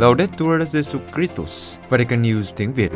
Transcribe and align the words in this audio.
Laudetur 0.00 0.62
Jesu 0.72 0.98
Christus, 1.14 1.78
Vatican 1.88 2.22
News 2.22 2.42
tiếng 2.56 2.72
Việt. 2.72 2.90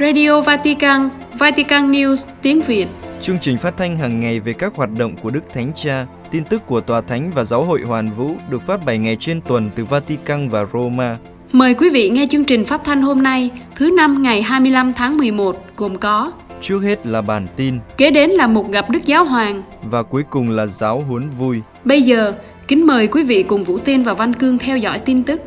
Radio 0.00 0.40
Vatican, 0.40 1.08
Vatican 1.38 1.92
News 1.92 2.26
tiếng 2.42 2.60
Việt. 2.60 2.86
Chương 3.20 3.38
trình 3.38 3.58
phát 3.58 3.76
thanh 3.76 3.96
hàng 3.96 4.20
ngày 4.20 4.40
về 4.40 4.52
các 4.52 4.74
hoạt 4.74 4.90
động 4.98 5.16
của 5.22 5.30
Đức 5.30 5.40
Thánh 5.52 5.72
Cha, 5.74 6.06
tin 6.30 6.44
tức 6.44 6.62
của 6.66 6.80
Tòa 6.80 7.00
Thánh 7.00 7.30
và 7.34 7.44
Giáo 7.44 7.64
hội 7.64 7.80
Hoàn 7.80 8.10
Vũ 8.10 8.34
được 8.50 8.62
phát 8.62 8.84
7 8.84 8.98
ngày 8.98 9.16
trên 9.20 9.40
tuần 9.40 9.70
từ 9.74 9.84
Vatican 9.84 10.48
và 10.48 10.66
Roma. 10.72 11.18
Mời 11.52 11.74
quý 11.74 11.90
vị 11.90 12.10
nghe 12.10 12.26
chương 12.30 12.44
trình 12.44 12.64
phát 12.64 12.80
thanh 12.84 13.02
hôm 13.02 13.22
nay, 13.22 13.50
thứ 13.76 13.90
năm 13.96 14.22
ngày 14.22 14.42
25 14.42 14.92
tháng 14.92 15.18
11, 15.18 15.56
gồm 15.76 15.98
có 15.98 16.32
Trước 16.60 16.78
hết 16.78 17.06
là 17.06 17.22
bản 17.22 17.46
tin 17.56 17.78
Kế 17.96 18.10
đến 18.10 18.30
là 18.30 18.46
một 18.46 18.70
gặp 18.70 18.90
Đức 18.90 19.04
Giáo 19.04 19.24
Hoàng 19.24 19.62
và 19.82 20.02
cuối 20.02 20.22
cùng 20.30 20.50
là 20.50 20.66
giáo 20.66 21.00
huấn 21.08 21.30
vui. 21.30 21.60
Bây 21.84 22.02
giờ, 22.02 22.34
kính 22.68 22.86
mời 22.86 23.06
quý 23.06 23.22
vị 23.22 23.42
cùng 23.42 23.64
Vũ 23.64 23.78
Tiên 23.78 24.02
và 24.02 24.14
Văn 24.14 24.34
Cương 24.34 24.58
theo 24.58 24.78
dõi 24.78 24.98
tin 25.04 25.22
tức. 25.22 25.40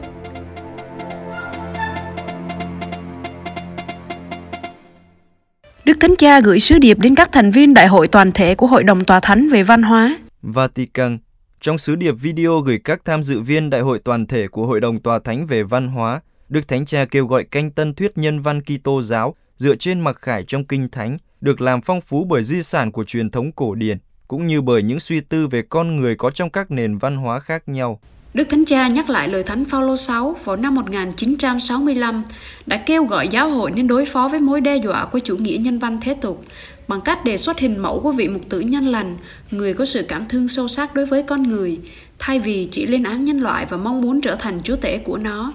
Đức 5.86 5.98
Thánh 6.00 6.16
Cha 6.18 6.40
gửi 6.40 6.60
sứ 6.60 6.80
điệp 6.80 7.00
đến 7.00 7.16
các 7.16 7.32
thành 7.32 7.52
viên 7.52 7.74
đại 7.74 7.88
hội 7.88 8.08
toàn 8.08 8.32
thể 8.32 8.56
của 8.56 8.68
Hội 8.68 8.84
đồng 8.84 9.06
Tòa 9.06 9.20
Thánh 9.20 9.50
về 9.50 9.64
văn 9.64 9.84
hóa. 9.84 10.18
Vatican 10.42 11.18
Trong 11.62 11.78
sứ 11.78 11.96
điệp 11.96 12.12
video 12.12 12.60
gửi 12.60 12.80
các 12.84 13.02
tham 13.06 13.24
dự 13.24 13.42
viên 13.42 13.70
đại 13.70 13.82
hội 13.82 14.00
toàn 14.00 14.26
thể 14.26 14.48
của 14.48 14.66
Hội 14.66 14.80
đồng 14.82 15.00
Tòa 15.00 15.20
Thánh 15.20 15.46
về 15.46 15.64
văn 15.64 15.88
hóa, 15.88 16.22
Đức 16.50 16.68
Thánh 16.68 16.86
Cha 16.86 17.06
kêu 17.06 17.28
gọi 17.28 17.44
canh 17.44 17.72
tân 17.72 17.94
thuyết 17.94 18.18
nhân 18.18 18.42
văn 18.42 18.62
Kitô 18.62 19.02
giáo 19.02 19.36
dựa 19.58 19.76
trên 19.76 20.00
mặc 20.00 20.18
khải 20.22 20.44
trong 20.44 20.66
Kinh 20.66 20.88
Thánh 20.90 21.18
được 21.42 21.62
làm 21.62 21.82
phong 21.82 22.02
phú 22.02 22.26
bởi 22.30 22.44
di 22.44 22.64
sản 22.64 22.92
của 22.92 23.04
truyền 23.04 23.30
thống 23.30 23.52
cổ 23.52 23.76
điển 23.76 23.98
cũng 24.32 24.48
như 24.48 24.62
bởi 24.62 24.84
những 24.84 25.00
suy 25.00 25.20
tư 25.20 25.48
về 25.48 25.62
con 25.62 25.96
người 25.96 26.16
có 26.16 26.32
trong 26.32 26.50
các 26.50 26.72
nền 26.72 26.98
văn 26.98 27.18
hóa 27.18 27.40
khác 27.40 27.64
nhau. 27.68 28.00
Đức 28.34 28.48
Thánh 28.50 28.66
Cha 28.66 28.88
nhắc 28.88 29.10
lại 29.10 29.28
lời 29.28 29.44
Thánh 29.44 29.66
Phaolô 29.66 29.96
6 29.96 30.36
vào 30.44 30.56
năm 30.56 30.76
1965 30.76 32.24
đã 32.66 32.78
kêu 32.78 33.04
gọi 33.04 33.28
giáo 33.28 33.50
hội 33.50 33.72
nên 33.72 33.88
đối 33.88 34.06
phó 34.06 34.28
với 34.28 34.40
mối 34.40 34.62
đe 34.62 34.76
dọa 34.76 35.06
của 35.06 35.20
chủ 35.20 35.38
nghĩa 35.38 35.58
nhân 35.58 35.80
văn 35.80 35.98
thế 36.02 36.14
tục 36.14 36.46
bằng 36.88 37.02
cách 37.02 37.26
đề 37.26 37.38
xuất 37.38 37.60
hình 37.60 37.78
mẫu 37.78 38.00
của 38.00 38.12
vị 38.12 38.28
mục 38.28 38.42
tử 38.50 38.60
nhân 38.60 38.88
lành, 38.88 39.18
người 39.52 39.74
có 39.74 39.86
sự 39.86 40.06
cảm 40.08 40.26
thương 40.30 40.48
sâu 40.48 40.68
sắc 40.68 40.96
đối 40.96 41.06
với 41.06 41.24
con 41.24 41.44
người, 41.44 41.80
thay 42.20 42.40
vì 42.40 42.68
chỉ 42.72 42.86
lên 42.86 43.04
án 43.04 43.26
nhân 43.26 43.40
loại 43.40 43.66
và 43.70 43.78
mong 43.78 44.02
muốn 44.02 44.22
trở 44.22 44.36
thành 44.36 44.62
chúa 44.64 44.76
tể 44.76 44.98
của 44.98 45.18
nó. 45.18 45.54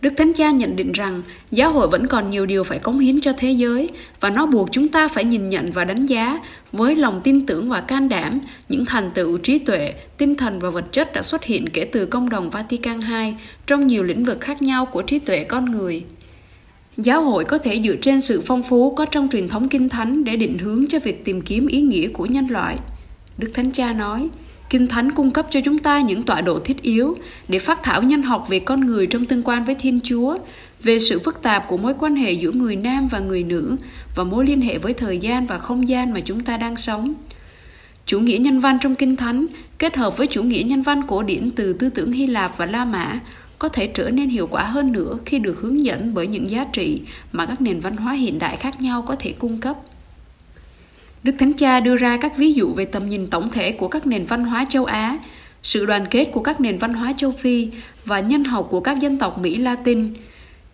Đức 0.00 0.12
Thánh 0.16 0.32
Cha 0.32 0.50
nhận 0.50 0.76
định 0.76 0.92
rằng 0.92 1.22
giáo 1.50 1.72
hội 1.72 1.88
vẫn 1.88 2.06
còn 2.06 2.30
nhiều 2.30 2.46
điều 2.46 2.64
phải 2.64 2.78
cống 2.78 2.98
hiến 2.98 3.20
cho 3.20 3.32
thế 3.36 3.50
giới 3.50 3.88
và 4.20 4.30
nó 4.30 4.46
buộc 4.46 4.72
chúng 4.72 4.88
ta 4.88 5.08
phải 5.08 5.24
nhìn 5.24 5.48
nhận 5.48 5.72
và 5.72 5.84
đánh 5.84 6.06
giá 6.06 6.40
với 6.72 6.94
lòng 6.96 7.20
tin 7.24 7.46
tưởng 7.46 7.68
và 7.68 7.80
can 7.80 8.08
đảm 8.08 8.40
những 8.68 8.84
thành 8.84 9.10
tựu 9.10 9.38
trí 9.38 9.58
tuệ, 9.58 9.94
tinh 10.16 10.34
thần 10.34 10.58
và 10.58 10.70
vật 10.70 10.92
chất 10.92 11.12
đã 11.12 11.22
xuất 11.22 11.44
hiện 11.44 11.64
kể 11.72 11.84
từ 11.84 12.06
công 12.06 12.28
đồng 12.28 12.50
Vatican 12.50 12.98
II 13.10 13.34
trong 13.66 13.86
nhiều 13.86 14.02
lĩnh 14.02 14.24
vực 14.24 14.40
khác 14.40 14.62
nhau 14.62 14.86
của 14.86 15.02
trí 15.02 15.18
tuệ 15.18 15.44
con 15.44 15.64
người. 15.64 16.04
Giáo 16.96 17.22
hội 17.22 17.44
có 17.44 17.58
thể 17.58 17.80
dựa 17.84 17.96
trên 17.96 18.20
sự 18.20 18.42
phong 18.46 18.62
phú 18.62 18.94
có 18.94 19.04
trong 19.04 19.28
truyền 19.32 19.48
thống 19.48 19.68
kinh 19.68 19.88
thánh 19.88 20.24
để 20.24 20.36
định 20.36 20.58
hướng 20.58 20.84
cho 20.86 20.98
việc 20.98 21.24
tìm 21.24 21.40
kiếm 21.40 21.66
ý 21.66 21.80
nghĩa 21.80 22.08
của 22.08 22.26
nhân 22.26 22.46
loại. 22.50 22.78
Đức 23.38 23.50
Thánh 23.54 23.70
Cha 23.70 23.92
nói, 23.92 24.28
Kinh 24.70 24.86
Thánh 24.86 25.12
cung 25.12 25.30
cấp 25.30 25.46
cho 25.50 25.60
chúng 25.64 25.78
ta 25.78 26.00
những 26.00 26.22
tọa 26.22 26.40
độ 26.40 26.60
thiết 26.60 26.82
yếu 26.82 27.16
để 27.48 27.58
phát 27.58 27.82
thảo 27.82 28.02
nhân 28.02 28.22
học 28.22 28.46
về 28.48 28.58
con 28.58 28.80
người 28.80 29.06
trong 29.06 29.26
tương 29.26 29.42
quan 29.42 29.64
với 29.64 29.74
Thiên 29.74 30.00
Chúa, 30.04 30.38
về 30.82 30.98
sự 30.98 31.18
phức 31.18 31.42
tạp 31.42 31.68
của 31.68 31.76
mối 31.76 31.94
quan 31.98 32.16
hệ 32.16 32.32
giữa 32.32 32.52
người 32.52 32.76
nam 32.76 33.08
và 33.08 33.18
người 33.18 33.44
nữ 33.44 33.76
và 34.16 34.24
mối 34.24 34.46
liên 34.46 34.60
hệ 34.60 34.78
với 34.78 34.92
thời 34.92 35.18
gian 35.18 35.46
và 35.46 35.58
không 35.58 35.88
gian 35.88 36.12
mà 36.12 36.20
chúng 36.20 36.44
ta 36.44 36.56
đang 36.56 36.76
sống. 36.76 37.14
Chủ 38.06 38.20
nghĩa 38.20 38.38
nhân 38.38 38.60
văn 38.60 38.78
trong 38.80 38.94
Kinh 38.94 39.16
Thánh 39.16 39.46
kết 39.78 39.96
hợp 39.96 40.16
với 40.16 40.26
chủ 40.26 40.42
nghĩa 40.42 40.62
nhân 40.62 40.82
văn 40.82 41.02
cổ 41.08 41.22
điển 41.22 41.50
từ 41.50 41.72
tư 41.72 41.88
tưởng 41.88 42.12
Hy 42.12 42.26
Lạp 42.26 42.58
và 42.58 42.66
La 42.66 42.84
Mã 42.84 43.20
có 43.58 43.68
thể 43.68 43.86
trở 43.86 44.10
nên 44.10 44.28
hiệu 44.28 44.46
quả 44.46 44.62
hơn 44.62 44.92
nữa 44.92 45.18
khi 45.26 45.38
được 45.38 45.60
hướng 45.60 45.84
dẫn 45.84 46.14
bởi 46.14 46.26
những 46.26 46.50
giá 46.50 46.64
trị 46.64 47.02
mà 47.32 47.46
các 47.46 47.60
nền 47.60 47.80
văn 47.80 47.96
hóa 47.96 48.12
hiện 48.12 48.38
đại 48.38 48.56
khác 48.56 48.80
nhau 48.80 49.02
có 49.02 49.16
thể 49.18 49.32
cung 49.32 49.60
cấp. 49.60 49.76
Đức 51.22 51.32
Thánh 51.38 51.52
Cha 51.52 51.80
đưa 51.80 51.96
ra 51.96 52.16
các 52.16 52.36
ví 52.36 52.52
dụ 52.52 52.74
về 52.74 52.84
tầm 52.84 53.08
nhìn 53.08 53.26
tổng 53.26 53.50
thể 53.50 53.72
của 53.72 53.88
các 53.88 54.06
nền 54.06 54.24
văn 54.24 54.44
hóa 54.44 54.64
châu 54.68 54.84
Á, 54.84 55.18
sự 55.62 55.86
đoàn 55.86 56.06
kết 56.10 56.24
của 56.32 56.40
các 56.40 56.60
nền 56.60 56.78
văn 56.78 56.94
hóa 56.94 57.12
châu 57.16 57.30
Phi 57.30 57.68
và 58.04 58.20
nhân 58.20 58.44
học 58.44 58.68
của 58.70 58.80
các 58.80 59.00
dân 59.00 59.18
tộc 59.18 59.38
Mỹ 59.38 59.56
Latin. 59.56 60.14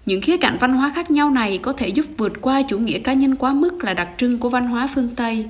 Những 0.06 0.20
khía 0.20 0.36
cạnh 0.36 0.56
văn 0.60 0.72
hóa 0.72 0.92
khác 0.94 1.10
nhau 1.10 1.30
này 1.30 1.58
có 1.58 1.72
thể 1.72 1.88
giúp 1.88 2.06
vượt 2.16 2.32
qua 2.40 2.62
chủ 2.62 2.78
nghĩa 2.78 2.98
cá 2.98 3.12
nhân 3.12 3.36
quá 3.36 3.52
mức 3.52 3.84
là 3.84 3.94
đặc 3.94 4.08
trưng 4.16 4.38
của 4.38 4.48
văn 4.48 4.66
hóa 4.66 4.88
phương 4.94 5.08
Tây. 5.16 5.46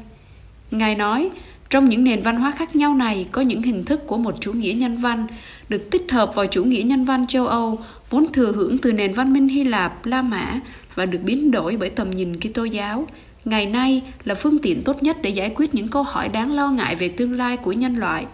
Ngài 0.70 0.94
nói, 0.94 1.30
trong 1.70 1.88
những 1.88 2.04
nền 2.04 2.22
văn 2.22 2.36
hóa 2.36 2.50
khác 2.50 2.76
nhau 2.76 2.94
này 2.94 3.26
có 3.32 3.42
những 3.42 3.62
hình 3.62 3.84
thức 3.84 4.06
của 4.06 4.16
một 4.16 4.34
chủ 4.40 4.52
nghĩa 4.52 4.72
nhân 4.72 4.98
văn 4.98 5.26
được 5.68 5.90
tích 5.90 6.12
hợp 6.12 6.34
vào 6.34 6.46
chủ 6.46 6.64
nghĩa 6.64 6.82
nhân 6.82 7.04
văn 7.04 7.26
châu 7.26 7.46
Âu 7.46 7.78
vốn 8.10 8.32
thừa 8.32 8.52
hưởng 8.52 8.78
từ 8.78 8.92
nền 8.92 9.12
văn 9.12 9.32
minh 9.32 9.48
Hy 9.48 9.64
Lạp, 9.64 10.06
La 10.06 10.22
Mã 10.22 10.60
và 10.94 11.06
được 11.06 11.20
biến 11.24 11.50
đổi 11.50 11.76
bởi 11.76 11.90
tầm 11.90 12.10
nhìn 12.10 12.40
Kitô 12.40 12.64
giáo, 12.64 13.06
ngày 13.46 13.66
nay 13.66 14.02
là 14.24 14.34
phương 14.34 14.58
tiện 14.58 14.82
tốt 14.82 15.02
nhất 15.02 15.16
để 15.22 15.30
giải 15.30 15.52
quyết 15.56 15.74
những 15.74 15.88
câu 15.88 16.02
hỏi 16.02 16.28
đáng 16.28 16.54
lo 16.54 16.70
ngại 16.70 16.96
về 16.96 17.08
tương 17.08 17.32
lai 17.32 17.56
của 17.56 17.72
nhân 17.72 17.96
loại. 17.96 18.26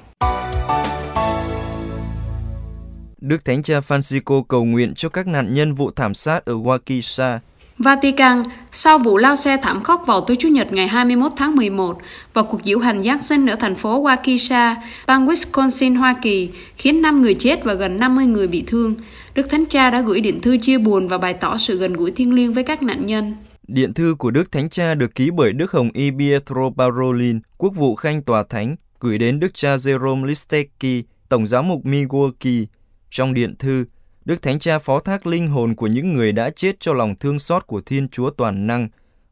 Đức 3.20 3.44
Thánh 3.44 3.62
Cha 3.62 3.80
Francisco 3.80 4.42
cầu 4.42 4.64
nguyện 4.64 4.94
cho 4.94 5.08
các 5.08 5.26
nạn 5.26 5.54
nhân 5.54 5.74
vụ 5.74 5.90
thảm 5.90 6.14
sát 6.14 6.44
ở 6.44 6.54
Waukesha. 6.54 7.38
Vatican, 7.78 8.42
sau 8.72 8.98
vụ 8.98 9.16
lao 9.16 9.36
xe 9.36 9.56
thảm 9.56 9.82
khốc 9.82 10.04
vào 10.06 10.20
tối 10.20 10.36
Chủ 10.40 10.48
nhật 10.48 10.72
ngày 10.72 10.88
21 10.88 11.32
tháng 11.36 11.56
11 11.56 11.98
và 12.34 12.42
cuộc 12.42 12.60
diễu 12.64 12.78
hành 12.78 13.02
Giáng 13.02 13.22
sinh 13.22 13.46
ở 13.46 13.56
thành 13.56 13.74
phố 13.74 14.02
Waukesha, 14.02 14.74
bang 15.06 15.26
Wisconsin, 15.26 15.98
Hoa 15.98 16.14
Kỳ, 16.22 16.50
khiến 16.76 17.02
5 17.02 17.22
người 17.22 17.34
chết 17.34 17.64
và 17.64 17.74
gần 17.74 17.98
50 17.98 18.26
người 18.26 18.46
bị 18.46 18.64
thương, 18.66 18.94
Đức 19.34 19.50
Thánh 19.50 19.66
Cha 19.66 19.90
đã 19.90 20.00
gửi 20.00 20.20
điện 20.20 20.40
thư 20.40 20.56
chia 20.56 20.78
buồn 20.78 21.08
và 21.08 21.18
bày 21.18 21.34
tỏ 21.34 21.56
sự 21.58 21.78
gần 21.78 21.92
gũi 21.92 22.10
thiêng 22.10 22.34
liêng 22.34 22.52
với 22.52 22.64
các 22.64 22.82
nạn 22.82 23.06
nhân. 23.06 23.34
Điện 23.68 23.94
thư 23.94 24.14
của 24.18 24.30
Đức 24.30 24.52
Thánh 24.52 24.68
Cha 24.68 24.94
được 24.94 25.14
ký 25.14 25.30
bởi 25.30 25.52
Đức 25.52 25.72
Hồng 25.72 25.90
Y 25.92 26.10
Pietro 26.10 26.70
Parolin, 26.76 27.40
quốc 27.58 27.70
vụ 27.76 27.94
khanh 27.94 28.22
tòa 28.22 28.44
thánh, 28.48 28.76
gửi 29.00 29.18
đến 29.18 29.40
Đức 29.40 29.54
cha 29.54 29.76
Jerome 29.76 30.24
Listecki, 30.24 31.04
Tổng 31.28 31.46
giám 31.46 31.68
mục 31.68 31.84
Milwaukee. 31.84 32.66
Trong 33.10 33.34
điện 33.34 33.54
thư, 33.58 33.84
Đức 34.24 34.42
Thánh 34.42 34.58
Cha 34.58 34.78
phó 34.78 35.00
thác 35.00 35.26
linh 35.26 35.48
hồn 35.48 35.74
của 35.74 35.86
những 35.86 36.14
người 36.14 36.32
đã 36.32 36.50
chết 36.56 36.80
cho 36.80 36.92
lòng 36.92 37.14
thương 37.20 37.38
xót 37.38 37.66
của 37.66 37.80
Thiên 37.80 38.08
Chúa 38.08 38.30
toàn 38.30 38.66
năng 38.66 38.88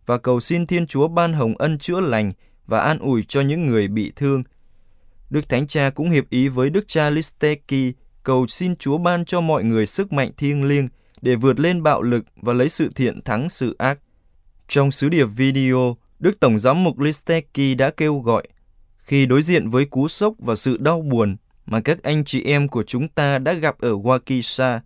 và 0.06 0.18
cầu 0.18 0.40
xin 0.40 0.66
Thiên 0.66 0.86
Chúa 0.86 1.08
ban 1.08 1.32
hồng 1.32 1.54
ân 1.58 1.78
chữa 1.78 2.00
lành 2.00 2.32
và 2.66 2.80
an 2.80 2.98
ủi 2.98 3.22
cho 3.22 3.40
những 3.40 3.66
người 3.66 3.88
bị 3.88 4.12
thương. 4.16 4.42
Đức 5.30 5.48
Thánh 5.48 5.66
Cha 5.66 5.90
cũng 5.90 6.10
hiệp 6.10 6.30
ý 6.30 6.48
với 6.48 6.70
Đức 6.70 6.84
cha 6.88 7.10
Listecki 7.10 7.94
cầu 8.22 8.46
xin 8.46 8.76
Chúa 8.76 8.98
ban 8.98 9.24
cho 9.24 9.40
mọi 9.40 9.64
người 9.64 9.86
sức 9.86 10.12
mạnh 10.12 10.30
thiêng 10.36 10.64
liêng 10.64 10.88
để 11.22 11.34
vượt 11.34 11.60
lên 11.60 11.82
bạo 11.82 12.02
lực 12.02 12.24
và 12.36 12.52
lấy 12.52 12.68
sự 12.68 12.90
thiện 12.94 13.22
thắng 13.22 13.48
sự 13.48 13.76
ác. 13.78 14.00
Trong 14.70 14.92
sứ 14.92 15.08
điệp 15.08 15.24
video, 15.24 15.96
Đức 16.18 16.40
Tổng 16.40 16.58
giám 16.58 16.84
mục 16.84 16.98
Listecki 16.98 17.78
đã 17.78 17.90
kêu 17.90 18.18
gọi 18.18 18.48
khi 18.98 19.26
đối 19.26 19.42
diện 19.42 19.70
với 19.70 19.84
cú 19.84 20.08
sốc 20.08 20.34
và 20.38 20.54
sự 20.54 20.76
đau 20.80 21.00
buồn 21.00 21.34
mà 21.66 21.80
các 21.80 22.02
anh 22.02 22.24
chị 22.24 22.42
em 22.44 22.68
của 22.68 22.82
chúng 22.82 23.08
ta 23.08 23.38
đã 23.38 23.52
gặp 23.52 23.78
ở 23.78 23.92
Wakisa, 23.92 24.80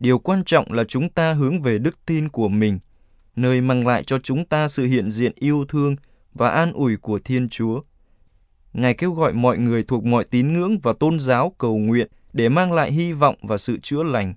điều 0.00 0.18
quan 0.18 0.44
trọng 0.44 0.72
là 0.72 0.84
chúng 0.84 1.10
ta 1.10 1.32
hướng 1.32 1.62
về 1.62 1.78
đức 1.78 2.06
tin 2.06 2.28
của 2.28 2.48
mình, 2.48 2.78
nơi 3.36 3.60
mang 3.60 3.86
lại 3.86 4.04
cho 4.04 4.18
chúng 4.18 4.44
ta 4.44 4.68
sự 4.68 4.84
hiện 4.84 5.10
diện 5.10 5.32
yêu 5.34 5.64
thương 5.68 5.96
và 6.34 6.50
an 6.50 6.72
ủi 6.72 6.96
của 6.96 7.18
Thiên 7.24 7.48
Chúa. 7.48 7.80
Ngài 8.72 8.94
kêu 8.94 9.12
gọi 9.12 9.32
mọi 9.32 9.58
người 9.58 9.82
thuộc 9.82 10.04
mọi 10.04 10.24
tín 10.24 10.52
ngưỡng 10.52 10.78
và 10.78 10.92
tôn 10.92 11.20
giáo 11.20 11.54
cầu 11.58 11.78
nguyện 11.78 12.08
để 12.32 12.48
mang 12.48 12.72
lại 12.72 12.92
hy 12.92 13.12
vọng 13.12 13.36
và 13.42 13.56
sự 13.56 13.78
chữa 13.82 14.02
lành. 14.02 14.34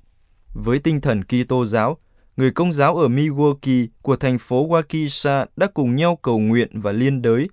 Với 0.54 0.80
tinh 0.80 1.02
thần 1.02 1.24
Kitô 1.24 1.66
giáo, 1.66 1.98
người 2.38 2.52
công 2.52 2.74
giáo 2.74 2.98
ở 2.98 3.08
Milwaukee 3.08 3.88
của 4.02 4.16
thành 4.16 4.38
phố 4.38 4.68
Waukesha 4.68 5.46
đã 5.56 5.68
cùng 5.74 5.96
nhau 5.96 6.16
cầu 6.22 6.40
nguyện 6.40 6.70
và 6.74 6.92
liên 6.92 7.22
đới. 7.22 7.48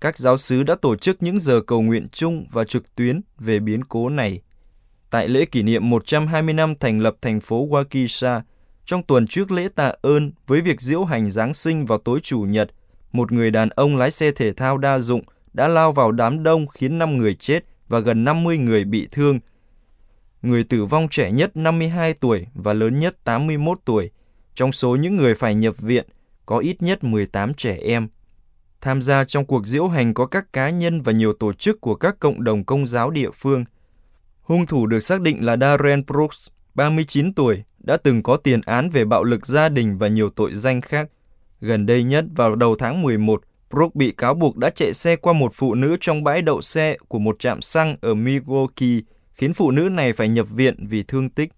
Các 0.00 0.18
giáo 0.18 0.36
sứ 0.36 0.62
đã 0.62 0.74
tổ 0.74 0.96
chức 0.96 1.22
những 1.22 1.40
giờ 1.40 1.60
cầu 1.60 1.82
nguyện 1.82 2.06
chung 2.12 2.46
và 2.52 2.64
trực 2.64 2.94
tuyến 2.94 3.20
về 3.38 3.60
biến 3.60 3.84
cố 3.84 4.08
này. 4.08 4.40
Tại 5.10 5.28
lễ 5.28 5.44
kỷ 5.44 5.62
niệm 5.62 5.90
120 5.90 6.54
năm 6.54 6.74
thành 6.80 7.00
lập 7.00 7.16
thành 7.20 7.40
phố 7.40 7.66
Waukesha, 7.66 8.40
trong 8.84 9.02
tuần 9.02 9.26
trước 9.26 9.50
lễ 9.50 9.68
tạ 9.74 9.92
ơn 10.02 10.32
với 10.46 10.60
việc 10.60 10.80
diễu 10.80 11.04
hành 11.04 11.30
Giáng 11.30 11.54
sinh 11.54 11.86
vào 11.86 11.98
tối 11.98 12.20
Chủ 12.22 12.40
nhật, 12.40 12.70
một 13.12 13.32
người 13.32 13.50
đàn 13.50 13.68
ông 13.68 13.96
lái 13.96 14.10
xe 14.10 14.30
thể 14.30 14.52
thao 14.52 14.78
đa 14.78 14.98
dụng 14.98 15.22
đã 15.52 15.68
lao 15.68 15.92
vào 15.92 16.12
đám 16.12 16.42
đông 16.42 16.66
khiến 16.66 16.98
5 16.98 17.16
người 17.16 17.34
chết 17.34 17.64
và 17.88 17.98
gần 17.98 18.24
50 18.24 18.58
người 18.58 18.84
bị 18.84 19.08
thương. 19.12 19.38
Người 20.42 20.64
tử 20.64 20.84
vong 20.84 21.08
trẻ 21.10 21.32
nhất 21.32 21.56
52 21.56 22.14
tuổi 22.14 22.46
và 22.54 22.72
lớn 22.72 22.98
nhất 22.98 23.24
81 23.24 23.78
tuổi– 23.84 24.10
trong 24.54 24.72
số 24.72 24.96
những 24.96 25.16
người 25.16 25.34
phải 25.34 25.54
nhập 25.54 25.78
viện, 25.78 26.06
có 26.46 26.58
ít 26.58 26.82
nhất 26.82 27.04
18 27.04 27.54
trẻ 27.54 27.78
em. 27.82 28.08
Tham 28.80 29.02
gia 29.02 29.24
trong 29.24 29.46
cuộc 29.46 29.66
diễu 29.66 29.88
hành 29.88 30.14
có 30.14 30.26
các 30.26 30.52
cá 30.52 30.70
nhân 30.70 31.02
và 31.02 31.12
nhiều 31.12 31.32
tổ 31.32 31.52
chức 31.52 31.80
của 31.80 31.94
các 31.94 32.18
cộng 32.18 32.44
đồng 32.44 32.64
công 32.64 32.86
giáo 32.86 33.10
địa 33.10 33.30
phương. 33.30 33.64
Hung 34.42 34.66
thủ 34.66 34.86
được 34.86 35.00
xác 35.00 35.20
định 35.20 35.44
là 35.44 35.56
Darren 35.56 36.02
Brooks, 36.06 36.48
39 36.74 37.34
tuổi, 37.34 37.62
đã 37.78 37.96
từng 37.96 38.22
có 38.22 38.36
tiền 38.36 38.60
án 38.66 38.90
về 38.90 39.04
bạo 39.04 39.24
lực 39.24 39.46
gia 39.46 39.68
đình 39.68 39.98
và 39.98 40.08
nhiều 40.08 40.30
tội 40.30 40.54
danh 40.54 40.80
khác. 40.80 41.08
Gần 41.60 41.86
đây 41.86 42.02
nhất 42.02 42.24
vào 42.36 42.54
đầu 42.54 42.76
tháng 42.78 43.02
11, 43.02 43.42
Brooks 43.70 43.96
bị 43.96 44.12
cáo 44.12 44.34
buộc 44.34 44.56
đã 44.56 44.70
chạy 44.70 44.92
xe 44.94 45.16
qua 45.16 45.32
một 45.32 45.52
phụ 45.54 45.74
nữ 45.74 45.96
trong 46.00 46.24
bãi 46.24 46.42
đậu 46.42 46.60
xe 46.60 46.96
của 47.08 47.18
một 47.18 47.38
trạm 47.38 47.62
xăng 47.62 47.96
ở 48.00 48.14
Milwaukee 48.14 49.02
khiến 49.34 49.54
phụ 49.54 49.70
nữ 49.70 49.82
này 49.82 50.12
phải 50.12 50.28
nhập 50.28 50.46
viện 50.50 50.86
vì 50.88 51.02
thương 51.02 51.30
tích. 51.30 51.50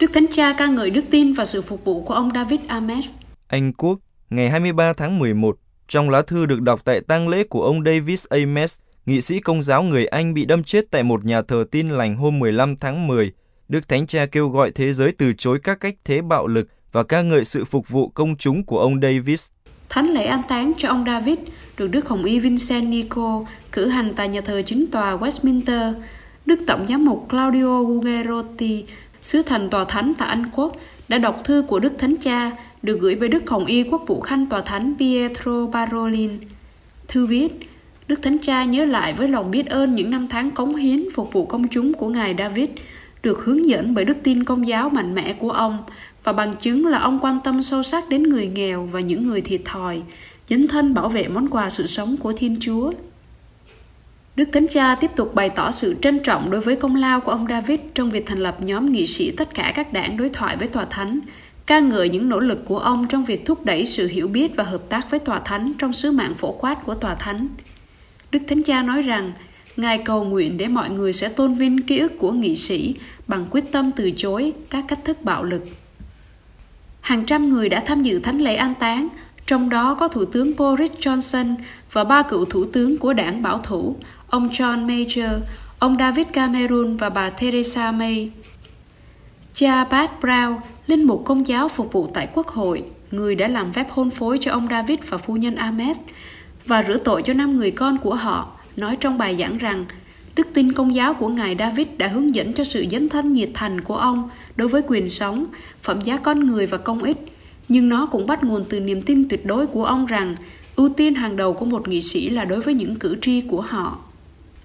Đức 0.00 0.10
Thánh 0.14 0.26
Cha 0.30 0.52
ca 0.58 0.66
ngợi 0.66 0.90
đức 0.90 1.04
tin 1.10 1.32
và 1.32 1.44
sự 1.44 1.62
phục 1.62 1.84
vụ 1.84 2.02
của 2.02 2.14
ông 2.14 2.30
David 2.34 2.60
Ames. 2.68 3.12
Anh 3.48 3.72
Quốc, 3.72 3.98
ngày 4.30 4.50
23 4.50 4.92
tháng 4.92 5.18
11, 5.18 5.56
trong 5.88 6.10
lá 6.10 6.22
thư 6.22 6.46
được 6.46 6.60
đọc 6.60 6.80
tại 6.84 7.00
tang 7.00 7.28
lễ 7.28 7.44
của 7.44 7.62
ông 7.62 7.84
David 7.84 8.26
Ames, 8.30 8.78
nghị 9.06 9.20
sĩ 9.20 9.40
công 9.40 9.62
giáo 9.62 9.82
người 9.82 10.06
Anh 10.06 10.34
bị 10.34 10.44
đâm 10.44 10.62
chết 10.62 10.84
tại 10.90 11.02
một 11.02 11.24
nhà 11.24 11.42
thờ 11.42 11.64
tin 11.70 11.88
lành 11.88 12.16
hôm 12.16 12.38
15 12.38 12.76
tháng 12.76 13.06
10, 13.06 13.32
Đức 13.68 13.88
Thánh 13.88 14.06
Cha 14.06 14.26
kêu 14.26 14.48
gọi 14.48 14.70
thế 14.70 14.92
giới 14.92 15.12
từ 15.12 15.32
chối 15.38 15.58
các 15.62 15.80
cách 15.80 15.94
thế 16.04 16.20
bạo 16.20 16.46
lực 16.46 16.68
và 16.92 17.02
ca 17.02 17.22
ngợi 17.22 17.44
sự 17.44 17.64
phục 17.64 17.88
vụ 17.88 18.08
công 18.08 18.36
chúng 18.36 18.64
của 18.64 18.78
ông 18.78 19.00
Davis. 19.00 19.48
Thánh 19.88 20.06
lễ 20.06 20.24
an 20.24 20.42
táng 20.48 20.72
cho 20.78 20.88
ông 20.88 21.04
David 21.06 21.38
được 21.78 21.88
Đức 21.88 22.08
Hồng 22.08 22.24
Y 22.24 22.38
Vincent 22.38 22.88
Nico 22.88 23.44
cử 23.72 23.86
hành 23.86 24.12
tại 24.16 24.28
nhà 24.28 24.40
thờ 24.40 24.62
chính 24.66 24.86
tòa 24.86 25.16
Westminster. 25.16 25.94
Đức 26.46 26.60
Tổng 26.66 26.86
giám 26.88 27.04
mục 27.04 27.26
Claudio 27.30 27.82
Gugerotti, 27.82 28.84
sứ 29.22 29.42
thành 29.42 29.70
tòa 29.70 29.84
thánh 29.84 30.12
tại 30.18 30.28
Anh 30.28 30.46
Quốc, 30.52 30.76
đã 31.08 31.18
đọc 31.18 31.40
thư 31.44 31.64
của 31.68 31.80
Đức 31.80 31.92
Thánh 31.98 32.16
Cha 32.16 32.50
được 32.82 33.00
gửi 33.00 33.14
về 33.14 33.28
Đức 33.28 33.50
Hồng 33.50 33.64
Y 33.64 33.82
Quốc 33.82 34.04
vụ 34.06 34.20
Khanh 34.20 34.46
tòa 34.46 34.60
thánh 34.60 34.94
Pietro 34.98 35.66
Parolin. 35.72 36.38
Thư 37.08 37.26
viết, 37.26 37.70
Đức 38.08 38.22
Thánh 38.22 38.38
Cha 38.38 38.64
nhớ 38.64 38.84
lại 38.84 39.12
với 39.12 39.28
lòng 39.28 39.50
biết 39.50 39.66
ơn 39.66 39.94
những 39.94 40.10
năm 40.10 40.28
tháng 40.28 40.50
cống 40.50 40.76
hiến 40.76 41.04
phục 41.14 41.32
vụ 41.32 41.46
công 41.46 41.68
chúng 41.68 41.94
của 41.94 42.08
Ngài 42.08 42.34
David, 42.38 42.68
được 43.22 43.44
hướng 43.44 43.68
dẫn 43.68 43.94
bởi 43.94 44.04
đức 44.04 44.16
tin 44.22 44.44
công 44.44 44.66
giáo 44.66 44.90
mạnh 44.90 45.14
mẽ 45.14 45.32
của 45.32 45.50
ông 45.50 45.78
và 46.24 46.32
bằng 46.32 46.54
chứng 46.54 46.86
là 46.86 46.98
ông 46.98 47.18
quan 47.22 47.38
tâm 47.44 47.62
sâu 47.62 47.82
sắc 47.82 48.08
đến 48.08 48.22
người 48.22 48.46
nghèo 48.46 48.88
và 48.92 49.00
những 49.00 49.28
người 49.28 49.40
thiệt 49.40 49.60
thòi, 49.64 50.02
dấn 50.48 50.68
thân 50.68 50.94
bảo 50.94 51.08
vệ 51.08 51.28
món 51.28 51.48
quà 51.48 51.70
sự 51.70 51.86
sống 51.86 52.16
của 52.16 52.32
Thiên 52.32 52.56
Chúa. 52.60 52.92
Đức 54.36 54.48
Thánh 54.52 54.68
Cha 54.68 54.94
tiếp 54.94 55.10
tục 55.16 55.34
bày 55.34 55.50
tỏ 55.50 55.70
sự 55.70 55.96
trân 56.02 56.20
trọng 56.22 56.50
đối 56.50 56.60
với 56.60 56.76
công 56.76 56.96
lao 56.96 57.20
của 57.20 57.30
ông 57.30 57.46
David 57.48 57.80
trong 57.94 58.10
việc 58.10 58.26
thành 58.26 58.38
lập 58.38 58.56
nhóm 58.60 58.92
nghị 58.92 59.06
sĩ 59.06 59.30
tất 59.30 59.54
cả 59.54 59.72
các 59.74 59.92
đảng 59.92 60.16
đối 60.16 60.28
thoại 60.28 60.56
với 60.56 60.68
Tòa 60.68 60.84
Thánh, 60.84 61.20
ca 61.66 61.80
ngợi 61.80 62.08
những 62.08 62.28
nỗ 62.28 62.40
lực 62.40 62.64
của 62.64 62.78
ông 62.78 63.06
trong 63.08 63.24
việc 63.24 63.46
thúc 63.46 63.64
đẩy 63.64 63.86
sự 63.86 64.08
hiểu 64.08 64.28
biết 64.28 64.56
và 64.56 64.64
hợp 64.64 64.82
tác 64.88 65.10
với 65.10 65.20
Tòa 65.20 65.38
Thánh 65.38 65.72
trong 65.78 65.92
sứ 65.92 66.12
mạng 66.12 66.34
phổ 66.34 66.52
quát 66.52 66.84
của 66.84 66.94
Tòa 66.94 67.14
Thánh. 67.14 67.48
Đức 68.30 68.42
Thánh 68.48 68.62
Cha 68.62 68.82
nói 68.82 69.02
rằng, 69.02 69.32
Ngài 69.78 69.98
cầu 69.98 70.24
nguyện 70.24 70.56
để 70.56 70.68
mọi 70.68 70.90
người 70.90 71.12
sẽ 71.12 71.28
tôn 71.28 71.54
vinh 71.54 71.82
ký 71.82 71.98
ức 71.98 72.12
của 72.18 72.32
nghị 72.32 72.56
sĩ 72.56 72.94
bằng 73.26 73.46
quyết 73.50 73.72
tâm 73.72 73.90
từ 73.90 74.10
chối 74.16 74.52
các 74.70 74.84
cách 74.88 74.98
thức 75.04 75.22
bạo 75.22 75.44
lực. 75.44 75.64
Hàng 77.00 77.24
trăm 77.24 77.50
người 77.50 77.68
đã 77.68 77.82
tham 77.86 78.02
dự 78.02 78.20
thánh 78.20 78.38
lễ 78.38 78.54
an 78.54 78.74
táng, 78.80 79.08
trong 79.48 79.68
đó 79.68 79.94
có 79.94 80.08
Thủ 80.08 80.24
tướng 80.24 80.56
Boris 80.56 80.90
Johnson 80.90 81.54
và 81.92 82.04
ba 82.04 82.22
cựu 82.22 82.44
thủ 82.44 82.64
tướng 82.64 82.98
của 82.98 83.12
đảng 83.12 83.42
bảo 83.42 83.58
thủ, 83.58 83.96
ông 84.28 84.48
John 84.48 84.86
Major, 84.86 85.40
ông 85.78 85.96
David 85.98 86.26
Cameron 86.32 86.96
và 86.96 87.10
bà 87.10 87.30
Theresa 87.30 87.92
May. 87.92 88.30
Cha 89.52 89.84
Pat 89.84 90.10
Brown, 90.20 90.56
linh 90.86 91.06
mục 91.06 91.22
công 91.24 91.46
giáo 91.46 91.68
phục 91.68 91.92
vụ 91.92 92.10
tại 92.14 92.28
Quốc 92.34 92.46
hội, 92.48 92.84
người 93.10 93.34
đã 93.34 93.48
làm 93.48 93.72
phép 93.72 93.90
hôn 93.90 94.10
phối 94.10 94.38
cho 94.40 94.52
ông 94.52 94.66
David 94.70 94.98
và 95.08 95.18
phu 95.18 95.36
nhân 95.36 95.54
Ahmed 95.54 95.96
và 96.66 96.84
rửa 96.88 96.98
tội 96.98 97.22
cho 97.22 97.34
năm 97.34 97.56
người 97.56 97.70
con 97.70 97.98
của 97.98 98.14
họ, 98.14 98.52
nói 98.76 98.96
trong 99.00 99.18
bài 99.18 99.36
giảng 99.38 99.58
rằng 99.58 99.84
đức 100.36 100.46
tin 100.54 100.72
công 100.72 100.94
giáo 100.94 101.14
của 101.14 101.28
Ngài 101.28 101.56
David 101.58 101.86
đã 101.96 102.08
hướng 102.08 102.34
dẫn 102.34 102.52
cho 102.52 102.64
sự 102.64 102.86
dấn 102.90 103.08
thân 103.08 103.32
nhiệt 103.32 103.50
thành 103.54 103.80
của 103.80 103.96
ông 103.96 104.30
đối 104.56 104.68
với 104.68 104.82
quyền 104.86 105.10
sống, 105.10 105.46
phẩm 105.82 106.00
giá 106.00 106.16
con 106.16 106.46
người 106.46 106.66
và 106.66 106.78
công 106.78 107.02
ích, 107.02 107.37
nhưng 107.68 107.88
nó 107.88 108.06
cũng 108.06 108.26
bắt 108.26 108.44
nguồn 108.44 108.64
từ 108.68 108.80
niềm 108.80 109.02
tin 109.02 109.28
tuyệt 109.28 109.46
đối 109.46 109.66
của 109.66 109.84
ông 109.84 110.06
rằng 110.06 110.34
ưu 110.76 110.88
tiên 110.88 111.14
hàng 111.14 111.36
đầu 111.36 111.52
của 111.52 111.64
một 111.64 111.88
nghị 111.88 112.00
sĩ 112.00 112.28
là 112.28 112.44
đối 112.44 112.60
với 112.60 112.74
những 112.74 112.96
cử 112.96 113.16
tri 113.20 113.40
của 113.40 113.60
họ. 113.60 113.98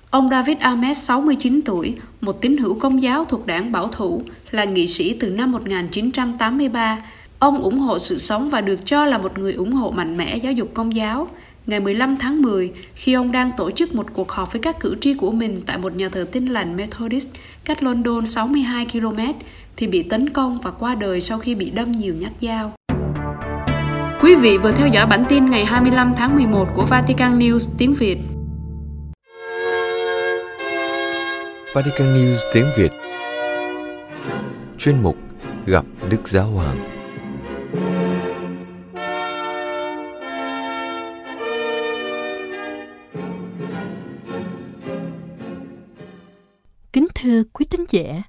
Ông 0.09 0.29
David 0.29 0.57
Ahmed, 0.59 0.97
69 0.97 1.61
tuổi, 1.65 1.95
một 2.21 2.41
tín 2.41 2.57
hữu 2.57 2.79
công 2.79 3.03
giáo 3.03 3.25
thuộc 3.25 3.45
đảng 3.45 3.71
bảo 3.71 3.88
thủ, 3.88 4.21
là 4.51 4.63
nghị 4.65 4.88
sĩ 4.88 5.17
từ 5.19 5.29
năm 5.29 5.51
1983. 5.51 7.05
Ông 7.39 7.61
ủng 7.61 7.79
hộ 7.79 8.00
sự 8.00 8.17
sống 8.17 8.50
và 8.50 8.61
được 8.61 8.79
cho 8.85 9.06
là 9.06 9.17
một 9.17 9.38
người 9.38 9.53
ủng 9.53 9.71
hộ 9.71 9.91
mạnh 9.91 10.17
mẽ 10.17 10.38
giáo 10.38 10.53
dục 10.53 10.69
công 10.73 10.95
giáo. 10.95 11.27
Ngày 11.67 11.79
15 11.79 12.17
tháng 12.17 12.41
10, 12.41 12.71
khi 12.95 13.13
ông 13.13 13.31
đang 13.31 13.51
tổ 13.57 13.71
chức 13.71 13.95
một 13.95 14.07
cuộc 14.13 14.31
họp 14.31 14.53
với 14.53 14.61
các 14.61 14.79
cử 14.79 14.95
tri 15.01 15.13
của 15.13 15.31
mình 15.31 15.61
tại 15.65 15.77
một 15.77 15.95
nhà 15.95 16.09
thờ 16.09 16.27
tin 16.31 16.45
lành 16.45 16.75
Methodist 16.75 17.29
cách 17.65 17.83
London 17.83 18.25
62 18.25 18.85
km, 18.85 19.19
thì 19.75 19.88
bị 19.88 20.03
tấn 20.03 20.29
công 20.29 20.59
và 20.63 20.71
qua 20.71 20.95
đời 20.95 21.21
sau 21.21 21.39
khi 21.39 21.56
bị 21.56 21.69
đâm 21.69 21.91
nhiều 21.91 22.13
nhát 22.13 22.31
dao. 22.41 22.73
Quý 24.23 24.35
vị 24.35 24.57
vừa 24.57 24.71
theo 24.71 24.87
dõi 24.87 25.05
bản 25.05 25.25
tin 25.29 25.45
ngày 25.45 25.65
25 25.65 26.13
tháng 26.17 26.35
11 26.35 26.67
của 26.73 26.85
Vatican 26.85 27.39
News 27.39 27.75
tiếng 27.77 27.93
Việt. 27.93 28.17
Vatican 31.73 32.15
News 32.15 32.37
tiếng 32.53 32.65
Việt 32.77 32.91
Chuyên 34.77 35.03
mục 35.03 35.17
Gặp 35.65 35.85
Đức 36.09 36.27
Giáo 36.27 36.45
Hoàng 36.45 36.77
Kính 46.93 47.07
thưa 47.15 47.43
quý 47.53 47.65
tín 47.69 47.85
giả, 47.89 48.23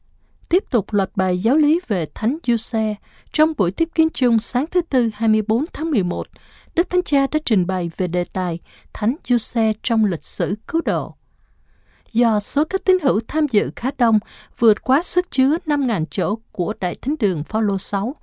tiếp 0.49 0.65
tục 0.71 0.93
loạt 0.93 1.11
bài 1.15 1.39
giáo 1.39 1.57
lý 1.57 1.81
về 1.89 2.07
Thánh 2.15 2.39
Giuse 2.47 2.95
trong 3.33 3.53
buổi 3.57 3.71
tiếp 3.71 3.89
kiến 3.95 4.09
chung 4.15 4.39
sáng 4.39 4.65
thứ 4.71 4.81
Tư 4.83 5.11
24 5.15 5.65
tháng 5.73 5.91
11, 5.91 6.27
Đức 6.75 6.91
Thánh 6.91 7.03
Cha 7.03 7.27
đã 7.27 7.39
trình 7.45 7.67
bày 7.67 7.91
về 7.97 8.07
đề 8.07 8.25
tài 8.25 8.59
Thánh 8.93 9.17
Giuse 9.25 9.73
trong 9.83 10.05
lịch 10.05 10.25
sử 10.25 10.55
cứu 10.69 10.81
độ. 10.85 11.15
Do 12.13 12.41
số 12.41 12.65
các 12.65 12.85
tín 12.85 12.99
hữu 13.03 13.21
tham 13.29 13.47
dự 13.51 13.71
khá 13.77 13.91
đông, 13.99 14.19
vượt 14.59 14.83
quá 14.83 15.03
sức 15.03 15.31
chứa 15.31 15.57
5.000 15.67 16.05
chỗ 16.11 16.39
của 16.53 16.75
Đại 16.81 16.95
Thánh 16.95 17.15
đường 17.21 17.45
Phaolô 17.45 17.79
6 17.79 18.15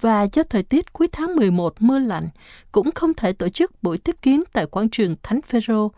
và 0.00 0.26
do 0.32 0.42
thời 0.42 0.62
tiết 0.62 0.92
cuối 0.92 1.08
tháng 1.12 1.36
11 1.36 1.82
mưa 1.82 1.98
lạnh, 1.98 2.28
cũng 2.72 2.92
không 2.92 3.14
thể 3.14 3.32
tổ 3.32 3.48
chức 3.48 3.82
buổi 3.82 3.98
tiếp 3.98 4.16
kiến 4.22 4.42
tại 4.52 4.66
quảng 4.66 4.88
trường 4.88 5.14
Thánh 5.22 5.42
Phêrô, 5.42 5.92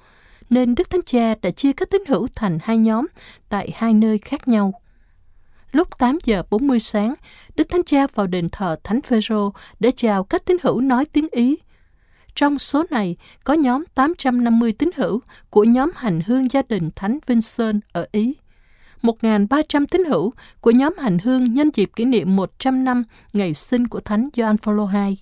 nên 0.50 0.74
Đức 0.74 0.90
Thánh 0.90 1.02
Cha 1.02 1.34
đã 1.42 1.50
chia 1.50 1.72
các 1.72 1.90
tín 1.90 2.02
hữu 2.08 2.28
thành 2.34 2.58
hai 2.62 2.78
nhóm 2.78 3.06
tại 3.48 3.70
hai 3.74 3.94
nơi 3.94 4.18
khác 4.18 4.48
nhau. 4.48 4.81
Lúc 5.72 5.98
8 5.98 6.18
giờ 6.24 6.42
40 6.50 6.78
sáng, 6.78 7.14
Đức 7.56 7.68
Thánh 7.70 7.84
Cha 7.84 8.06
vào 8.14 8.26
đền 8.26 8.48
thờ 8.48 8.76
Thánh 8.84 9.02
Phêrô 9.02 9.52
để 9.80 9.90
chào 9.90 10.24
các 10.24 10.44
tín 10.44 10.56
hữu 10.62 10.80
nói 10.80 11.04
tiếng 11.04 11.28
Ý. 11.30 11.56
Trong 12.34 12.58
số 12.58 12.84
này 12.90 13.16
có 13.44 13.54
nhóm 13.54 13.84
850 13.94 14.72
tín 14.72 14.90
hữu 14.96 15.20
của 15.50 15.64
nhóm 15.64 15.90
hành 15.96 16.20
hương 16.26 16.50
gia 16.50 16.62
đình 16.68 16.90
Thánh 16.96 17.18
Vincent 17.26 17.80
ở 17.92 18.06
Ý. 18.12 18.34
1.300 19.02 19.86
tín 19.90 20.04
hữu 20.04 20.32
của 20.60 20.70
nhóm 20.70 20.94
hành 20.98 21.18
hương 21.18 21.54
nhân 21.54 21.70
dịp 21.74 21.90
kỷ 21.96 22.04
niệm 22.04 22.36
100 22.36 22.84
năm 22.84 23.04
ngày 23.32 23.54
sinh 23.54 23.88
của 23.88 24.00
Thánh 24.00 24.28
Gioan 24.36 24.56
Phaolô 24.56 24.88
II 25.06 25.16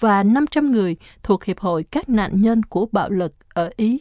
và 0.00 0.22
500 0.22 0.70
người 0.72 0.96
thuộc 1.22 1.44
Hiệp 1.44 1.60
hội 1.60 1.84
các 1.90 2.08
nạn 2.08 2.40
nhân 2.40 2.62
của 2.62 2.86
bạo 2.92 3.10
lực 3.10 3.34
ở 3.54 3.70
Ý. 3.76 4.00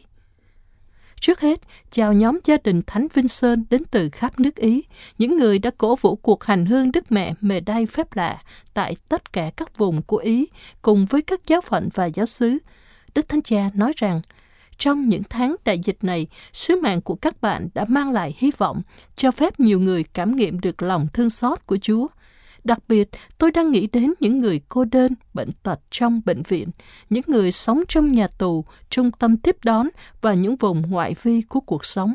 Trước 1.21 1.39
hết, 1.39 1.59
chào 1.91 2.13
nhóm 2.13 2.39
gia 2.43 2.57
đình 2.63 2.81
Thánh 2.87 3.07
Vinh 3.13 3.27
Sơn 3.27 3.65
đến 3.69 3.83
từ 3.91 4.09
khắp 4.09 4.39
nước 4.39 4.55
Ý, 4.55 4.83
những 5.17 5.37
người 5.37 5.59
đã 5.59 5.71
cổ 5.77 5.95
vũ 5.95 6.15
cuộc 6.15 6.43
hành 6.43 6.65
hương 6.65 6.91
Đức 6.91 7.11
Mẹ 7.11 7.33
mề 7.41 7.59
Đai 7.59 7.85
phép 7.85 8.15
lạ 8.15 8.41
tại 8.73 8.95
tất 9.09 9.33
cả 9.33 9.51
các 9.57 9.77
vùng 9.77 10.01
của 10.01 10.17
Ý, 10.17 10.47
cùng 10.81 11.05
với 11.05 11.21
các 11.21 11.41
giáo 11.47 11.61
phận 11.61 11.89
và 11.93 12.05
giáo 12.05 12.25
xứ. 12.25 12.57
Đức 13.15 13.29
Thánh 13.29 13.41
Cha 13.41 13.69
nói 13.73 13.93
rằng, 13.95 14.21
trong 14.77 15.01
những 15.01 15.23
tháng 15.29 15.55
đại 15.65 15.79
dịch 15.79 15.97
này, 16.01 16.27
sứ 16.53 16.81
mạng 16.81 17.01
của 17.01 17.15
các 17.15 17.41
bạn 17.41 17.67
đã 17.73 17.85
mang 17.87 18.11
lại 18.11 18.35
hy 18.37 18.51
vọng, 18.57 18.81
cho 19.15 19.31
phép 19.31 19.59
nhiều 19.59 19.79
người 19.79 20.03
cảm 20.13 20.35
nghiệm 20.35 20.59
được 20.59 20.81
lòng 20.81 21.07
thương 21.13 21.29
xót 21.29 21.65
của 21.65 21.77
Chúa– 21.77 22.07
Đặc 22.63 22.79
biệt, 22.87 23.09
tôi 23.37 23.51
đang 23.51 23.71
nghĩ 23.71 23.87
đến 23.87 24.13
những 24.19 24.39
người 24.39 24.61
cô 24.69 24.85
đơn, 24.85 25.13
bệnh 25.33 25.51
tật 25.63 25.79
trong 25.91 26.21
bệnh 26.25 26.41
viện, 26.43 26.69
những 27.09 27.23
người 27.27 27.51
sống 27.51 27.83
trong 27.87 28.11
nhà 28.11 28.27
tù, 28.27 28.65
trung 28.89 29.11
tâm 29.11 29.37
tiếp 29.37 29.57
đón 29.63 29.89
và 30.21 30.33
những 30.33 30.55
vùng 30.55 30.81
ngoại 30.81 31.15
vi 31.21 31.41
của 31.41 31.59
cuộc 31.59 31.85
sống. 31.85 32.13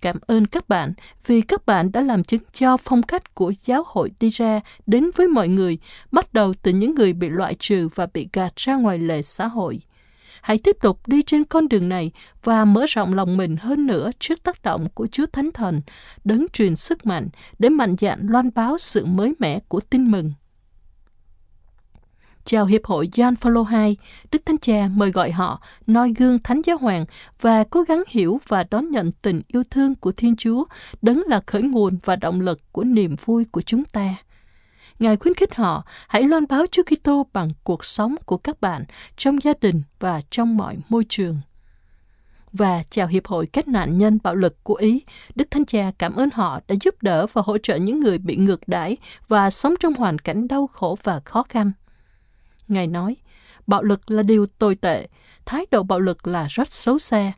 Cảm 0.00 0.16
ơn 0.26 0.46
các 0.46 0.68
bạn 0.68 0.92
vì 1.26 1.40
các 1.40 1.66
bạn 1.66 1.92
đã 1.92 2.00
làm 2.00 2.24
chứng 2.24 2.42
cho 2.52 2.76
phong 2.76 3.02
cách 3.02 3.34
của 3.34 3.52
giáo 3.64 3.82
hội 3.86 4.10
đi 4.20 4.28
ra 4.28 4.60
đến 4.86 5.10
với 5.16 5.28
mọi 5.28 5.48
người, 5.48 5.78
bắt 6.12 6.32
đầu 6.32 6.52
từ 6.62 6.72
những 6.72 6.94
người 6.94 7.12
bị 7.12 7.28
loại 7.28 7.54
trừ 7.58 7.88
và 7.94 8.06
bị 8.14 8.28
gạt 8.32 8.56
ra 8.56 8.76
ngoài 8.76 8.98
lề 8.98 9.22
xã 9.22 9.46
hội 9.46 9.80
hãy 10.42 10.58
tiếp 10.58 10.76
tục 10.82 11.08
đi 11.08 11.22
trên 11.22 11.44
con 11.44 11.68
đường 11.68 11.88
này 11.88 12.10
và 12.42 12.64
mở 12.64 12.84
rộng 12.88 13.14
lòng 13.14 13.36
mình 13.36 13.56
hơn 13.56 13.86
nữa 13.86 14.10
trước 14.18 14.42
tác 14.42 14.62
động 14.62 14.88
của 14.94 15.06
Chúa 15.06 15.26
Thánh 15.26 15.52
Thần, 15.52 15.80
đấng 16.24 16.46
truyền 16.52 16.76
sức 16.76 17.06
mạnh 17.06 17.28
để 17.58 17.68
mạnh 17.68 17.96
dạn 17.98 18.26
loan 18.26 18.50
báo 18.54 18.78
sự 18.78 19.06
mới 19.06 19.34
mẻ 19.38 19.60
của 19.68 19.80
tin 19.90 20.10
mừng. 20.10 20.32
Chào 22.44 22.66
Hiệp 22.66 22.84
hội 22.84 23.08
John 23.12 23.34
Phaolô 23.36 23.66
II, 23.72 23.96
Đức 24.32 24.42
Thánh 24.46 24.58
Cha 24.58 24.88
mời 24.94 25.10
gọi 25.10 25.30
họ 25.30 25.62
noi 25.86 26.12
gương 26.18 26.38
Thánh 26.38 26.62
Giáo 26.64 26.76
Hoàng 26.76 27.04
và 27.40 27.64
cố 27.70 27.82
gắng 27.82 28.02
hiểu 28.08 28.40
và 28.48 28.64
đón 28.70 28.90
nhận 28.90 29.12
tình 29.12 29.42
yêu 29.48 29.62
thương 29.70 29.94
của 29.94 30.12
Thiên 30.12 30.36
Chúa, 30.36 30.64
đấng 31.02 31.22
là 31.26 31.40
khởi 31.46 31.62
nguồn 31.62 31.98
và 32.04 32.16
động 32.16 32.40
lực 32.40 32.60
của 32.72 32.84
niềm 32.84 33.16
vui 33.24 33.44
của 33.44 33.60
chúng 33.60 33.84
ta. 33.84 34.14
Ngài 35.00 35.16
khuyến 35.16 35.34
khích 35.34 35.54
họ 35.54 35.84
hãy 36.08 36.22
loan 36.22 36.46
báo 36.48 36.64
Chúa 36.70 36.82
Kitô 36.82 37.26
bằng 37.32 37.50
cuộc 37.64 37.84
sống 37.84 38.14
của 38.24 38.36
các 38.36 38.60
bạn 38.60 38.84
trong 39.16 39.42
gia 39.42 39.52
đình 39.60 39.82
và 40.00 40.20
trong 40.30 40.56
mọi 40.56 40.76
môi 40.88 41.04
trường. 41.08 41.40
và 42.52 42.82
chào 42.90 43.06
Hiệp 43.06 43.26
hội 43.26 43.46
các 43.46 43.68
nạn 43.68 43.98
nhân 43.98 44.18
bạo 44.22 44.34
lực 44.34 44.64
của 44.64 44.74
Ý, 44.74 45.02
Đức 45.34 45.50
Thánh 45.50 45.64
Cha 45.64 45.90
cảm 45.98 46.14
ơn 46.14 46.28
họ 46.32 46.60
đã 46.68 46.74
giúp 46.80 46.94
đỡ 47.02 47.26
và 47.32 47.42
hỗ 47.44 47.58
trợ 47.58 47.76
những 47.76 48.00
người 48.00 48.18
bị 48.18 48.36
ngược 48.36 48.68
đãi 48.68 48.96
và 49.28 49.50
sống 49.50 49.74
trong 49.80 49.94
hoàn 49.94 50.18
cảnh 50.18 50.48
đau 50.48 50.66
khổ 50.66 50.98
và 51.02 51.20
khó 51.24 51.42
khăn. 51.42 51.72
Ngài 52.68 52.86
nói, 52.86 53.16
bạo 53.66 53.82
lực 53.82 54.10
là 54.10 54.22
điều 54.22 54.46
tồi 54.46 54.74
tệ, 54.74 55.08
thái 55.46 55.66
độ 55.70 55.82
bạo 55.82 56.00
lực 56.00 56.26
là 56.26 56.46
rất 56.50 56.72
xấu 56.72 56.98
xa. 56.98 57.32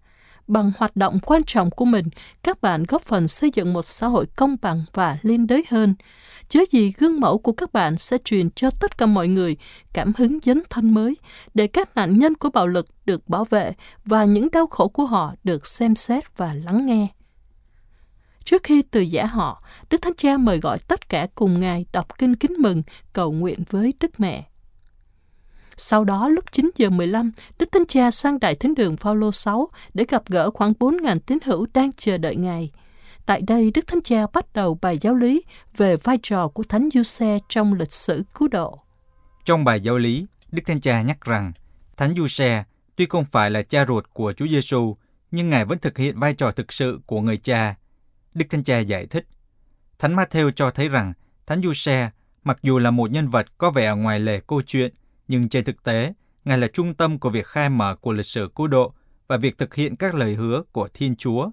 Bằng 0.47 0.73
hoạt 0.79 0.97
động 0.97 1.19
quan 1.27 1.43
trọng 1.47 1.71
của 1.71 1.85
mình, 1.85 2.09
các 2.43 2.61
bạn 2.61 2.85
góp 2.89 3.03
phần 3.03 3.29
xây 3.29 3.51
dựng 3.55 3.73
một 3.73 3.83
xã 3.83 4.07
hội 4.07 4.27
công 4.37 4.57
bằng 4.63 4.85
và 4.93 5.19
liên 5.23 5.47
đới 5.47 5.65
hơn. 5.71 5.95
Chớ 6.49 6.61
gì 6.71 6.93
gương 6.99 7.21
mẫu 7.21 7.39
của 7.39 7.53
các 7.53 7.73
bạn 7.73 7.99
sẽ 7.99 8.19
truyền 8.25 8.51
cho 8.51 8.71
tất 8.71 8.99
cả 8.99 9.07
mọi 9.07 9.29
người 9.29 9.57
cảm 9.93 10.13
hứng 10.17 10.39
dấn 10.43 10.63
thân 10.71 10.95
mới 10.95 11.17
để 11.55 11.67
các 11.67 11.97
nạn 11.97 12.19
nhân 12.19 12.35
của 12.35 12.51
bạo 12.51 12.67
lực 12.67 12.87
được 13.05 13.29
bảo 13.29 13.45
vệ 13.45 13.73
và 14.05 14.25
những 14.25 14.49
đau 14.53 14.67
khổ 14.67 14.89
của 14.89 15.05
họ 15.05 15.35
được 15.45 15.67
xem 15.67 15.95
xét 15.95 16.37
và 16.37 16.55
lắng 16.55 16.87
nghe. 16.87 17.09
Trước 18.45 18.63
khi 18.63 18.83
từ 18.83 19.01
giả 19.01 19.27
họ, 19.27 19.63
Đức 19.91 20.03
Thánh 20.03 20.15
Cha 20.17 20.37
mời 20.37 20.59
gọi 20.59 20.79
tất 20.79 21.09
cả 21.09 21.27
cùng 21.35 21.61
Ngài 21.61 21.87
đọc 21.93 22.19
kinh 22.19 22.37
kính 22.37 22.53
mừng, 22.59 22.83
cầu 23.13 23.33
nguyện 23.33 23.63
với 23.71 23.95
Đức 24.01 24.21
Mẹ. 24.21 24.49
Sau 25.77 26.05
đó 26.05 26.29
lúc 26.29 26.53
9 26.53 26.71
giờ 26.77 26.91
15, 26.91 27.33
Đức 27.59 27.69
Thánh 27.73 27.87
Cha 27.87 28.11
sang 28.11 28.41
Đại 28.41 28.55
Thánh 28.55 28.75
đường 28.75 28.97
Phaolô 28.97 29.33
6 29.33 29.69
để 29.95 30.05
gặp 30.09 30.23
gỡ 30.27 30.51
khoảng 30.51 30.73
4.000 30.73 31.19
tín 31.19 31.39
hữu 31.45 31.67
đang 31.75 31.93
chờ 31.93 32.19
đợi 32.19 32.37
Ngài. 32.37 32.71
Tại 33.27 33.41
đây, 33.41 33.71
Đức 33.75 33.87
Thánh 33.87 34.03
Cha 34.03 34.27
bắt 34.33 34.53
đầu 34.53 34.79
bài 34.83 34.99
giáo 35.01 35.15
lý 35.15 35.43
về 35.77 35.97
vai 35.97 36.19
trò 36.23 36.49
của 36.49 36.63
Thánh 36.63 36.89
Giuse 36.93 37.39
trong 37.49 37.75
lịch 37.75 37.93
sử 37.93 38.23
cứu 38.35 38.49
độ. 38.49 38.79
Trong 39.45 39.65
bài 39.65 39.81
giáo 39.81 39.99
lý, 39.99 40.27
Đức 40.53 40.63
Thánh 40.67 40.81
Cha 40.81 41.03
nhắc 41.03 41.21
rằng 41.21 41.53
Thánh 41.97 42.15
Giuse 42.17 42.65
tuy 42.97 43.07
không 43.07 43.25
phải 43.25 43.51
là 43.51 43.63
cha 43.63 43.85
ruột 43.89 44.05
của 44.13 44.33
Chúa 44.33 44.47
Giêsu, 44.47 44.97
nhưng 45.31 45.51
Ngài 45.51 45.65
vẫn 45.65 45.79
thực 45.79 45.99
hiện 45.99 46.21
vai 46.21 46.35
trò 46.35 46.51
thực 46.53 46.73
sự 46.73 47.01
của 47.07 47.21
người 47.21 47.37
cha. 47.37 47.75
Đức 48.35 48.45
Thánh 48.51 48.65
Cha 48.65 48.79
giải 48.79 49.07
thích, 49.07 49.27
Thánh 49.99 50.17
Matthew 50.17 50.51
cho 50.51 50.71
thấy 50.71 50.89
rằng 50.89 51.13
Thánh 51.47 51.63
Giuse 51.63 52.11
mặc 52.45 52.59
dù 52.63 52.79
là 52.79 52.91
một 52.91 53.11
nhân 53.11 53.29
vật 53.29 53.47
có 53.59 53.71
vẻ 53.71 53.95
ngoài 53.95 54.21
lề 54.21 54.41
câu 54.41 54.63
chuyện, 54.63 54.95
nhưng 55.33 55.49
trên 55.49 55.65
thực 55.65 55.83
tế, 55.83 56.13
Ngài 56.45 56.59
là 56.59 56.69
trung 56.69 56.95
tâm 56.95 57.19
của 57.19 57.31
việc 57.31 57.47
khai 57.47 57.69
mở 57.69 57.97
của 57.97 58.13
lịch 58.13 58.27
sử 58.27 58.51
cứu 58.57 58.67
độ 58.67 58.93
và 59.29 59.37
việc 59.37 59.59
thực 59.59 59.75
hiện 59.75 59.97
các 59.97 60.15
lời 60.15 60.35
hứa 60.35 60.63
của 60.73 60.89
Thiên 60.95 61.17
Chúa. 61.17 61.51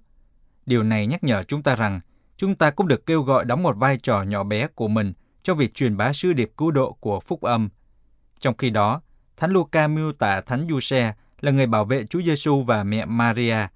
Điều 0.65 0.83
này 0.83 1.07
nhắc 1.07 1.23
nhở 1.23 1.43
chúng 1.43 1.63
ta 1.63 1.75
rằng 1.75 1.99
chúng 2.37 2.55
ta 2.55 2.71
cũng 2.71 2.87
được 2.87 3.05
kêu 3.05 3.21
gọi 3.21 3.45
đóng 3.45 3.63
một 3.63 3.77
vai 3.77 3.97
trò 3.97 4.23
nhỏ 4.23 4.43
bé 4.43 4.67
của 4.67 4.87
mình 4.87 5.13
trong 5.43 5.57
việc 5.57 5.73
truyền 5.73 5.97
bá 5.97 6.13
sứ 6.13 6.33
điệp 6.33 6.51
cứu 6.57 6.71
độ 6.71 6.91
của 6.91 7.19
phúc 7.19 7.41
âm. 7.41 7.69
Trong 8.39 8.57
khi 8.57 8.69
đó, 8.69 9.01
Thánh 9.37 9.51
Luca 9.51 9.87
miêu 9.87 10.13
tả 10.13 10.41
Thánh 10.41 10.67
Giuse 10.69 11.13
là 11.41 11.51
người 11.51 11.67
bảo 11.67 11.85
vệ 11.85 12.05
Chúa 12.05 12.21
Giêsu 12.21 12.61
và 12.61 12.83
mẹ 12.83 13.05
Maria. 13.05 13.67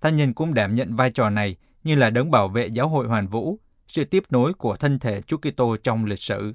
Thánh 0.00 0.16
nhân 0.16 0.34
cũng 0.34 0.54
đảm 0.54 0.74
nhận 0.74 0.96
vai 0.96 1.10
trò 1.10 1.30
này 1.30 1.56
như 1.84 1.94
là 1.94 2.10
đấng 2.10 2.30
bảo 2.30 2.48
vệ 2.48 2.66
giáo 2.66 2.88
hội 2.88 3.06
hoàn 3.06 3.28
vũ, 3.28 3.58
sự 3.88 4.04
tiếp 4.04 4.22
nối 4.30 4.54
của 4.54 4.76
thân 4.76 4.98
thể 4.98 5.22
Chúa 5.22 5.38
Kitô 5.38 5.76
trong 5.76 6.04
lịch 6.04 6.22
sử. 6.22 6.54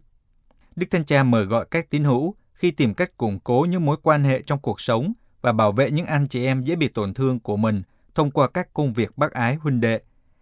Đức 0.75 0.87
Thánh 0.91 1.05
Cha 1.05 1.23
mời 1.23 1.45
gọi 1.45 1.65
các 1.71 1.89
tín 1.89 2.03
hữu 2.03 2.35
khi 2.61 2.71
tìm 2.71 2.93
cách 2.93 3.17
củng 3.17 3.39
cố 3.39 3.65
những 3.69 3.85
mối 3.85 3.97
quan 4.03 4.23
hệ 4.23 4.41
trong 4.41 4.59
cuộc 4.59 4.81
sống 4.81 5.13
và 5.41 5.51
bảo 5.51 5.71
vệ 5.71 5.91
những 5.91 6.05
anh 6.05 6.27
chị 6.27 6.45
em 6.45 6.63
dễ 6.63 6.75
bị 6.75 6.87
tổn 6.87 7.13
thương 7.13 7.39
của 7.39 7.57
mình 7.57 7.81
thông 8.15 8.31
qua 8.31 8.47
các 8.47 8.73
công 8.73 8.93
việc 8.93 9.17
bác 9.17 9.31
ái 9.31 9.55
huynh 9.55 9.81
đệ. 9.81 10.01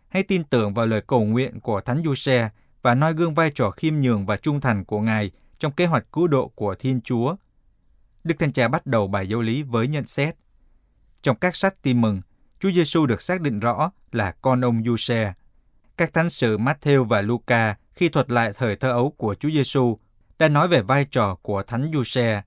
Hãy 0.09 0.23
tin 0.23 0.43
tưởng 0.43 0.73
vào 0.73 0.87
lời 0.87 1.01
cầu 1.07 1.23
nguyện 1.23 1.59
của 1.59 1.81
Thánh 1.81 2.03
Giuse 2.05 2.49
và 2.81 2.95
noi 2.95 3.13
gương 3.13 3.33
vai 3.33 3.51
trò 3.55 3.71
khiêm 3.71 3.95
nhường 3.95 4.25
và 4.25 4.37
trung 4.37 4.61
thành 4.61 4.85
của 4.85 4.99
Ngài 4.99 5.31
trong 5.59 5.71
kế 5.71 5.85
hoạch 5.85 6.11
cứu 6.11 6.27
độ 6.27 6.47
của 6.47 6.75
Thiên 6.75 7.01
Chúa. 7.01 7.35
Đức 8.23 8.39
Thánh 8.39 8.51
Cha 8.51 8.67
bắt 8.67 8.85
đầu 8.85 9.07
bài 9.07 9.29
giáo 9.29 9.41
lý 9.41 9.63
với 9.63 9.87
nhận 9.87 10.07
xét. 10.07 10.35
Trong 11.21 11.35
các 11.35 11.55
sách 11.55 11.81
tin 11.81 12.01
mừng, 12.01 12.21
Chúa 12.59 12.71
Giêsu 12.71 13.05
được 13.05 13.21
xác 13.21 13.41
định 13.41 13.59
rõ 13.59 13.91
là 14.11 14.31
con 14.41 14.65
ông 14.65 14.83
Giuse. 14.83 15.33
Các 15.97 16.13
thánh 16.13 16.29
sử 16.29 16.57
Matthew 16.57 17.03
và 17.03 17.21
Luca 17.21 17.75
khi 17.93 18.09
thuật 18.09 18.31
lại 18.31 18.51
thời 18.55 18.75
thơ 18.75 18.89
ấu 18.91 19.09
của 19.17 19.35
Chúa 19.35 19.49
Giêsu 19.49 19.97
đã 20.39 20.49
nói 20.49 20.67
về 20.67 20.81
vai 20.81 21.05
trò 21.05 21.35
của 21.35 21.63
Thánh 21.63 21.91
Giuse. 21.93 22.41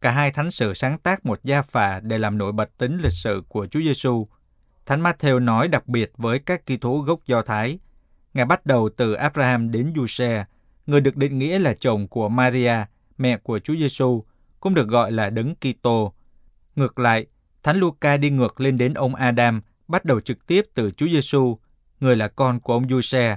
Cả 0.00 0.10
hai 0.10 0.30
thánh 0.30 0.50
sử 0.50 0.74
sáng 0.74 0.98
tác 0.98 1.26
một 1.26 1.44
gia 1.44 1.62
phả 1.62 2.00
để 2.00 2.18
làm 2.18 2.38
nổi 2.38 2.52
bật 2.52 2.70
tính 2.78 2.98
lịch 3.02 3.12
sử 3.12 3.42
của 3.48 3.66
Chúa 3.66 3.80
Giêsu. 3.80 4.26
Thánh 4.86 5.02
Matthew 5.02 5.38
nói 5.38 5.68
đặc 5.68 5.88
biệt 5.88 6.12
với 6.16 6.38
các 6.38 6.66
kỳ 6.66 6.76
thú 6.76 7.00
gốc 7.00 7.20
Do 7.26 7.42
Thái. 7.42 7.78
Ngài 8.34 8.46
bắt 8.46 8.66
đầu 8.66 8.88
từ 8.96 9.12
Abraham 9.12 9.70
đến 9.70 9.92
Giuse, 9.96 10.44
người 10.86 11.00
được 11.00 11.16
định 11.16 11.38
nghĩa 11.38 11.58
là 11.58 11.74
chồng 11.74 12.08
của 12.08 12.28
Maria, 12.28 12.74
mẹ 13.18 13.36
của 13.36 13.58
Chúa 13.58 13.74
Giêsu, 13.74 14.22
cũng 14.60 14.74
được 14.74 14.88
gọi 14.88 15.12
là 15.12 15.30
Đấng 15.30 15.54
Kitô. 15.54 16.12
Ngược 16.76 16.98
lại, 16.98 17.26
Thánh 17.62 17.76
Luca 17.76 18.16
đi 18.16 18.30
ngược 18.30 18.60
lên 18.60 18.78
đến 18.78 18.94
ông 18.94 19.14
Adam, 19.14 19.60
bắt 19.88 20.04
đầu 20.04 20.20
trực 20.20 20.46
tiếp 20.46 20.66
từ 20.74 20.90
Chúa 20.90 21.06
Giêsu, 21.06 21.58
người 22.00 22.16
là 22.16 22.28
con 22.28 22.60
của 22.60 22.72
ông 22.72 22.88
Giuse, 22.88 23.36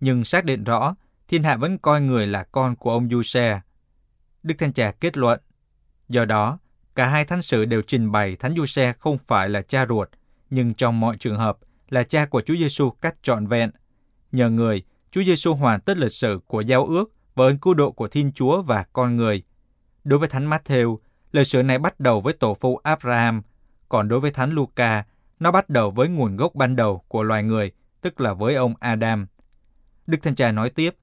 nhưng 0.00 0.24
xác 0.24 0.44
định 0.44 0.64
rõ 0.64 0.94
thiên 1.30 1.42
hạ 1.42 1.56
vẫn 1.56 1.78
coi 1.78 2.00
người 2.00 2.26
là 2.26 2.44
con 2.52 2.76
của 2.76 2.90
ông 2.90 3.10
Giuse. 3.10 3.60
Đức 4.42 4.54
Thánh 4.58 4.72
Cha 4.72 4.92
kết 5.00 5.16
luận, 5.16 5.40
do 6.08 6.24
đó, 6.24 6.58
cả 6.94 7.06
hai 7.06 7.24
thánh 7.24 7.42
sử 7.42 7.64
đều 7.64 7.82
trình 7.82 8.12
bày 8.12 8.36
Thánh 8.36 8.56
Giuse 8.56 8.92
không 8.98 9.18
phải 9.18 9.48
là 9.48 9.62
cha 9.62 9.86
ruột, 9.86 10.08
nhưng 10.50 10.74
trong 10.74 11.00
mọi 11.00 11.16
trường 11.16 11.36
hợp 11.36 11.58
là 11.88 12.02
cha 12.02 12.26
của 12.26 12.40
Chúa 12.40 12.54
Giêsu 12.54 12.90
cách 12.90 13.14
trọn 13.22 13.46
vẹn. 13.46 13.70
Nhờ 14.32 14.50
người, 14.50 14.82
Chúa 15.10 15.22
Giêsu 15.22 15.54
hoàn 15.54 15.80
tất 15.80 15.98
lịch 15.98 16.12
sử 16.12 16.40
của 16.46 16.60
giao 16.60 16.86
ước 16.86 17.12
và 17.34 17.44
ơn 17.44 17.58
cứu 17.58 17.74
độ 17.74 17.92
của 17.92 18.08
Thiên 18.08 18.32
Chúa 18.32 18.62
và 18.62 18.84
con 18.92 19.16
người. 19.16 19.42
Đối 20.04 20.18
với 20.18 20.28
Thánh 20.28 20.50
Matthew, 20.50 20.96
lịch 21.32 21.46
sử 21.46 21.62
này 21.62 21.78
bắt 21.78 22.00
đầu 22.00 22.20
với 22.20 22.32
tổ 22.32 22.54
phụ 22.54 22.76
Abraham, 22.76 23.42
còn 23.88 24.08
đối 24.08 24.20
với 24.20 24.30
Thánh 24.30 24.52
Luca, 24.52 25.04
nó 25.40 25.52
bắt 25.52 25.68
đầu 25.68 25.90
với 25.90 26.08
nguồn 26.08 26.36
gốc 26.36 26.54
ban 26.54 26.76
đầu 26.76 27.04
của 27.08 27.22
loài 27.22 27.42
người, 27.42 27.72
tức 28.00 28.20
là 28.20 28.34
với 28.34 28.54
ông 28.54 28.74
Adam. 28.80 29.26
Đức 30.06 30.18
Thánh 30.22 30.34
Cha 30.34 30.52
nói 30.52 30.70
tiếp, 30.70 30.96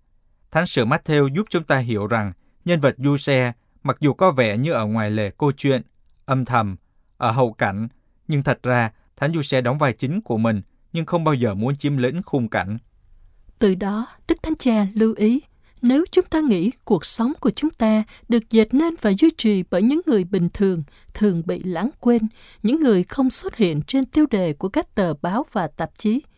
Thánh 0.57 0.65
sử 0.65 0.85
Matthew 0.85 1.27
giúp 1.27 1.45
chúng 1.49 1.63
ta 1.63 1.77
hiểu 1.77 2.07
rằng 2.07 2.33
nhân 2.65 2.79
vật 2.79 2.95
du 2.97 3.17
xe 3.17 3.51
mặc 3.83 3.97
dù 3.99 4.13
có 4.13 4.31
vẻ 4.31 4.57
như 4.57 4.71
ở 4.71 4.85
ngoài 4.85 5.11
lề 5.11 5.31
câu 5.37 5.51
chuyện, 5.51 5.81
âm 6.25 6.45
thầm, 6.45 6.75
ở 7.17 7.31
hậu 7.31 7.53
cảnh, 7.53 7.87
nhưng 8.27 8.43
thật 8.43 8.63
ra 8.63 8.91
Thánh 9.15 9.31
du 9.31 9.41
xe 9.41 9.61
đóng 9.61 9.77
vai 9.77 9.93
chính 9.93 10.21
của 10.21 10.37
mình 10.37 10.61
nhưng 10.93 11.05
không 11.05 11.23
bao 11.23 11.33
giờ 11.33 11.53
muốn 11.53 11.75
chiếm 11.75 11.97
lĩnh 11.97 12.23
khung 12.23 12.49
cảnh. 12.49 12.77
Từ 13.57 13.75
đó, 13.75 14.07
Đức 14.27 14.43
Thánh 14.43 14.55
Cha 14.55 14.87
lưu 14.93 15.13
ý, 15.17 15.41
nếu 15.81 16.05
chúng 16.11 16.25
ta 16.25 16.39
nghĩ 16.39 16.71
cuộc 16.83 17.05
sống 17.05 17.33
của 17.39 17.49
chúng 17.49 17.69
ta 17.69 18.03
được 18.29 18.49
dệt 18.49 18.73
nên 18.73 18.95
và 19.01 19.11
duy 19.19 19.29
trì 19.37 19.63
bởi 19.71 19.81
những 19.81 20.01
người 20.05 20.23
bình 20.23 20.49
thường, 20.53 20.83
thường 21.13 21.41
bị 21.45 21.63
lãng 21.63 21.89
quên, 21.99 22.21
những 22.63 22.81
người 22.81 23.03
không 23.03 23.29
xuất 23.29 23.55
hiện 23.55 23.81
trên 23.87 24.05
tiêu 24.05 24.25
đề 24.31 24.53
của 24.53 24.69
các 24.69 24.95
tờ 24.95 25.13
báo 25.13 25.45
và 25.51 25.67
tạp 25.67 25.89
chí– 25.95 26.21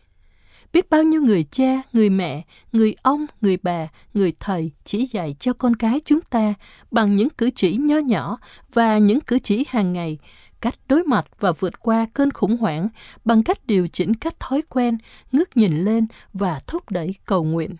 biết 0.72 0.90
bao 0.90 1.02
nhiêu 1.02 1.22
người 1.22 1.42
cha, 1.42 1.82
người 1.92 2.10
mẹ, 2.10 2.42
người 2.72 2.94
ông, 3.02 3.26
người 3.40 3.56
bà, 3.62 3.88
người 4.14 4.32
thầy 4.40 4.70
chỉ 4.84 5.06
dạy 5.06 5.34
cho 5.38 5.52
con 5.52 5.76
cái 5.76 6.00
chúng 6.04 6.20
ta 6.20 6.54
bằng 6.90 7.16
những 7.16 7.30
cử 7.30 7.50
chỉ 7.50 7.76
nho 7.76 7.98
nhỏ 7.98 8.38
và 8.72 8.98
những 8.98 9.20
cử 9.20 9.38
chỉ 9.38 9.64
hàng 9.68 9.92
ngày, 9.92 10.18
cách 10.60 10.74
đối 10.88 11.04
mặt 11.04 11.26
và 11.40 11.52
vượt 11.52 11.80
qua 11.80 12.06
cơn 12.14 12.32
khủng 12.32 12.56
hoảng 12.56 12.88
bằng 13.24 13.42
cách 13.42 13.66
điều 13.66 13.86
chỉnh 13.86 14.14
các 14.14 14.40
thói 14.40 14.62
quen, 14.62 14.98
ngước 15.32 15.56
nhìn 15.56 15.84
lên 15.84 16.06
và 16.32 16.60
thúc 16.66 16.90
đẩy 16.90 17.14
cầu 17.24 17.44
nguyện. 17.44 17.76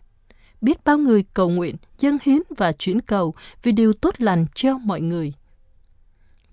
Biết 0.60 0.84
bao 0.84 0.98
người 0.98 1.24
cầu 1.34 1.48
nguyện, 1.48 1.76
dân 1.98 2.18
hiến 2.22 2.38
và 2.56 2.72
chuyển 2.72 3.00
cầu 3.00 3.34
vì 3.62 3.72
điều 3.72 3.92
tốt 3.92 4.14
lành 4.18 4.46
cho 4.54 4.78
mọi 4.78 5.00
người. 5.00 5.32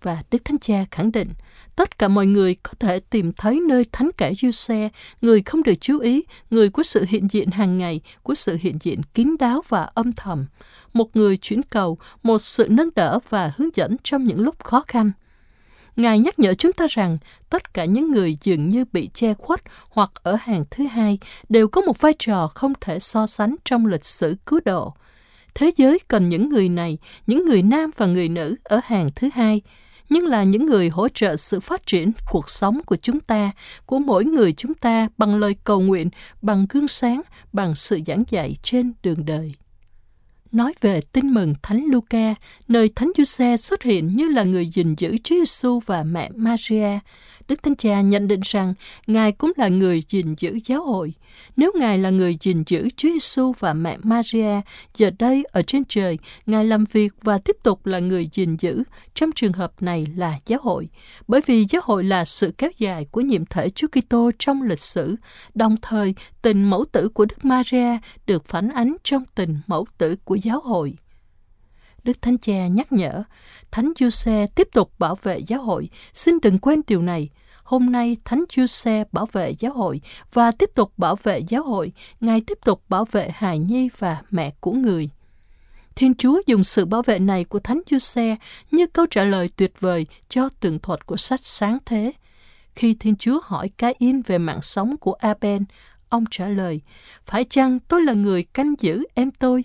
Và 0.01 0.23
Đức 0.31 0.45
Thánh 0.45 0.59
Cha 0.59 0.85
khẳng 0.91 1.11
định, 1.11 1.29
tất 1.75 1.97
cả 1.97 2.07
mọi 2.07 2.25
người 2.25 2.55
có 2.55 2.71
thể 2.79 2.99
tìm 2.99 3.33
thấy 3.33 3.59
nơi 3.67 3.83
thánh 3.91 4.09
kẻ 4.17 4.33
Giuse, 4.33 4.89
người 5.21 5.41
không 5.41 5.63
được 5.63 5.73
chú 5.81 5.99
ý, 5.99 6.23
người 6.49 6.69
của 6.69 6.83
sự 6.83 7.05
hiện 7.09 7.27
diện 7.31 7.51
hàng 7.51 7.77
ngày, 7.77 8.01
của 8.23 8.35
sự 8.35 8.57
hiện 8.61 8.77
diện 8.81 9.01
kín 9.13 9.35
đáo 9.39 9.61
và 9.67 9.83
âm 9.83 10.13
thầm, 10.13 10.45
một 10.93 11.15
người 11.15 11.37
chuyển 11.37 11.63
cầu, 11.63 11.97
một 12.23 12.37
sự 12.37 12.67
nâng 12.69 12.89
đỡ 12.95 13.19
và 13.29 13.51
hướng 13.57 13.69
dẫn 13.75 13.95
trong 14.03 14.23
những 14.23 14.39
lúc 14.39 14.63
khó 14.63 14.83
khăn. 14.87 15.11
Ngài 15.95 16.19
nhắc 16.19 16.39
nhở 16.39 16.53
chúng 16.53 16.73
ta 16.73 16.87
rằng 16.89 17.17
tất 17.49 17.73
cả 17.73 17.85
những 17.85 18.11
người 18.11 18.37
dường 18.41 18.69
như 18.69 18.85
bị 18.91 19.09
che 19.13 19.33
khuất 19.33 19.61
hoặc 19.89 20.11
ở 20.23 20.37
hàng 20.41 20.63
thứ 20.71 20.85
hai 20.87 21.19
đều 21.49 21.67
có 21.67 21.81
một 21.81 22.01
vai 22.01 22.13
trò 22.19 22.51
không 22.55 22.73
thể 22.81 22.99
so 22.99 23.27
sánh 23.27 23.55
trong 23.65 23.85
lịch 23.85 24.05
sử 24.05 24.35
cứu 24.45 24.59
độ. 24.65 24.93
Thế 25.55 25.71
giới 25.77 25.99
cần 26.07 26.29
những 26.29 26.49
người 26.49 26.69
này, 26.69 26.97
những 27.27 27.45
người 27.45 27.61
nam 27.61 27.91
và 27.97 28.05
người 28.05 28.29
nữ 28.29 28.55
ở 28.63 28.79
hàng 28.83 29.09
thứ 29.15 29.29
hai, 29.33 29.61
nhưng 30.09 30.25
là 30.25 30.43
những 30.43 30.65
người 30.65 30.89
hỗ 30.89 31.07
trợ 31.07 31.35
sự 31.35 31.59
phát 31.59 31.85
triển 31.85 32.11
cuộc 32.31 32.49
sống 32.49 32.81
của 32.85 32.95
chúng 32.95 33.19
ta, 33.19 33.51
của 33.85 33.99
mỗi 33.99 34.25
người 34.25 34.53
chúng 34.53 34.73
ta 34.73 35.07
bằng 35.17 35.39
lời 35.39 35.55
cầu 35.63 35.81
nguyện, 35.81 36.09
bằng 36.41 36.65
gương 36.69 36.87
sáng, 36.87 37.21
bằng 37.53 37.75
sự 37.75 37.99
giảng 38.07 38.23
dạy 38.29 38.53
trên 38.63 38.93
đường 39.03 39.25
đời. 39.25 39.53
Nói 40.51 40.73
về 40.81 40.99
tin 41.11 41.27
mừng 41.27 41.53
Thánh 41.63 41.85
Luca, 41.85 42.35
nơi 42.67 42.89
Thánh 42.95 43.11
Giuse 43.17 43.57
xuất 43.57 43.83
hiện 43.83 44.07
như 44.07 44.27
là 44.27 44.43
người 44.43 44.67
gìn 44.67 44.95
giữ 44.97 45.17
Chúa 45.23 45.35
Giêsu 45.35 45.79
và 45.85 46.03
mẹ 46.03 46.29
Maria. 46.35 46.99
Đức 47.47 47.63
Thánh 47.63 47.75
Cha 47.75 48.01
nhận 48.01 48.27
định 48.27 48.39
rằng 48.43 48.73
Ngài 49.07 49.31
cũng 49.31 49.51
là 49.55 49.67
người 49.67 50.03
gìn 50.09 50.35
giữ 50.37 50.59
giáo 50.65 50.83
hội. 50.83 51.13
Nếu 51.55 51.71
Ngài 51.75 51.97
là 51.97 52.09
người 52.09 52.37
gìn 52.41 52.63
giữ 52.67 52.89
Chúa 52.97 53.09
Giêsu 53.09 53.53
và 53.59 53.73
mẹ 53.73 53.97
Maria, 54.03 54.61
giờ 54.97 55.11
đây 55.19 55.43
ở 55.51 55.61
trên 55.61 55.85
trời, 55.85 56.17
Ngài 56.45 56.65
làm 56.65 56.83
việc 56.91 57.13
và 57.21 57.37
tiếp 57.37 57.55
tục 57.63 57.85
là 57.85 57.99
người 57.99 58.29
gìn 58.33 58.55
giữ. 58.59 58.83
Trong 59.15 59.31
trường 59.31 59.53
hợp 59.53 59.81
này 59.81 60.07
là 60.15 60.39
giáo 60.45 60.59
hội. 60.63 60.89
Bởi 61.27 61.41
vì 61.45 61.65
giáo 61.69 61.81
hội 61.85 62.03
là 62.03 62.25
sự 62.25 62.53
kéo 62.57 62.69
dài 62.77 63.05
của 63.11 63.21
nhiệm 63.21 63.45
thể 63.45 63.69
Chúa 63.69 63.87
Kitô 63.87 64.31
trong 64.39 64.61
lịch 64.61 64.79
sử, 64.79 65.15
đồng 65.53 65.75
thời 65.81 66.15
tình 66.41 66.63
mẫu 66.63 66.85
tử 66.91 67.09
của 67.09 67.25
Đức 67.25 67.45
Maria 67.45 67.97
được 68.25 68.45
phản 68.45 68.69
ánh 68.69 68.95
trong 69.03 69.23
tình 69.35 69.59
mẫu 69.67 69.85
tử 69.97 70.15
của 70.23 70.35
giáo 70.35 70.59
hội. 70.59 70.93
Đức 72.03 72.21
Thánh 72.21 72.37
Cha 72.37 72.67
nhắc 72.67 72.91
nhở, 72.91 73.23
Thánh 73.71 73.91
Giuse 73.99 74.47
tiếp 74.55 74.67
tục 74.73 74.91
bảo 74.99 75.15
vệ 75.23 75.39
giáo 75.47 75.61
hội. 75.61 75.89
Xin 76.13 76.37
đừng 76.41 76.59
quên 76.59 76.81
điều 76.87 77.01
này. 77.01 77.29
Hôm 77.67 77.91
nay, 77.91 78.17
Thánh 78.25 78.43
Giuse 78.55 79.03
bảo 79.11 79.25
vệ 79.31 79.53
giáo 79.59 79.73
hội 79.73 80.01
và 80.33 80.51
tiếp 80.51 80.69
tục 80.75 80.93
bảo 80.97 81.15
vệ 81.23 81.39
giáo 81.39 81.63
hội. 81.63 81.91
Ngài 82.19 82.41
tiếp 82.41 82.57
tục 82.65 82.81
bảo 82.89 83.05
vệ 83.05 83.29
hài 83.33 83.59
nhi 83.59 83.89
và 83.97 84.21
mẹ 84.31 84.53
của 84.59 84.71
người. 84.71 85.09
Thiên 85.95 86.15
Chúa 86.15 86.41
dùng 86.45 86.63
sự 86.63 86.85
bảo 86.85 87.01
vệ 87.01 87.19
này 87.19 87.43
của 87.43 87.59
Thánh 87.59 87.81
Giuse 87.89 88.35
như 88.71 88.87
câu 88.87 89.05
trả 89.05 89.23
lời 89.23 89.49
tuyệt 89.55 89.73
vời 89.79 90.05
cho 90.29 90.49
tường 90.59 90.79
thuật 90.79 91.05
của 91.05 91.17
sách 91.17 91.39
sáng 91.43 91.77
thế. 91.85 92.11
Khi 92.75 92.95
Thiên 92.99 93.15
Chúa 93.15 93.39
hỏi 93.43 93.69
Cain 93.69 93.95
in 93.99 94.21
về 94.21 94.37
mạng 94.37 94.61
sống 94.61 94.97
của 94.97 95.13
Aben, 95.13 95.65
ông 96.09 96.25
trả 96.31 96.47
lời, 96.47 96.81
phải 97.25 97.43
chăng 97.43 97.79
tôi 97.79 98.01
là 98.01 98.13
người 98.13 98.43
canh 98.43 98.73
giữ 98.79 99.03
em 99.13 99.31
tôi? 99.31 99.63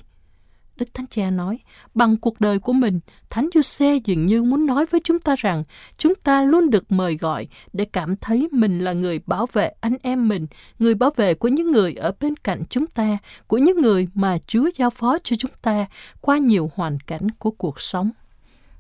Đức 0.77 0.95
Thánh 0.95 1.07
Cha 1.07 1.31
nói, 1.31 1.59
bằng 1.95 2.17
cuộc 2.17 2.41
đời 2.41 2.59
của 2.59 2.73
mình, 2.73 3.01
Thánh 3.31 3.49
Giuse 3.55 3.97
dường 4.05 4.27
như 4.27 4.43
muốn 4.43 4.67
nói 4.67 4.87
với 4.87 5.01
chúng 5.05 5.21
ta 5.21 5.35
rằng 5.39 5.65
chúng 5.97 6.15
ta 6.15 6.43
luôn 6.43 6.71
được 6.71 6.93
mời 6.93 7.17
gọi 7.17 7.49
để 7.73 7.85
cảm 7.85 8.17
thấy 8.17 8.49
mình 8.53 8.79
là 8.79 8.93
người 8.93 9.21
bảo 9.27 9.47
vệ 9.53 9.71
anh 9.81 9.97
em 10.03 10.29
mình, 10.29 10.47
người 10.79 10.95
bảo 10.95 11.11
vệ 11.17 11.35
của 11.35 11.49
những 11.49 11.71
người 11.71 11.95
ở 11.95 12.13
bên 12.21 12.37
cạnh 12.37 12.63
chúng 12.71 12.87
ta, 12.87 13.19
của 13.47 13.59
những 13.59 13.83
người 13.83 14.09
mà 14.15 14.39
Chúa 14.47 14.71
giao 14.77 14.91
phó 14.91 15.19
cho 15.23 15.37
chúng 15.39 15.51
ta 15.63 15.87
qua 16.21 16.39
nhiều 16.39 16.71
hoàn 16.75 17.01
cảnh 17.01 17.31
của 17.39 17.51
cuộc 17.51 17.81
sống. 17.81 18.11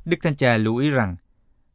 Đức 0.04 0.16
Thánh 0.22 0.36
Cha 0.36 0.56
lưu 0.56 0.76
ý 0.76 0.90
rằng, 0.90 1.16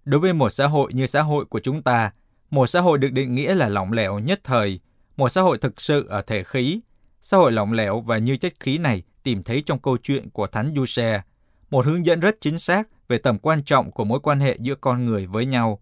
đối 0.06 0.20
với 0.20 0.34
một 0.34 0.50
xã 0.50 0.68
hội 0.68 0.94
như 0.94 1.06
xã 1.06 1.22
hội 1.22 1.46
của 1.46 1.60
chúng 1.60 1.82
ta, 1.82 2.12
một 2.50 2.68
xã 2.68 2.82
hội 2.82 2.98
được 2.98 3.12
định 3.12 3.36
nghĩa 3.36 3.56
là 3.56 3.70
lỏng 3.70 3.92
lẻo 3.92 4.20
nhất 4.20 4.40
thời, 4.44 4.80
một 5.18 5.30
xã 5.30 5.42
hội 5.42 5.58
thực 5.58 5.82
sự 5.82 6.08
ở 6.10 6.22
thể 6.22 6.44
khí, 6.44 6.82
xã 7.30 7.38
hội 7.38 7.52
lỏng 7.52 7.74
lẻo 7.74 8.02
và 8.02 8.18
như 8.18 8.38
chất 8.38 8.54
khí 8.60 8.78
này 8.78 9.04
tìm 9.24 9.44
thấy 9.44 9.64
trong 9.66 9.80
câu 9.80 9.98
chuyện 9.98 10.30
của 10.30 10.48
Thánh 10.48 10.74
Giuse, 10.76 11.22
một 11.70 11.86
hướng 11.86 12.06
dẫn 12.06 12.20
rất 12.20 12.36
chính 12.42 12.60
xác 12.60 12.88
về 13.08 13.18
tầm 13.18 13.40
quan 13.40 13.64
trọng 13.64 13.92
của 13.92 14.04
mối 14.04 14.20
quan 14.20 14.40
hệ 14.40 14.58
giữa 14.60 14.76
con 14.76 15.06
người 15.06 15.26
với 15.26 15.46
nhau. 15.46 15.82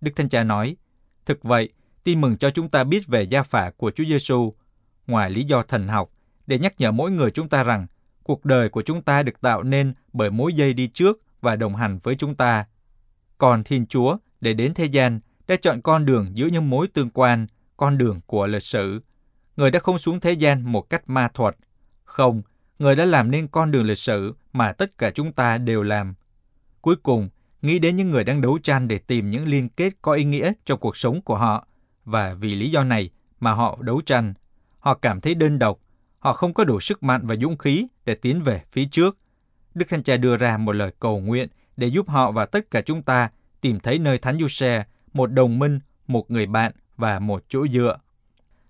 Đức 0.00 0.10
Thánh 0.16 0.28
Cha 0.28 0.44
nói, 0.44 0.76
thực 1.26 1.44
vậy, 1.44 1.68
tin 2.04 2.20
mừng 2.20 2.36
cho 2.36 2.50
chúng 2.50 2.68
ta 2.68 2.84
biết 2.84 3.06
về 3.06 3.22
gia 3.22 3.42
phả 3.42 3.70
của 3.76 3.90
Chúa 3.90 4.04
Giêsu, 4.04 4.52
ngoài 5.06 5.30
lý 5.30 5.44
do 5.44 5.62
thần 5.62 5.88
học, 5.88 6.10
để 6.46 6.58
nhắc 6.58 6.74
nhở 6.78 6.90
mỗi 6.90 7.10
người 7.10 7.30
chúng 7.30 7.48
ta 7.48 7.62
rằng 7.62 7.86
cuộc 8.22 8.44
đời 8.44 8.68
của 8.68 8.82
chúng 8.82 9.02
ta 9.02 9.22
được 9.22 9.40
tạo 9.40 9.62
nên 9.62 9.94
bởi 10.12 10.30
mối 10.30 10.52
dây 10.52 10.72
đi 10.72 10.86
trước 10.86 11.20
và 11.40 11.56
đồng 11.56 11.76
hành 11.76 11.98
với 12.02 12.14
chúng 12.14 12.34
ta. 12.34 12.64
Còn 13.38 13.64
Thiên 13.64 13.86
Chúa, 13.86 14.16
để 14.40 14.52
đến 14.52 14.74
thế 14.74 14.84
gian, 14.84 15.20
đã 15.48 15.56
chọn 15.56 15.82
con 15.82 16.06
đường 16.06 16.30
giữa 16.34 16.46
những 16.46 16.70
mối 16.70 16.88
tương 16.88 17.10
quan, 17.10 17.46
con 17.76 17.98
đường 17.98 18.20
của 18.26 18.46
lịch 18.46 18.62
sử. 18.62 19.00
Người 19.56 19.70
đã 19.70 19.78
không 19.78 19.98
xuống 19.98 20.20
thế 20.20 20.32
gian 20.32 20.72
một 20.72 20.90
cách 20.90 21.02
ma 21.06 21.28
thuật. 21.28 21.56
Không, 22.04 22.42
Người 22.78 22.96
đã 22.96 23.04
làm 23.04 23.30
nên 23.30 23.48
con 23.48 23.70
đường 23.70 23.86
lịch 23.86 23.98
sử 23.98 24.32
mà 24.52 24.72
tất 24.72 24.98
cả 24.98 25.10
chúng 25.10 25.32
ta 25.32 25.58
đều 25.58 25.82
làm. 25.82 26.14
Cuối 26.80 26.96
cùng, 26.96 27.28
nghĩ 27.62 27.78
đến 27.78 27.96
những 27.96 28.10
người 28.10 28.24
đang 28.24 28.40
đấu 28.40 28.58
tranh 28.62 28.88
để 28.88 28.98
tìm 28.98 29.30
những 29.30 29.48
liên 29.48 29.68
kết 29.68 29.92
có 30.02 30.12
ý 30.12 30.24
nghĩa 30.24 30.52
cho 30.64 30.76
cuộc 30.76 30.96
sống 30.96 31.22
của 31.22 31.36
họ, 31.36 31.66
và 32.04 32.34
vì 32.34 32.54
lý 32.54 32.70
do 32.70 32.84
này 32.84 33.10
mà 33.40 33.52
họ 33.52 33.78
đấu 33.80 34.00
tranh. 34.06 34.34
Họ 34.78 34.94
cảm 34.94 35.20
thấy 35.20 35.34
đơn 35.34 35.58
độc, 35.58 35.78
họ 36.18 36.32
không 36.32 36.54
có 36.54 36.64
đủ 36.64 36.80
sức 36.80 37.02
mạnh 37.02 37.26
và 37.26 37.36
dũng 37.36 37.58
khí 37.58 37.86
để 38.04 38.14
tiến 38.14 38.42
về 38.42 38.62
phía 38.68 38.84
trước. 38.90 39.18
Đức 39.74 39.88
Thánh 39.88 40.02
Cha 40.02 40.16
đưa 40.16 40.36
ra 40.36 40.56
một 40.56 40.72
lời 40.72 40.92
cầu 41.00 41.20
nguyện 41.20 41.48
để 41.76 41.86
giúp 41.86 42.08
họ 42.08 42.32
và 42.32 42.46
tất 42.46 42.70
cả 42.70 42.80
chúng 42.80 43.02
ta 43.02 43.30
tìm 43.60 43.80
thấy 43.80 43.98
nơi 43.98 44.18
Thánh 44.18 44.38
Giuse, 44.38 44.84
một 45.12 45.26
đồng 45.32 45.58
minh, 45.58 45.80
một 46.06 46.30
người 46.30 46.46
bạn 46.46 46.72
và 46.96 47.18
một 47.18 47.44
chỗ 47.48 47.66
dựa. 47.68 47.98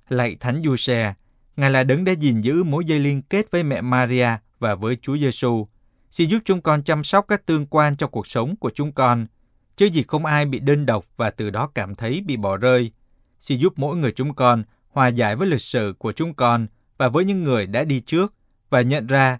Lạy 0.08 0.36
Thánh 0.40 0.62
Giuse, 0.64 1.14
Ngài 1.56 1.70
là 1.70 1.84
đấng 1.84 2.04
đã 2.04 2.12
gìn 2.12 2.40
giữ 2.40 2.62
mối 2.62 2.84
dây 2.84 2.98
liên 2.98 3.22
kết 3.22 3.50
với 3.50 3.62
mẹ 3.62 3.80
Maria 3.80 4.28
và 4.58 4.74
với 4.74 4.96
Chúa 4.96 5.16
Giêsu. 5.16 5.66
Xin 6.10 6.30
giúp 6.30 6.38
chúng 6.44 6.60
con 6.60 6.82
chăm 6.82 7.04
sóc 7.04 7.24
các 7.28 7.46
tương 7.46 7.66
quan 7.66 7.96
trong 7.96 8.10
cuộc 8.10 8.26
sống 8.26 8.56
của 8.56 8.70
chúng 8.74 8.92
con, 8.92 9.26
chứ 9.76 9.86
gì 9.86 10.02
không 10.08 10.24
ai 10.24 10.46
bị 10.46 10.58
đơn 10.58 10.86
độc 10.86 11.04
và 11.16 11.30
từ 11.30 11.50
đó 11.50 11.66
cảm 11.74 11.94
thấy 11.94 12.20
bị 12.26 12.36
bỏ 12.36 12.56
rơi. 12.56 12.90
Xin 13.40 13.58
giúp 13.58 13.72
mỗi 13.76 13.96
người 13.96 14.12
chúng 14.12 14.34
con 14.34 14.64
hòa 14.88 15.08
giải 15.08 15.36
với 15.36 15.48
lịch 15.48 15.60
sử 15.60 15.94
của 15.98 16.12
chúng 16.12 16.34
con 16.34 16.66
và 16.98 17.08
với 17.08 17.24
những 17.24 17.44
người 17.44 17.66
đã 17.66 17.84
đi 17.84 18.00
trước 18.00 18.34
và 18.70 18.80
nhận 18.80 19.06
ra, 19.06 19.38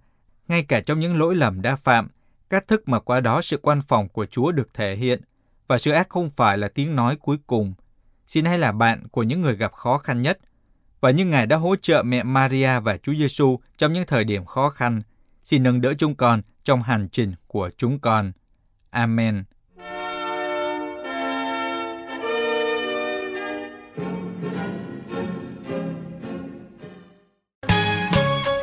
ngay 0.48 0.62
cả 0.62 0.80
trong 0.80 1.00
những 1.00 1.18
lỗi 1.18 1.34
lầm 1.34 1.62
đã 1.62 1.76
phạm, 1.76 2.08
cách 2.50 2.68
thức 2.68 2.88
mà 2.88 3.00
qua 3.00 3.20
đó 3.20 3.42
sự 3.42 3.58
quan 3.62 3.82
phòng 3.88 4.08
của 4.08 4.26
Chúa 4.26 4.52
được 4.52 4.74
thể 4.74 4.96
hiện 4.96 5.20
và 5.68 5.78
sự 5.78 5.90
ác 5.90 6.08
không 6.08 6.30
phải 6.30 6.58
là 6.58 6.68
tiếng 6.68 6.96
nói 6.96 7.16
cuối 7.16 7.36
cùng. 7.46 7.74
Xin 8.26 8.44
hãy 8.44 8.58
là 8.58 8.72
bạn 8.72 9.08
của 9.08 9.22
những 9.22 9.40
người 9.40 9.56
gặp 9.56 9.72
khó 9.72 9.98
khăn 9.98 10.22
nhất 10.22 10.38
và 11.00 11.10
như 11.10 11.24
Ngài 11.24 11.46
đã 11.46 11.56
hỗ 11.56 11.76
trợ 11.76 12.02
mẹ 12.02 12.22
Maria 12.22 12.80
và 12.80 12.96
Chúa 12.96 13.12
Giêsu 13.14 13.58
trong 13.78 13.92
những 13.92 14.06
thời 14.06 14.24
điểm 14.24 14.44
khó 14.44 14.70
khăn. 14.70 15.02
Xin 15.44 15.62
nâng 15.62 15.80
đỡ 15.80 15.94
chúng 15.94 16.14
con 16.14 16.42
trong 16.64 16.82
hành 16.82 17.08
trình 17.12 17.34
của 17.46 17.70
chúng 17.76 17.98
con. 17.98 18.32
Amen. 18.90 19.44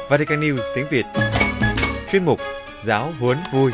Vatican 0.10 0.42
News 0.42 0.62
tiếng 0.76 0.86
Việt 0.90 1.06
Chuyên 2.12 2.26
mục 2.26 2.40
Giáo 2.84 3.14
huấn 3.20 3.38
vui 3.54 3.72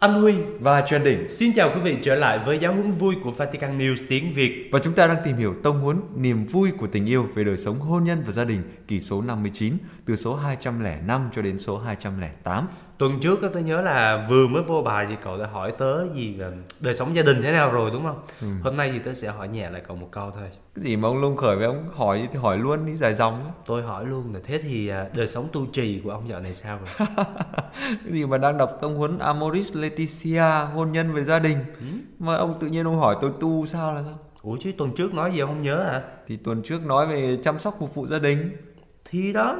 anh 0.00 0.20
Huy 0.20 0.34
và 0.60 0.80
Trần 0.80 1.04
Đỉnh. 1.04 1.28
Xin 1.28 1.52
chào 1.52 1.70
quý 1.74 1.80
vị 1.80 1.96
trở 2.02 2.14
lại 2.14 2.38
với 2.38 2.58
giáo 2.58 2.72
huấn 2.72 2.92
vui 2.92 3.14
của 3.24 3.30
Vatican 3.30 3.78
News 3.78 3.96
tiếng 4.08 4.34
Việt. 4.34 4.68
Và 4.72 4.78
chúng 4.82 4.92
ta 4.94 5.06
đang 5.06 5.16
tìm 5.24 5.36
hiểu 5.36 5.54
tông 5.62 5.80
huấn 5.80 6.00
niềm 6.16 6.46
vui 6.46 6.70
của 6.70 6.86
tình 6.86 7.06
yêu 7.06 7.26
về 7.34 7.44
đời 7.44 7.56
sống 7.56 7.80
hôn 7.80 8.04
nhân 8.04 8.22
và 8.26 8.32
gia 8.32 8.44
đình 8.44 8.62
kỳ 8.88 9.00
số 9.00 9.22
59 9.22 9.74
từ 10.04 10.16
số 10.16 10.34
205 10.34 11.28
cho 11.34 11.42
đến 11.42 11.58
số 11.58 11.78
208 11.78 12.66
tuần 12.98 13.20
trước 13.20 13.40
tôi 13.52 13.62
nhớ 13.62 13.82
là 13.82 14.26
vừa 14.28 14.46
mới 14.46 14.62
vô 14.62 14.82
bài 14.82 15.06
thì 15.08 15.16
cậu 15.24 15.38
đã 15.38 15.46
hỏi 15.46 15.72
tớ 15.72 16.14
gì 16.14 16.38
đời 16.80 16.94
sống 16.94 17.16
gia 17.16 17.22
đình 17.22 17.42
thế 17.42 17.52
nào 17.52 17.70
rồi 17.70 17.90
đúng 17.90 18.02
không? 18.02 18.22
Ừ. 18.40 18.46
hôm 18.62 18.76
nay 18.76 18.90
thì 18.92 18.98
tớ 18.98 19.14
sẽ 19.14 19.28
hỏi 19.28 19.48
nhẹ 19.48 19.70
lại 19.70 19.82
cậu 19.88 19.96
một 19.96 20.08
câu 20.10 20.30
thôi. 20.30 20.50
Cái 20.74 20.84
gì 20.84 20.96
mà 20.96 21.08
ông 21.08 21.22
lông 21.22 21.36
khởi 21.36 21.56
với 21.56 21.66
ông? 21.66 21.88
Hỏi 21.94 22.28
thì 22.32 22.38
hỏi 22.38 22.58
luôn 22.58 22.86
đi 22.86 22.96
dài 22.96 23.14
dòng 23.14 23.52
tôi 23.66 23.82
hỏi 23.82 24.06
luôn 24.06 24.34
là 24.34 24.40
thế 24.44 24.58
thì 24.58 24.88
à, 24.88 25.06
đời 25.14 25.26
sống 25.26 25.48
tu 25.52 25.66
trì 25.66 26.00
của 26.04 26.10
ông 26.10 26.28
dạo 26.28 26.40
này 26.40 26.54
sao 26.54 26.78
rồi? 26.78 27.08
Cái 27.82 28.12
gì 28.12 28.26
mà 28.26 28.38
đang 28.38 28.58
đọc 28.58 28.78
tông 28.82 28.96
huấn 28.96 29.18
Amoris 29.18 29.76
Laetitia 29.76 30.66
hôn 30.74 30.92
nhân 30.92 31.12
về 31.12 31.24
gia 31.24 31.38
đình? 31.38 31.58
Ừ? 31.78 31.86
mà 32.18 32.34
ông 32.34 32.54
tự 32.60 32.66
nhiên 32.66 32.86
ông 32.86 32.98
hỏi 32.98 33.16
tôi 33.20 33.30
tu 33.40 33.66
sao 33.66 33.94
là 33.94 34.02
sao? 34.02 34.18
Ủa 34.42 34.56
chứ 34.60 34.72
tuần 34.78 34.94
trước 34.96 35.14
nói 35.14 35.32
gì 35.32 35.38
ông 35.38 35.50
không 35.50 35.62
nhớ 35.62 35.84
hả? 35.84 36.02
Thì 36.26 36.36
tuần 36.36 36.62
trước 36.62 36.86
nói 36.86 37.06
về 37.06 37.38
chăm 37.42 37.58
sóc 37.58 37.76
phục 37.78 37.94
vụ 37.94 38.06
gia 38.06 38.18
đình. 38.18 38.56
Thì 39.04 39.32
đó 39.32 39.56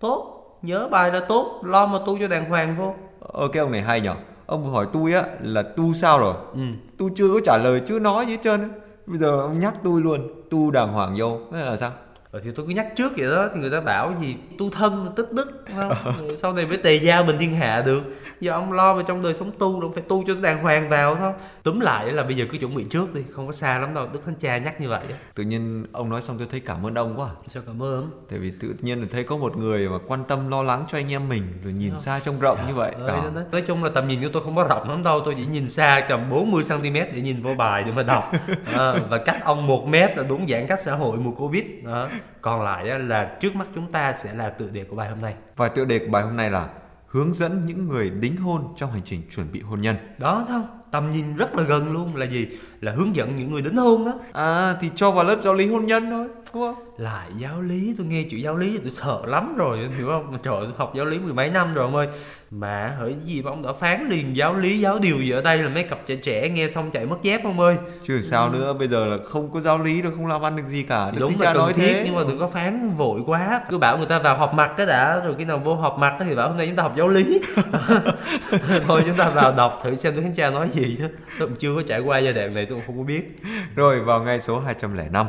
tốt 0.00 0.39
nhớ 0.62 0.88
bài 0.90 1.12
là 1.12 1.20
tốt 1.20 1.60
lo 1.64 1.86
mà 1.86 1.98
tu 2.06 2.18
cho 2.20 2.28
đàng 2.28 2.50
hoàng 2.50 2.76
vô. 2.78 2.94
Ờ 3.20 3.48
cái 3.52 3.60
ông 3.60 3.72
này 3.72 3.82
hay 3.82 4.00
nhở. 4.00 4.14
Ông 4.46 4.64
vừa 4.64 4.70
hỏi 4.70 4.86
tôi 4.92 5.12
á 5.12 5.22
là 5.40 5.62
tu 5.62 5.94
sao 5.94 6.18
rồi? 6.18 6.34
Ừ. 6.54 6.60
tôi 6.98 7.10
chưa 7.16 7.28
có 7.34 7.40
trả 7.44 7.56
lời 7.56 7.82
chưa 7.86 7.98
nói 7.98 8.26
gì 8.26 8.32
hết 8.32 8.38
trơn 8.44 8.70
bây 9.06 9.18
giờ 9.18 9.40
ông 9.40 9.60
nhắc 9.60 9.74
tôi 9.84 10.00
luôn 10.00 10.28
tu 10.50 10.70
đàng 10.70 10.92
hoàng 10.92 11.14
vô. 11.18 11.38
Thế 11.52 11.58
là 11.58 11.76
sao 11.76 11.90
Ờ 12.32 12.40
thì 12.44 12.50
tôi 12.50 12.66
cứ 12.66 12.72
nhắc 12.72 12.86
trước 12.96 13.12
vậy 13.16 13.30
đó 13.30 13.48
thì 13.54 13.60
người 13.60 13.70
ta 13.70 13.80
bảo 13.80 14.14
gì 14.20 14.36
tu 14.58 14.70
thân 14.70 15.12
tức 15.16 15.32
đức 15.32 15.64
không? 15.76 15.92
sau 16.36 16.52
này 16.52 16.66
mới 16.66 16.76
tề 16.76 16.94
gia 16.94 17.22
bình 17.22 17.36
thiên 17.38 17.54
hạ 17.54 17.82
được. 17.86 18.02
Giờ 18.40 18.52
ông 18.52 18.72
lo 18.72 18.94
mà 18.94 19.02
trong 19.06 19.22
đời 19.22 19.34
sống 19.34 19.50
tu 19.58 19.80
đâu 19.80 19.90
phải 19.94 20.02
tu 20.08 20.24
cho 20.26 20.34
đàng 20.42 20.62
hoàng 20.62 20.88
vào 20.88 21.16
không? 21.16 21.34
Túm 21.62 21.80
lại 21.80 22.12
là 22.12 22.22
bây 22.22 22.34
giờ 22.34 22.44
cứ 22.52 22.58
chuẩn 22.58 22.74
bị 22.74 22.84
trước 22.90 23.14
đi 23.14 23.22
không 23.32 23.46
có 23.46 23.52
xa 23.52 23.78
lắm 23.78 23.94
đâu 23.94 24.08
đức 24.12 24.20
thánh 24.26 24.34
cha 24.34 24.58
nhắc 24.58 24.80
như 24.80 24.88
vậy 24.88 25.04
tự 25.34 25.42
nhiên 25.42 25.86
ông 25.92 26.10
nói 26.10 26.22
xong 26.22 26.38
tôi 26.38 26.46
thấy 26.50 26.60
cảm 26.60 26.86
ơn 26.86 26.94
ông 26.94 27.20
quá. 27.20 27.28
Sao 27.48 27.62
cảm 27.66 27.82
ơn 27.82 28.10
tại 28.30 28.38
vì 28.38 28.52
tự 28.60 28.74
nhiên 28.80 29.00
là 29.00 29.06
thấy 29.10 29.24
có 29.24 29.36
một 29.36 29.56
người 29.56 29.88
mà 29.88 29.98
quan 30.06 30.24
tâm 30.24 30.50
lo 30.50 30.62
lắng 30.62 30.84
cho 30.92 30.98
anh 30.98 31.12
em 31.12 31.28
mình 31.28 31.42
rồi 31.64 31.72
nhìn 31.72 31.98
xa 31.98 32.18
trông 32.18 32.40
rộng 32.40 32.56
Trời 32.56 32.66
như 32.66 32.74
vậy. 32.74 32.92
ơi, 33.06 33.20
đó. 33.34 33.40
nói 33.52 33.62
chung 33.62 33.84
là 33.84 33.90
tầm 33.94 34.08
nhìn 34.08 34.22
của 34.22 34.28
tôi 34.32 34.42
không 34.44 34.56
có 34.56 34.64
rộng 34.64 34.90
lắm 34.90 35.02
đâu 35.02 35.20
tôi 35.24 35.34
chỉ 35.34 35.46
nhìn 35.46 35.70
xa 35.70 36.06
tầm 36.08 36.30
40 36.30 36.62
cm 36.68 36.94
để 36.94 37.20
nhìn 37.22 37.42
vô 37.42 37.54
bài 37.54 37.84
để 37.84 37.92
mà 37.92 38.02
đọc. 38.02 38.32
À, 38.72 38.92
và 39.10 39.18
cách 39.18 39.44
ông 39.44 39.66
một 39.66 39.86
mét 39.88 40.18
là 40.18 40.24
đúng 40.28 40.48
giãn 40.48 40.66
cách 40.66 40.80
xã 40.80 40.94
hội 40.94 41.16
mùa 41.16 41.32
covid. 41.32 41.64
Đó 41.84 42.08
còn 42.40 42.62
lại 42.62 42.98
là 42.98 43.36
trước 43.40 43.56
mắt 43.56 43.68
chúng 43.74 43.92
ta 43.92 44.12
sẽ 44.12 44.34
là 44.34 44.48
tựa 44.48 44.68
đề 44.68 44.84
của 44.84 44.96
bài 44.96 45.08
hôm 45.08 45.20
nay. 45.20 45.34
Và 45.56 45.68
tựa 45.68 45.84
đề 45.84 45.98
của 45.98 46.10
bài 46.10 46.22
hôm 46.22 46.36
nay 46.36 46.50
là 46.50 46.68
hướng 47.06 47.34
dẫn 47.34 47.62
những 47.66 47.88
người 47.88 48.10
đính 48.10 48.36
hôn 48.36 48.74
trong 48.76 48.92
hành 48.92 49.02
trình 49.04 49.22
chuẩn 49.30 49.52
bị 49.52 49.60
hôn 49.60 49.80
nhân. 49.80 49.96
Đó 50.18 50.44
không? 50.48 50.66
Tầm 50.90 51.10
nhìn 51.10 51.36
rất 51.36 51.54
là 51.54 51.62
gần 51.62 51.92
luôn. 51.92 52.16
Là 52.16 52.26
gì? 52.26 52.48
Là 52.80 52.92
hướng 52.92 53.16
dẫn 53.16 53.36
những 53.36 53.52
người 53.52 53.62
đính 53.62 53.76
hôn 53.76 54.04
đó 54.04 54.12
À 54.32 54.74
thì 54.80 54.90
cho 54.94 55.10
vào 55.10 55.24
lớp 55.24 55.36
giáo 55.42 55.54
lý 55.54 55.68
hôn 55.68 55.86
nhân 55.86 56.10
thôi 56.10 56.28
đúng 56.54 56.62
không? 56.62 56.89
Lại 57.00 57.28
giáo 57.36 57.62
lý 57.62 57.94
tôi 57.98 58.06
nghe 58.06 58.24
chữ 58.30 58.36
giáo 58.36 58.56
lý 58.56 58.78
tôi 58.78 58.90
sợ 58.90 59.20
lắm 59.26 59.54
rồi 59.56 59.78
hiểu 59.98 60.06
không? 60.06 60.38
Trời 60.42 60.60
tôi 60.62 60.72
học 60.76 60.92
giáo 60.96 61.04
lý 61.04 61.18
mười 61.18 61.32
mấy 61.32 61.50
năm 61.50 61.72
rồi 61.72 61.84
ông 61.84 61.96
ơi. 61.96 62.08
Mà 62.50 62.94
hỡi 62.98 63.14
gì 63.24 63.42
mà 63.42 63.50
ông 63.50 63.62
đã 63.62 63.72
phán 63.72 64.08
liền 64.08 64.36
giáo 64.36 64.54
lý 64.54 64.80
giáo 64.80 64.98
điều 65.02 65.18
gì 65.18 65.30
ở 65.30 65.42
đây 65.42 65.58
là 65.58 65.68
mấy 65.68 65.82
cặp 65.82 65.98
trẻ 66.06 66.16
trẻ 66.16 66.48
nghe 66.48 66.68
xong 66.68 66.90
chạy 66.90 67.06
mất 67.06 67.16
dép 67.22 67.44
ông 67.44 67.60
ơi? 67.60 67.76
Chứ 68.06 68.22
sao 68.22 68.50
nữa 68.50 68.72
bây 68.72 68.88
giờ 68.88 69.06
là 69.06 69.16
không 69.24 69.52
có 69.52 69.60
giáo 69.60 69.78
lý 69.78 70.02
đâu 70.02 70.12
không 70.16 70.26
làm 70.26 70.42
ăn 70.42 70.56
được 70.56 70.62
gì 70.68 70.82
cả. 70.82 71.10
Đức 71.10 71.18
đúng 71.20 71.40
là 71.40 71.46
cần 71.46 71.56
nói 71.56 71.72
thiết 71.72 71.92
thế. 71.92 72.02
nhưng 72.04 72.14
mà 72.14 72.22
đừng 72.28 72.38
có 72.38 72.48
phán 72.48 72.90
vội 72.90 73.20
quá. 73.26 73.60
Cứ 73.70 73.78
bảo 73.78 73.98
người 73.98 74.06
ta 74.06 74.18
vào 74.18 74.38
họp 74.38 74.54
mặt 74.54 74.72
cái 74.76 74.86
đã 74.86 75.20
rồi 75.24 75.34
khi 75.38 75.44
nào 75.44 75.58
vô 75.58 75.74
họp 75.74 75.98
mặt 75.98 76.16
thì 76.20 76.34
bảo 76.34 76.48
hôm 76.48 76.56
nay 76.56 76.66
chúng 76.66 76.76
ta 76.76 76.82
học 76.82 76.94
giáo 76.96 77.08
lý. 77.08 77.40
Thôi 78.86 79.02
chúng 79.06 79.16
ta 79.16 79.28
vào 79.28 79.52
đọc 79.52 79.80
thử 79.84 79.94
xem 79.94 80.16
Đức 80.16 80.22
Thánh 80.22 80.34
Cha 80.34 80.50
nói 80.50 80.68
gì 80.72 80.96
chứ. 80.98 81.08
Tôi 81.38 81.48
cũng 81.48 81.56
chưa 81.56 81.74
có 81.76 81.82
trải 81.86 82.00
qua 82.00 82.18
giai 82.18 82.32
đoạn 82.32 82.54
này 82.54 82.66
tôi 82.66 82.78
cũng 82.78 82.86
không 82.86 82.98
có 82.98 83.04
biết. 83.04 83.36
Rồi 83.76 84.00
vào 84.00 84.22
ngay 84.22 84.40
số 84.40 84.60
205, 84.60 85.26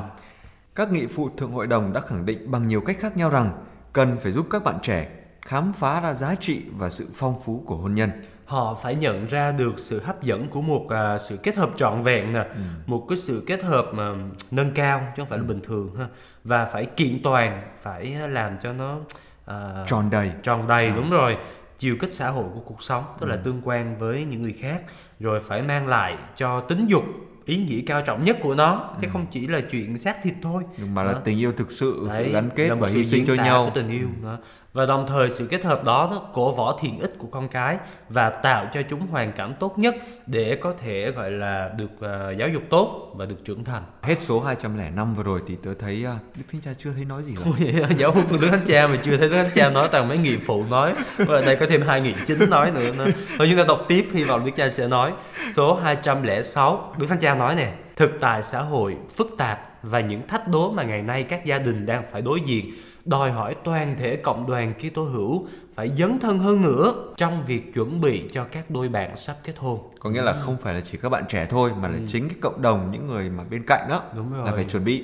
các 0.76 0.92
nghị 0.92 1.08
phụ 1.08 1.30
thượng 1.38 1.52
hội 1.52 1.68
đồng 1.68 1.94
đã 1.94 2.02
khẳng 2.02 2.26
định 2.26 2.52
bằng 2.52 2.68
nhiều 2.68 2.82
cách 2.82 2.98
khác 3.00 3.18
nhau 3.18 3.30
rằng 3.30 3.52
cần 3.94 4.18
phải 4.22 4.32
giúp 4.32 4.46
các 4.50 4.64
bạn 4.64 4.80
trẻ 4.84 5.10
khám 5.42 5.74
phá 5.74 6.02
ra 6.02 6.14
giá 6.14 6.36
trị 6.36 6.62
và 6.78 6.90
sự 6.90 7.08
phong 7.14 7.40
phú 7.46 7.64
của 7.66 7.76
hôn 7.76 7.96
nhân. 7.96 8.10
họ 8.46 8.74
phải 8.82 8.96
nhận 8.96 9.28
ra 9.28 9.52
được 9.52 9.74
sự 9.78 10.02
hấp 10.04 10.24
dẫn 10.24 10.50
của 10.50 10.62
một 10.62 10.86
à, 10.90 11.18
sự 11.18 11.38
kết 11.38 11.56
hợp 11.56 11.70
trọn 11.78 12.04
vẹn 12.04 12.34
nè 12.34 12.46
một 12.86 13.06
cái 13.10 13.18
sự 13.18 13.44
kết 13.48 13.64
hợp 13.64 13.86
mà 13.94 14.16
nâng 14.52 14.72
cao 14.72 15.00
chứ 15.00 15.22
không 15.22 15.30
phải 15.30 15.38
là 15.38 15.44
bình 15.44 15.60
thường 15.64 15.96
ha 15.96 16.08
và 16.44 16.66
phải 16.66 16.86
kiện 16.86 17.20
toàn 17.24 17.64
phải 17.82 18.06
làm 18.30 18.58
cho 18.62 18.74
nó 18.74 18.98
à, 19.46 19.84
Tròn 19.88 20.10
đầy. 20.10 20.32
tròn 20.44 20.68
đầy 20.68 20.92
đúng 20.96 21.10
rồi 21.10 21.38
chiều 21.80 21.96
kích 22.00 22.14
xã 22.14 22.30
hội 22.30 22.46
của 22.54 22.62
cuộc 22.66 22.84
sống 22.84 23.04
tức 23.20 23.28
là 23.28 23.36
tương 23.36 23.62
quan 23.64 23.98
với 24.00 24.26
những 24.26 24.42
người 24.42 24.56
khác 24.60 24.84
rồi 25.20 25.40
phải 25.40 25.62
mang 25.62 25.88
lại 25.88 26.18
cho 26.36 26.60
tính 26.60 26.86
dục 26.88 27.04
ý 27.46 27.58
nghĩa 27.58 27.82
cao 27.86 28.02
trọng 28.02 28.24
nhất 28.24 28.38
của 28.42 28.56
nó 28.56 28.90
chứ 29.02 29.08
không 29.14 29.26
chỉ 29.32 29.48
là 29.48 29.62
chuyện 29.72 29.98
xác 29.98 30.16
thịt 30.24 30.34
thôi 30.42 30.64
Mà 30.94 31.04
là 31.04 31.12
Đó. 31.14 31.22
tình 31.26 31.40
yêu 31.40 31.52
thực 31.52 31.72
sự, 31.72 32.08
Đấy, 32.10 32.24
sự 32.26 32.32
gắn 32.34 32.50
kết 32.56 32.68
là 32.70 32.76
và 32.76 32.88
hy 32.88 33.06
sinh 33.06 33.26
cho 33.28 33.34
nhau. 33.34 33.66
của 33.66 33.72
tình 33.76 33.90
yêu 33.90 34.08
đó. 34.24 34.38
Và 34.74 34.86
đồng 34.86 35.08
thời 35.08 35.30
sự 35.30 35.48
kết 35.48 35.64
hợp 35.64 35.84
đó 35.84 36.22
cổ 36.34 36.52
võ 36.52 36.78
thiện 36.82 37.00
ích 37.00 37.16
của 37.18 37.28
con 37.32 37.48
cái 37.48 37.78
và 38.10 38.30
tạo 38.30 38.68
cho 38.74 38.82
chúng 38.90 39.08
hoàn 39.08 39.32
cảnh 39.32 39.54
tốt 39.60 39.80
nhất 39.80 39.96
để 40.26 40.58
có 40.62 40.74
thể 40.78 41.12
gọi 41.12 41.32
là 41.32 41.72
được 41.78 42.02
à, 42.02 42.32
giáo 42.40 42.50
dục 42.50 42.64
tốt 42.70 43.12
và 43.16 43.26
được 43.26 43.46
trưởng 43.46 43.64
thành 43.64 43.84
Hết 44.02 44.20
số 44.20 44.40
205 44.40 45.16
vừa 45.16 45.24
rồi 45.24 45.42
thì 45.48 45.56
tớ 45.64 45.74
thấy 45.80 46.06
à, 46.06 46.14
Đức 46.36 46.44
Thánh 46.52 46.62
Cha 46.62 46.72
chưa 46.78 46.92
thấy 46.96 47.06
nói 47.06 47.24
gì 47.24 47.36
cả. 47.44 47.88
giáo 47.98 48.12
huấn 48.12 48.28
của 48.28 48.38
Đức 48.38 48.48
Thánh 48.52 48.66
Cha 48.66 48.88
mà 48.88 48.98
chưa 49.04 49.18
thấy 49.18 49.30
Đức 49.30 49.36
Thánh 49.36 49.52
Cha 49.56 49.70
nói 49.70 49.90
toàn 49.92 50.08
mấy 50.08 50.18
nghị 50.18 50.38
phụ 50.38 50.66
nói 50.70 50.94
và 51.18 51.42
đây 51.42 51.56
có 51.56 51.66
thêm 51.70 51.82
hai 51.82 52.02
nghị 52.02 52.14
chính 52.26 52.50
nói 52.50 52.72
nữa 52.72 52.94
nữa. 52.98 53.08
thôi 53.38 53.48
chúng 53.50 53.58
ta 53.58 53.64
đọc 53.68 53.86
tiếp 53.88 54.08
hy 54.14 54.24
vọng 54.24 54.46
Đức 54.46 54.52
Cha 54.58 54.70
sẽ 54.70 54.88
nói 54.88 55.12
số 55.54 55.76
206 55.76 56.94
Đức 56.98 57.08
Thánh 57.08 57.20
Cha 57.20 57.36
nói 57.36 57.56
nè 57.56 57.74
thực 57.96 58.12
tại 58.20 58.44
xã 58.44 58.62
hội 58.62 58.96
phức 59.16 59.36
tạp 59.38 59.72
và 59.84 60.00
những 60.00 60.28
thách 60.28 60.48
đố 60.48 60.72
mà 60.72 60.84
ngày 60.84 61.02
nay 61.02 61.24
các 61.24 61.46
gia 61.46 61.58
đình 61.58 61.86
đang 61.86 62.04
phải 62.12 62.22
đối 62.22 62.40
diện 62.46 62.72
đòi 63.06 63.32
hỏi 63.32 63.56
toàn 63.64 63.96
thể 64.00 64.16
cộng 64.16 64.48
đoàn 64.48 64.74
Kitô 64.74 65.04
hữu 65.04 65.48
phải 65.76 65.92
dấn 65.98 66.20
thân 66.20 66.40
hơn 66.40 66.62
nữa 66.62 66.94
trong 67.18 67.44
việc 67.48 67.74
chuẩn 67.74 68.02
bị 68.02 68.24
cho 68.32 68.44
các 68.44 68.70
đôi 68.70 68.90
bạn 68.90 69.18
sắp 69.18 69.36
kết 69.44 69.54
hôn 69.58 69.80
Có 70.00 70.10
nghĩa 70.10 70.22
là 70.22 70.34
không 70.34 70.58
phải 70.58 70.74
là 70.74 70.82
chỉ 70.82 70.98
các 70.98 71.10
bạn 71.10 71.24
trẻ 71.30 71.46
thôi 71.50 71.72
mà 71.82 71.90
là 71.90 71.98
chính 72.08 72.30
cái 72.30 72.38
cộng 72.42 72.62
đồng 72.62 72.92
những 72.92 73.08
người 73.08 73.30
mà 73.30 73.44
bên 73.50 73.64
cạnh 73.68 73.90
đó 73.90 74.04
Đúng 74.16 74.34
rồi. 74.34 74.46
là 74.46 74.52
phải 74.52 74.64
chuẩn 74.64 74.86
bị. 74.86 75.04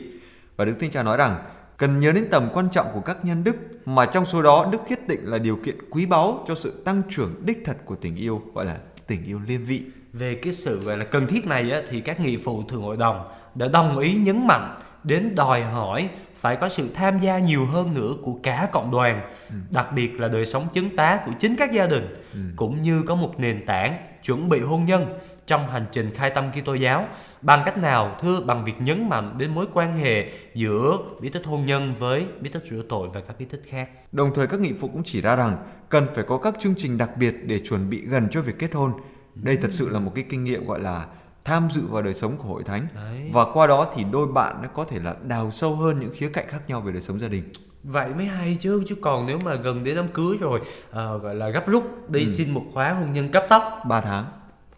Và 0.57 0.65
Đức 0.65 0.75
Thánh 0.79 0.91
Cha 0.91 1.03
nói 1.03 1.17
rằng 1.17 1.37
cần 1.77 1.99
nhớ 1.99 2.11
đến 2.11 2.27
tầm 2.31 2.43
quan 2.53 2.69
trọng 2.71 2.87
của 2.93 3.01
các 3.01 3.25
nhân 3.25 3.43
đức 3.43 3.55
mà 3.85 4.05
trong 4.05 4.25
số 4.25 4.41
đó 4.41 4.69
đức 4.71 4.81
khiết 4.87 4.99
tịnh 5.07 5.19
là 5.23 5.37
điều 5.37 5.55
kiện 5.55 5.75
quý 5.89 6.05
báu 6.05 6.45
cho 6.47 6.55
sự 6.55 6.71
tăng 6.85 7.01
trưởng 7.09 7.33
đích 7.45 7.61
thật 7.65 7.77
của 7.85 7.95
tình 7.95 8.15
yêu 8.15 8.41
gọi 8.53 8.65
là 8.65 8.77
tình 9.07 9.25
yêu 9.25 9.39
liên 9.47 9.65
vị. 9.65 9.81
Về 10.13 10.39
cái 10.43 10.53
sự 10.53 10.79
gọi 10.79 10.97
là 10.97 11.05
cần 11.05 11.27
thiết 11.27 11.45
này 11.45 11.71
á, 11.71 11.81
thì 11.89 12.01
các 12.01 12.19
nghị 12.19 12.37
phụ 12.37 12.63
thường 12.67 12.81
hội 12.81 12.97
đồng 12.97 13.27
đã 13.55 13.67
đồng 13.67 13.99
ý 13.99 14.13
nhấn 14.13 14.47
mạnh 14.47 14.77
đến 15.07 15.35
đòi 15.35 15.63
hỏi 15.63 16.09
phải 16.35 16.55
có 16.55 16.69
sự 16.69 16.89
tham 16.93 17.19
gia 17.19 17.37
nhiều 17.37 17.65
hơn 17.65 17.93
nữa 17.93 18.13
của 18.23 18.33
cả 18.43 18.69
cộng 18.71 18.91
đoàn, 18.91 19.21
đặc 19.69 19.87
biệt 19.95 20.19
là 20.19 20.27
đời 20.27 20.45
sống 20.45 20.67
chứng 20.73 20.95
tá 20.95 21.19
của 21.25 21.31
chính 21.39 21.55
các 21.55 21.71
gia 21.71 21.85
đình, 21.85 22.15
cũng 22.55 22.81
như 22.81 23.03
có 23.07 23.15
một 23.15 23.39
nền 23.39 23.65
tảng 23.65 23.97
chuẩn 24.23 24.49
bị 24.49 24.59
hôn 24.59 24.85
nhân 24.85 25.05
trong 25.45 25.67
hành 25.67 25.85
trình 25.91 26.11
khai 26.15 26.29
tâm 26.29 26.51
Kitô 26.51 26.73
giáo 26.73 27.07
bằng 27.41 27.61
cách 27.65 27.77
nào 27.77 28.17
thưa 28.21 28.41
bằng 28.41 28.65
việc 28.65 28.73
nhấn 28.79 29.09
mạnh 29.09 29.35
đến 29.37 29.55
mối 29.55 29.65
quan 29.73 29.97
hệ 29.97 30.31
giữa 30.53 30.97
bí 31.21 31.29
tích 31.29 31.45
hôn 31.45 31.65
nhân 31.65 31.95
với 31.99 32.25
bí 32.41 32.49
tích 32.49 32.63
rửa 32.69 32.81
tội 32.89 33.09
và 33.13 33.21
các 33.21 33.39
bí 33.39 33.45
tích 33.45 33.61
khác. 33.67 33.89
Đồng 34.11 34.31
thời 34.35 34.47
các 34.47 34.59
nghị 34.59 34.73
phụ 34.79 34.87
cũng 34.87 35.03
chỉ 35.05 35.21
ra 35.21 35.35
rằng 35.35 35.57
cần 35.89 36.05
phải 36.15 36.23
có 36.23 36.37
các 36.37 36.55
chương 36.59 36.73
trình 36.77 36.97
đặc 36.97 37.09
biệt 37.17 37.35
để 37.45 37.59
chuẩn 37.59 37.89
bị 37.89 38.01
gần 38.05 38.27
cho 38.31 38.41
việc 38.41 38.59
kết 38.59 38.73
hôn. 38.73 38.91
Đây 39.35 39.57
thật 39.57 39.69
sự 39.71 39.89
là 39.89 39.99
một 39.99 40.11
cái 40.15 40.25
kinh 40.29 40.43
nghiệm 40.43 40.67
gọi 40.67 40.79
là 40.79 41.05
tham 41.47 41.67
dự 41.71 41.81
vào 41.87 42.01
đời 42.01 42.13
sống 42.13 42.37
của 42.37 42.47
hội 42.49 42.63
thánh 42.63 42.87
Đấy. 42.95 43.29
và 43.33 43.45
qua 43.53 43.67
đó 43.67 43.87
thì 43.93 44.03
đôi 44.11 44.27
bạn 44.27 44.61
nó 44.61 44.67
có 44.73 44.83
thể 44.83 44.99
là 44.99 45.15
đào 45.23 45.51
sâu 45.51 45.75
hơn 45.75 45.99
những 45.99 46.11
khía 46.15 46.29
cạnh 46.29 46.45
khác 46.47 46.61
nhau 46.67 46.81
về 46.81 46.91
đời 46.91 47.01
sống 47.01 47.19
gia 47.19 47.27
đình. 47.27 47.43
Vậy 47.83 48.09
mới 48.13 48.25
hay 48.25 48.57
chứ 48.59 48.83
chứ 48.87 48.95
còn 49.01 49.25
nếu 49.25 49.39
mà 49.45 49.55
gần 49.55 49.83
đến 49.83 49.95
đám 49.95 50.07
cưới 50.07 50.37
rồi 50.39 50.59
ờ, 50.91 51.17
gọi 51.17 51.35
là 51.35 51.49
gấp 51.49 51.67
rút 51.67 52.09
đi 52.09 52.29
xin 52.29 52.53
một 52.53 52.63
khóa 52.73 52.93
hôn 52.93 53.13
nhân 53.13 53.31
cấp 53.31 53.45
tốc 53.49 53.63
3 53.87 54.01
tháng. 54.01 54.25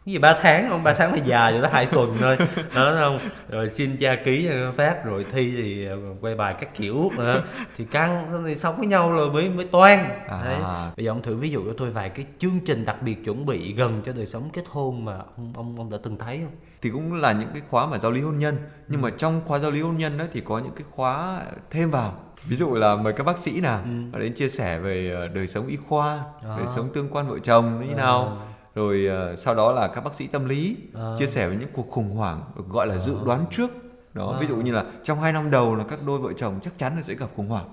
Cái 0.06 0.14
gì 0.14 0.20
ba 0.20 0.36
tháng 0.42 0.70
không? 0.70 0.84
Ba 0.84 0.94
tháng 0.94 1.14
là 1.14 1.18
dài 1.18 1.52
rồi 1.52 1.62
đó 1.62 1.70
hai 1.72 1.86
tuần 1.86 2.18
thôi. 2.20 2.38
Đó 2.76 2.96
không? 3.00 3.18
Rồi 3.50 3.70
xin 3.70 3.98
cha 3.98 4.16
ký 4.26 4.50
cho 4.50 4.72
phát 4.72 5.06
rồi 5.06 5.26
thi 5.32 5.54
thì 5.58 5.86
ờ, 5.86 5.98
quay 6.22 6.36
bài 6.36 6.56
các 6.60 6.76
kiểu 6.76 7.12
ờ, 7.18 7.44
thì 7.78 7.86
căng 7.86 8.28
thì 8.46 8.56
sống 8.56 8.78
với 8.78 8.88
nhau 8.88 9.12
rồi 9.12 9.32
mới 9.32 9.50
mới 9.50 9.66
toan. 9.66 10.00
À. 10.28 10.42
Đấy. 10.46 10.58
bây 10.98 11.06
giờ 11.06 11.12
ông 11.12 11.22
thử 11.22 11.36
ví 11.36 11.50
dụ 11.50 11.66
cho 11.66 11.74
tôi 11.78 11.90
vài 11.90 12.10
cái 12.10 12.26
chương 12.38 12.60
trình 12.66 12.86
đặc 12.86 13.02
biệt 13.02 13.26
chuẩn 13.26 13.46
bị 13.46 13.74
gần 13.74 14.02
cho 14.06 14.12
đời 14.14 14.26
sống 14.26 14.50
kết 14.54 14.64
hôn 14.70 15.06
mà 15.06 15.18
ông 15.38 15.54
ông 15.56 15.76
ông 15.78 15.90
đã 15.90 15.98
từng 16.04 16.18
thấy 16.18 16.40
không? 16.44 16.56
Thì 16.82 16.90
cũng 16.90 17.14
là 17.14 17.32
những 17.32 17.50
cái 17.54 17.62
khóa 17.70 17.86
mà 17.86 17.98
giáo 17.98 18.12
lý 18.12 18.22
hôn 18.22 18.40
nhân. 18.40 18.58
Nhưng 18.88 19.02
mà 19.02 19.10
trong 19.18 19.42
khóa 19.46 19.60
giáo 19.60 19.72
lý 19.72 19.82
hôn 19.82 19.98
nhân 19.98 20.18
đó 20.18 20.26
thì 20.34 20.42
có 20.42 20.60
những 20.60 20.74
cái 20.76 20.84
khóa 20.92 21.42
thêm 21.70 21.92
vào. 21.92 22.14
Ví 22.46 22.56
dụ 22.56 22.74
là 22.74 22.96
mời 22.96 23.14
các 23.14 23.24
bác 23.24 23.38
sĩ 23.38 23.62
nào 23.62 23.82
họ 24.14 24.20
đến 24.20 24.34
chia 24.34 24.50
sẻ 24.50 24.80
về 24.80 25.12
ờ, 25.16 25.28
đời 25.28 25.48
sống 25.48 25.68
y 25.68 25.78
khoa 25.88 26.20
đời 26.44 26.68
sống 26.76 26.90
tương 26.94 27.10
quan 27.10 27.28
vợ 27.28 27.40
chồng 27.44 27.86
như 27.88 27.96
nào 27.96 28.38
rồi 28.76 29.06
ờ, 29.06 29.36
sau 29.36 29.56
đó 29.56 29.72
là 29.72 29.88
các 29.88 30.04
bác 30.04 30.16
sĩ 30.16 30.28
tâm 30.28 30.46
lý 30.46 30.78
chia 31.20 31.28
sẻ 31.28 31.50
về 31.50 31.56
những 31.60 31.70
cuộc 31.74 31.90
khủng 31.90 32.10
hoảng 32.10 32.44
được 32.58 32.64
gọi 32.70 32.88
là 32.88 32.98
dự 32.98 33.16
đoán 33.26 33.46
trước 33.52 33.72
đó 34.20 34.38
ví 34.42 34.48
dụ 34.48 34.56
như 34.56 34.72
là 34.74 34.84
trong 35.04 35.22
hai 35.22 35.34
năm 35.34 35.52
đầu 35.52 35.76
là 35.76 35.84
các 35.90 36.00
đôi 36.08 36.20
vợ 36.20 36.34
chồng 36.34 36.60
chắc 36.64 36.78
chắn 36.78 36.96
là 36.96 37.04
sẽ 37.04 37.14
gặp 37.14 37.30
khủng 37.36 37.48
hoảng. 37.48 37.66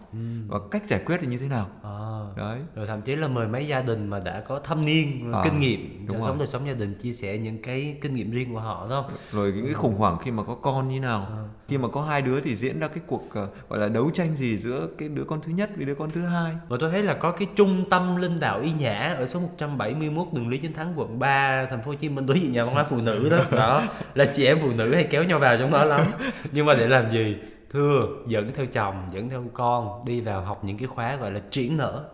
Và 0.49 0.59
cách 0.71 0.87
giải 0.87 1.01
quyết 1.07 1.17
thì 1.21 1.27
như 1.27 1.39
thế 1.39 1.49
nào? 1.49 1.67
À. 1.83 2.21
đấy. 2.37 2.59
Rồi 2.75 2.87
thậm 2.87 3.03
chí 3.03 3.17
là 3.17 3.29
mời 3.29 3.49
mấy 3.49 3.67
gia 3.67 3.83
đình 3.83 4.09
mà 4.09 4.21
đã 4.21 4.41
có 4.41 4.59
thâm 4.59 4.87
niên 4.87 5.33
À, 5.33 5.41
kinh 5.45 5.61
nghiệm 5.61 6.07
đúng 6.07 6.17
trong 6.17 6.27
sống 6.27 6.39
đời 6.39 6.49
sống 6.49 6.67
gia 6.67 6.73
đình 6.73 6.95
chia 6.95 7.13
sẻ 7.13 7.39
những 7.39 7.63
cái 7.63 7.97
kinh 8.01 8.15
nghiệm 8.15 8.31
riêng 8.31 8.55
của 8.55 8.61
họ 8.61 8.87
đó 8.91 9.05
rồi 9.33 9.53
những 9.53 9.65
cái 9.65 9.75
khủng 9.75 9.95
hoảng 9.95 10.19
khi 10.23 10.31
mà 10.31 10.43
có 10.43 10.55
con 10.55 10.89
như 10.89 11.01
nào. 11.01 11.27
Khi 11.69 11.79
mà 11.79 11.89
có 11.89 12.03
hai 12.03 12.23
đứa 12.23 12.41
thì 12.41 12.57
diễn 12.57 12.81
ra 12.81 12.89
cái 12.89 13.03
cuộc 13.07 13.23
gọi 13.69 13.79
là 13.79 13.89
đấu 13.89 14.11
tranh 14.15 14.37
gì 14.37 14.57
giữa 14.59 14.89
cái 14.99 15.09
đứa 15.09 15.25
con 15.25 15.41
thứ 15.41 15.53
nhất 15.53 15.71
với 15.77 15.87
đứa 15.87 15.95
con 15.95 16.11
thứ 16.11 16.21
hai. 16.21 16.53
Và 16.69 16.77
tôi 16.81 16.91
thấy 16.91 17.03
là 17.03 17.15
có 17.15 17.31
cái 17.33 17.49
trung 17.57 17.85
tâm 17.91 18.17
linh 18.17 18.41
đạo 18.41 18.61
y 18.61 18.73
nhã 18.73 19.15
ở 19.19 19.27
số 19.27 19.41
171 19.41 20.27
đường 20.33 20.49
Lý 20.49 20.59
Chính 20.59 20.73
Thắng 20.73 20.93
quận 20.97 21.19
3 21.19 21.67
thành 21.71 21.83
phố 21.83 21.91
Hồ 21.91 21.95
Chí 21.95 22.09
Minh 22.09 22.27
đối 22.27 22.41
diện 22.41 22.53
nhà 22.53 22.65
văn 22.65 22.75
hóa 22.75 22.85
phụ 22.85 22.97
nữ 22.97 23.29
đó. 23.31 23.39
Đó 23.59 23.83
là 24.15 24.25
chị 24.25 24.47
em 24.47 24.59
phụ 24.63 24.71
nữ 24.73 24.95
hay 24.95 25.05
kéo 25.11 25.25
nhau 25.25 25.39
vào 25.39 25.57
trong 25.59 25.71
đó 25.71 25.85
lắm 25.85 26.07
nhưng 26.53 26.67
mà 26.67 26.75
để 26.75 26.89
làm 26.89 27.11
gì? 27.11 27.37
Thưa 27.71 28.07
dẫn 28.27 28.53
theo 28.55 28.67
chồng 28.67 29.09
dẫn 29.13 29.29
theo 29.29 29.45
con 29.55 30.05
đi 30.07 30.21
vào 30.21 30.41
học 30.43 30.65
những 30.65 30.79
cái 30.79 30.87
khóa 30.89 31.17
gọi 31.17 31.31
là 31.31 31.41
triển 31.51 31.77
nở 31.77 32.05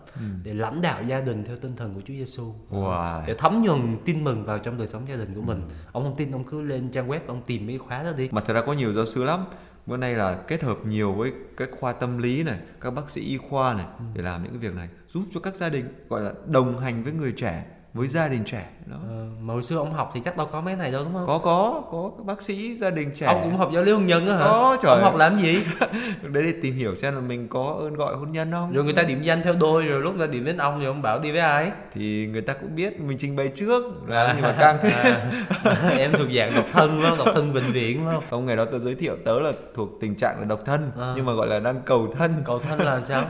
để 0.43 0.55
lãnh 0.55 0.83
đạo 0.83 1.03
gia 1.03 1.21
đình 1.21 1.45
theo 1.45 1.57
tinh 1.57 1.77
thần 1.77 1.95
của 1.95 2.01
Chúa 2.01 2.15
Giêsu 2.15 2.55
Wow. 2.71 3.27
để 3.27 3.35
thấm 3.35 3.63
nhuần 3.63 3.97
tin 4.05 4.25
mừng 4.25 4.45
vào 4.45 4.59
trong 4.59 4.79
đời 4.79 4.87
sống 4.87 5.09
gia 5.09 5.17
đình 5.17 5.35
của 5.35 5.43
mình. 5.43 5.59
Ông 5.93 6.03
không 6.03 6.17
tin 6.17 6.33
ông 6.33 6.45
cứ 6.45 6.61
lên 6.61 6.89
trang 6.89 7.09
web 7.09 7.21
ông 7.27 7.43
tìm 7.47 7.67
mấy 7.67 7.79
khóa 7.79 8.03
đó 8.03 8.11
đi. 8.17 8.29
Mà 8.33 8.41
thật 8.41 8.55
ra 8.55 8.63
có 8.67 8.73
nhiều 8.73 8.93
giáo 8.93 9.07
sư 9.07 9.25
lắm. 9.25 9.45
Bữa 9.87 9.97
nay 9.97 10.15
là 10.15 10.35
kết 10.35 10.63
hợp 10.63 10.77
nhiều 10.87 11.13
với 11.13 11.33
các 11.57 11.69
khoa 11.81 11.93
tâm 11.93 12.19
lý 12.19 12.43
này 12.43 12.59
các 12.81 12.91
bác 12.91 13.11
sĩ 13.11 13.21
y 13.21 13.37
khoa 13.37 13.75
này 13.75 13.87
để 14.15 14.23
làm 14.23 14.43
những 14.43 14.53
cái 14.53 14.59
việc 14.59 14.75
này 14.75 14.89
giúp 15.09 15.23
cho 15.35 15.41
các 15.41 15.55
gia 15.57 15.69
đình 15.69 15.85
gọi 16.09 16.21
là 16.21 16.33
đồng 16.47 16.79
hành 16.79 17.05
với 17.05 17.13
người 17.13 17.33
trẻ 17.33 17.65
với 17.95 18.09
gia 18.09 18.29
đình 18.29 18.45
trẻ 18.45 18.71
đó. 18.87 18.97
Ờ, 19.09 19.25
mà 19.41 19.55
hồi 19.55 19.63
xưa 19.63 19.77
ông 19.77 19.93
học 19.93 20.11
thì 20.15 20.21
chắc 20.25 20.37
đâu 20.37 20.49
có 20.53 20.61
mấy 20.61 20.77
này 20.77 20.93
đâu 20.93 21.05
đúng 21.05 21.13
không? 21.13 21.27
Có 21.27 21.39
có 21.39 21.83
có 21.91 22.11
các 22.19 22.27
bác 22.27 22.43
sĩ 22.43 22.77
gia 22.77 22.91
đình 22.91 23.11
trẻ. 23.17 23.27
Ông 23.27 23.41
cũng 23.43 23.57
học 23.57 23.71
giáo 23.75 23.85
lý 23.85 23.93
hôn 23.93 24.07
nhân 24.07 24.27
á 24.29 24.37
hả? 24.37 24.45
Có, 24.45 24.77
trời. 24.83 24.93
ông 24.93 25.03
học 25.03 25.17
làm 25.17 25.37
gì? 25.37 25.59
Đấy 26.23 26.43
để 26.43 26.53
tìm 26.63 26.75
hiểu 26.75 26.95
xem 26.95 27.15
là 27.15 27.21
mình 27.21 27.49
có 27.49 27.77
ơn 27.81 27.95
gọi 27.95 28.15
hôn 28.15 28.33
nhân 28.33 28.53
không. 28.53 28.73
Rồi 28.73 28.85
người 28.85 28.93
ta 28.93 29.03
điểm 29.03 29.23
danh 29.23 29.43
theo 29.43 29.55
đôi 29.61 29.85
rồi 29.85 30.01
lúc 30.01 30.19
ra 30.19 30.27
điểm 30.27 30.45
đến 30.45 30.57
ông 30.57 30.81
thì 30.81 30.87
ông 30.87 31.03
bảo 31.03 31.19
đi 31.19 31.31
với 31.31 31.41
ai? 31.41 31.71
Thì 31.93 32.29
người 32.33 32.43
ta 32.43 32.53
cũng 32.53 32.77
biết 32.77 33.01
mình 33.01 33.19
trình 33.21 33.37
bày 33.37 33.49
trước 33.49 33.83
làm 34.07 34.37
nhưng 34.37 34.43
mà 34.43 34.57
càng 34.61 34.79
à, 35.65 35.91
em 35.99 36.13
thuộc 36.13 36.29
dạng 36.37 36.55
độc 36.55 36.67
thân 36.73 37.01
không? 37.03 37.19
Độc 37.19 37.29
thân 37.35 37.55
bệnh 37.55 37.73
viện 37.73 38.05
phải 38.05 38.15
không? 38.15 38.25
Không 38.31 38.47
ngày 38.47 38.57
đó 38.57 38.65
tớ 38.65 38.79
giới 38.79 38.95
thiệu 38.95 39.17
tớ 39.25 39.41
là 39.41 39.53
thuộc 39.75 39.89
tình 40.01 40.15
trạng 40.15 40.39
là 40.39 40.45
độc 40.45 40.61
thân 40.65 40.91
À. 41.01 41.13
nhưng 41.17 41.27
mà 41.27 41.33
gọi 41.33 41.47
là 41.47 41.59
đang 41.59 41.81
cầu 41.85 42.15
thân. 42.19 42.35
Cầu 42.45 42.59
thân 42.59 42.81
là 42.81 43.01
sao? 43.01 43.25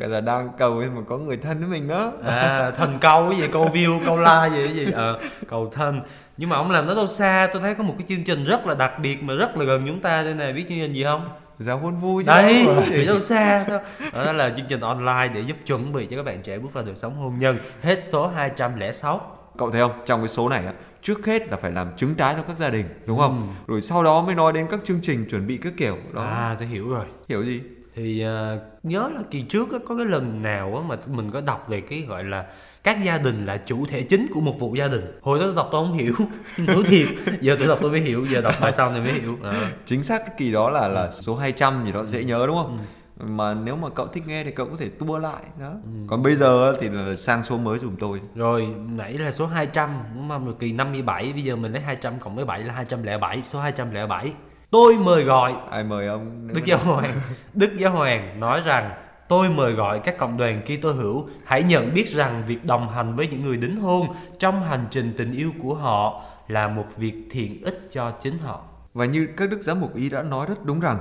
Gọi 0.00 0.08
là 0.08 0.20
đang 0.20 0.48
cầu 0.58 0.74
nhưng 0.82 0.94
mà 0.94 1.00
có 1.08 1.18
người 1.18 1.36
thân 1.36 1.58
với 1.58 1.68
mình 1.68 1.88
đó. 1.88 2.12
À 2.24 2.70
thần 2.76 2.98
câu 3.00 3.30
cái 3.30 3.38
gì 3.40 3.48
câu 3.52 3.68
view 3.72 4.00
câu 4.06 4.18
like 4.18 4.50
gì 4.74 4.83
cái 4.83 4.83
gì 4.84 4.92
ờ 4.92 5.18
cầu 5.48 5.70
thân. 5.74 6.00
Nhưng 6.36 6.48
mà 6.48 6.56
ông 6.56 6.70
làm 6.70 6.86
nó 6.86 6.94
đâu 6.94 7.06
xa 7.06 7.48
tôi 7.52 7.62
thấy 7.62 7.74
có 7.74 7.84
một 7.84 7.94
cái 7.98 8.06
chương 8.08 8.24
trình 8.24 8.44
rất 8.44 8.66
là 8.66 8.74
đặc 8.74 8.92
biệt 8.98 9.22
mà 9.22 9.34
rất 9.34 9.56
là 9.56 9.64
gần 9.64 9.82
chúng 9.86 10.00
ta 10.00 10.22
đây 10.22 10.34
này 10.34 10.52
biết 10.52 10.64
chương 10.68 10.78
trình 10.78 10.92
gì 10.92 11.04
không? 11.04 11.28
Giáo 11.58 11.78
huấn 11.78 11.96
vui 11.96 12.24
chứ. 12.24 12.26
Đấy 12.26 12.66
thì 12.86 13.06
đâu 13.06 13.20
xa 13.20 13.64
đâu. 13.68 13.80
Đó 14.12 14.32
là 14.32 14.52
chương 14.56 14.66
trình 14.68 14.80
online 14.80 15.30
để 15.34 15.40
giúp 15.40 15.56
chuẩn 15.66 15.92
bị 15.92 16.06
cho 16.06 16.16
các 16.16 16.22
bạn 16.22 16.42
trẻ 16.42 16.58
bước 16.58 16.72
vào 16.72 16.84
đời 16.84 16.94
sống 16.94 17.16
hôn 17.16 17.38
nhân. 17.38 17.58
Hết 17.82 18.02
số 18.02 18.28
206 18.28 19.20
cậu 19.58 19.70
thấy 19.70 19.80
không? 19.80 19.92
Trong 20.06 20.20
cái 20.20 20.28
số 20.28 20.48
này 20.48 20.66
á 20.66 20.72
trước 21.02 21.26
hết 21.26 21.48
là 21.50 21.56
phải 21.56 21.70
làm 21.70 21.92
chứng 21.96 22.14
tái 22.14 22.34
cho 22.36 22.42
các 22.42 22.56
gia 22.56 22.70
đình 22.70 22.84
đúng 23.06 23.18
không? 23.18 23.54
Rồi 23.66 23.80
sau 23.80 24.02
đó 24.02 24.22
mới 24.22 24.34
nói 24.34 24.52
đến 24.52 24.66
các 24.70 24.80
chương 24.84 25.00
trình 25.02 25.26
chuẩn 25.30 25.46
bị 25.46 25.56
các 25.62 25.72
kiểu 25.76 25.96
đó. 26.12 26.22
À 26.22 26.56
tôi 26.58 26.68
hiểu 26.68 26.88
rồi. 26.88 27.04
Hiểu 27.28 27.44
gì? 27.44 27.60
Thì 27.96 28.24
à, 28.24 28.56
nhớ 28.82 29.10
là 29.14 29.20
kỳ 29.30 29.42
trước 29.42 29.72
á, 29.72 29.78
có 29.88 29.96
cái 29.96 30.06
lần 30.06 30.42
nào 30.42 30.76
á, 30.76 30.82
mà 30.88 30.96
mình 31.06 31.30
có 31.30 31.40
đọc 31.40 31.68
về 31.68 31.80
cái 31.80 32.04
gọi 32.08 32.24
là 32.24 32.44
các 32.84 33.04
gia 33.04 33.18
đình 33.18 33.46
là 33.46 33.56
chủ 33.56 33.86
thể 33.86 34.02
chính 34.02 34.26
của 34.34 34.40
một 34.40 34.60
vụ 34.60 34.74
gia 34.74 34.88
đình. 34.88 35.18
Hồi 35.22 35.38
đó 35.38 35.44
tôi 35.44 35.54
đọc 35.54 35.68
tôi 35.72 35.86
không 35.86 35.98
hiểu. 35.98 36.14
Nói 36.58 36.82
thiệt. 36.86 37.06
Giờ 37.40 37.56
tôi 37.58 37.68
đọc 37.68 37.78
tôi 37.82 37.90
mới 37.90 38.00
hiểu. 38.00 38.26
Giờ 38.26 38.40
đọc 38.40 38.54
bài 38.60 38.72
sau 38.72 38.90
này 38.90 39.00
mới 39.00 39.12
hiểu. 39.12 39.38
À. 39.42 39.70
chính 39.86 40.04
xác 40.04 40.18
cái 40.26 40.34
kỳ 40.38 40.52
đó 40.52 40.70
là 40.70 40.88
là 40.88 41.10
số 41.10 41.36
200 41.36 41.84
gì 41.84 41.92
đó 41.92 42.04
dễ 42.04 42.24
nhớ 42.24 42.44
đúng 42.46 42.56
không? 42.56 42.78
Mà 43.16 43.54
nếu 43.54 43.76
mà 43.76 43.88
cậu 43.88 44.06
thích 44.06 44.22
nghe 44.26 44.44
thì 44.44 44.50
cậu 44.50 44.66
có 44.66 44.76
thể 44.78 44.88
tua 44.88 45.18
lại 45.18 45.42
đó. 45.60 45.72
Còn 46.06 46.22
bây 46.22 46.36
giờ 46.36 46.76
thì 46.80 46.88
là 46.88 47.14
sang 47.14 47.44
số 47.44 47.58
mới 47.58 47.78
dùm 47.78 47.96
tôi. 47.96 48.20
Rồi 48.34 48.66
nãy 48.88 49.12
là 49.12 49.30
số 49.32 49.46
200 49.46 50.02
Đúng 50.14 50.28
không? 50.28 50.44
Rồi 50.44 50.54
kỳ 50.58 50.72
57 50.72 51.32
Bây 51.32 51.42
giờ 51.42 51.56
mình 51.56 51.72
lấy 51.72 51.82
200 51.82 52.18
cộng 52.18 52.36
với 52.36 52.44
7 52.44 52.60
là 52.60 52.74
207 52.74 53.42
Số 53.42 53.60
207 53.60 54.32
Tôi 54.70 54.98
mời 54.98 55.24
gọi 55.24 55.54
ai 55.70 55.84
mời 55.84 56.06
ông? 56.06 56.48
Đức 56.54 56.64
Giáo 56.64 56.78
Hoàng. 56.78 57.14
Đức 57.54 57.76
Giáo 57.78 57.92
Hoàng 57.92 58.40
nói 58.40 58.60
rằng 58.64 58.90
Tôi 59.28 59.48
mời 59.48 59.72
gọi 59.72 60.00
các 60.04 60.18
cộng 60.18 60.36
đoàn 60.36 60.62
Kitô 60.62 60.92
hữu 60.92 61.28
hãy 61.44 61.62
nhận 61.62 61.94
biết 61.94 62.08
rằng 62.08 62.44
việc 62.46 62.64
đồng 62.64 62.88
hành 62.88 63.16
với 63.16 63.26
những 63.26 63.42
người 63.42 63.56
đính 63.56 63.80
hôn 63.80 64.08
trong 64.38 64.64
hành 64.64 64.86
trình 64.90 65.14
tình 65.16 65.32
yêu 65.32 65.52
của 65.62 65.74
họ 65.74 66.22
là 66.48 66.68
một 66.68 66.84
việc 66.96 67.14
thiện 67.30 67.64
ích 67.64 67.88
cho 67.90 68.12
chính 68.22 68.38
họ. 68.38 68.62
Và 68.94 69.04
như 69.04 69.28
các 69.36 69.50
đức 69.50 69.62
giám 69.62 69.80
mục 69.80 69.96
ý 69.96 70.08
đã 70.08 70.22
nói 70.22 70.46
rất 70.48 70.64
đúng 70.64 70.80
rằng 70.80 70.98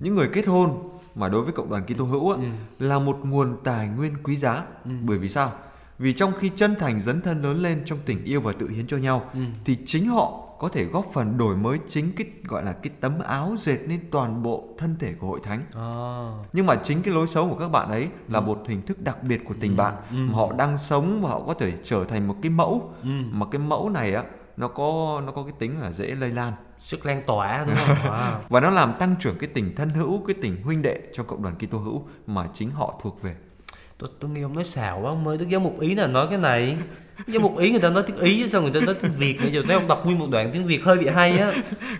những 0.00 0.14
người 0.14 0.28
kết 0.32 0.46
hôn 0.46 0.88
mà 1.14 1.28
đối 1.28 1.42
với 1.42 1.52
cộng 1.52 1.70
đoàn 1.70 1.84
Kitô 1.86 2.04
hữu 2.04 2.30
á, 2.30 2.38
là 2.78 2.98
một 2.98 3.18
nguồn 3.22 3.56
tài 3.64 3.88
nguyên 3.88 4.14
quý 4.22 4.36
giá. 4.36 4.62
Bởi 4.84 5.18
vì 5.18 5.28
sao? 5.28 5.52
Vì 5.98 6.12
trong 6.12 6.32
khi 6.38 6.50
chân 6.56 6.74
thành 6.78 7.00
dấn 7.00 7.20
thân 7.20 7.42
lớn 7.42 7.62
lên 7.62 7.82
trong 7.84 7.98
tình 8.06 8.24
yêu 8.24 8.40
và 8.40 8.52
tự 8.52 8.68
hiến 8.68 8.86
cho 8.86 8.96
nhau 8.96 9.30
thì 9.64 9.78
chính 9.86 10.06
họ 10.06 10.48
có 10.62 10.68
thể 10.68 10.84
góp 10.84 11.06
phần 11.12 11.38
đổi 11.38 11.56
mới 11.56 11.78
chính 11.88 12.12
cái 12.16 12.26
gọi 12.44 12.64
là 12.64 12.72
cái 12.72 12.92
tấm 13.00 13.18
áo 13.18 13.54
dệt 13.58 13.78
nên 13.86 14.00
toàn 14.10 14.42
bộ 14.42 14.68
thân 14.78 14.96
thể 14.98 15.14
của 15.14 15.26
hội 15.26 15.40
thánh. 15.42 15.62
Nhưng 16.52 16.66
mà 16.66 16.76
chính 16.84 17.02
cái 17.02 17.14
lối 17.14 17.26
sống 17.26 17.50
của 17.50 17.56
các 17.56 17.68
bạn 17.68 17.88
ấy 17.88 18.08
là 18.28 18.40
một 18.40 18.58
hình 18.68 18.82
thức 18.82 19.00
đặc 19.00 19.22
biệt 19.22 19.44
của 19.44 19.54
tình 19.60 19.76
bạn. 19.76 19.94
Mà 20.10 20.34
họ 20.34 20.52
đang 20.52 20.78
sống 20.78 21.22
và 21.22 21.30
họ 21.30 21.40
có 21.46 21.54
thể 21.54 21.72
trở 21.82 22.04
thành 22.04 22.28
một 22.28 22.34
cái 22.42 22.50
mẫu. 22.50 22.92
Mà 23.30 23.46
cái 23.50 23.58
mẫu 23.58 23.88
này 23.90 24.14
á 24.14 24.24
nó 24.56 24.68
có 24.68 25.22
nó 25.26 25.32
có 25.32 25.42
cái 25.42 25.52
tính 25.58 25.80
là 25.80 25.92
dễ 25.92 26.06
lây 26.14 26.30
lan. 26.30 26.52
Sức 26.78 27.06
lan 27.06 27.22
tỏa 27.26 27.64
đúng 27.66 27.76
không? 27.86 27.96
Wow. 28.12 28.38
và 28.48 28.60
nó 28.60 28.70
làm 28.70 28.92
tăng 28.98 29.14
trưởng 29.20 29.38
cái 29.38 29.50
tình 29.54 29.74
thân 29.76 29.88
hữu 29.88 30.22
cái 30.26 30.36
tình 30.42 30.62
huynh 30.62 30.82
đệ 30.82 31.00
trong 31.12 31.26
cộng 31.26 31.42
đoàn 31.42 31.54
Kitô 31.56 31.78
hữu 31.78 32.06
mà 32.26 32.48
chính 32.54 32.70
họ 32.70 32.94
thuộc 33.02 33.22
về 33.22 33.36
tôi, 34.02 34.10
tôi 34.20 34.30
nghe 34.30 34.42
ông 34.42 34.54
nói 34.54 34.64
xạo 34.64 35.00
quá 35.00 35.10
ông 35.10 35.28
ơi 35.28 35.38
Đức 35.38 35.48
giáo 35.48 35.60
mục 35.60 35.80
ý 35.80 35.94
là 35.94 36.06
nói 36.06 36.26
cái 36.30 36.38
này. 36.38 36.76
Giáo 37.26 37.42
mục 37.42 37.58
ý 37.58 37.70
người 37.70 37.80
ta 37.80 37.90
nói 37.90 38.02
tiếng 38.06 38.16
ý 38.16 38.48
sao 38.48 38.62
người 38.62 38.70
ta 38.74 38.80
nói 38.80 38.94
tiếng 39.02 39.12
việt 39.12 39.38
bây 39.40 39.52
giờ 39.52 39.62
thấy 39.66 39.74
ông 39.74 39.88
đọc 39.88 40.04
nguyên 40.04 40.18
một 40.18 40.26
đoạn 40.30 40.50
tiếng 40.52 40.66
việt 40.66 40.84
hơi 40.84 40.98
bị 40.98 41.08
hay 41.08 41.38
á. 41.38 41.52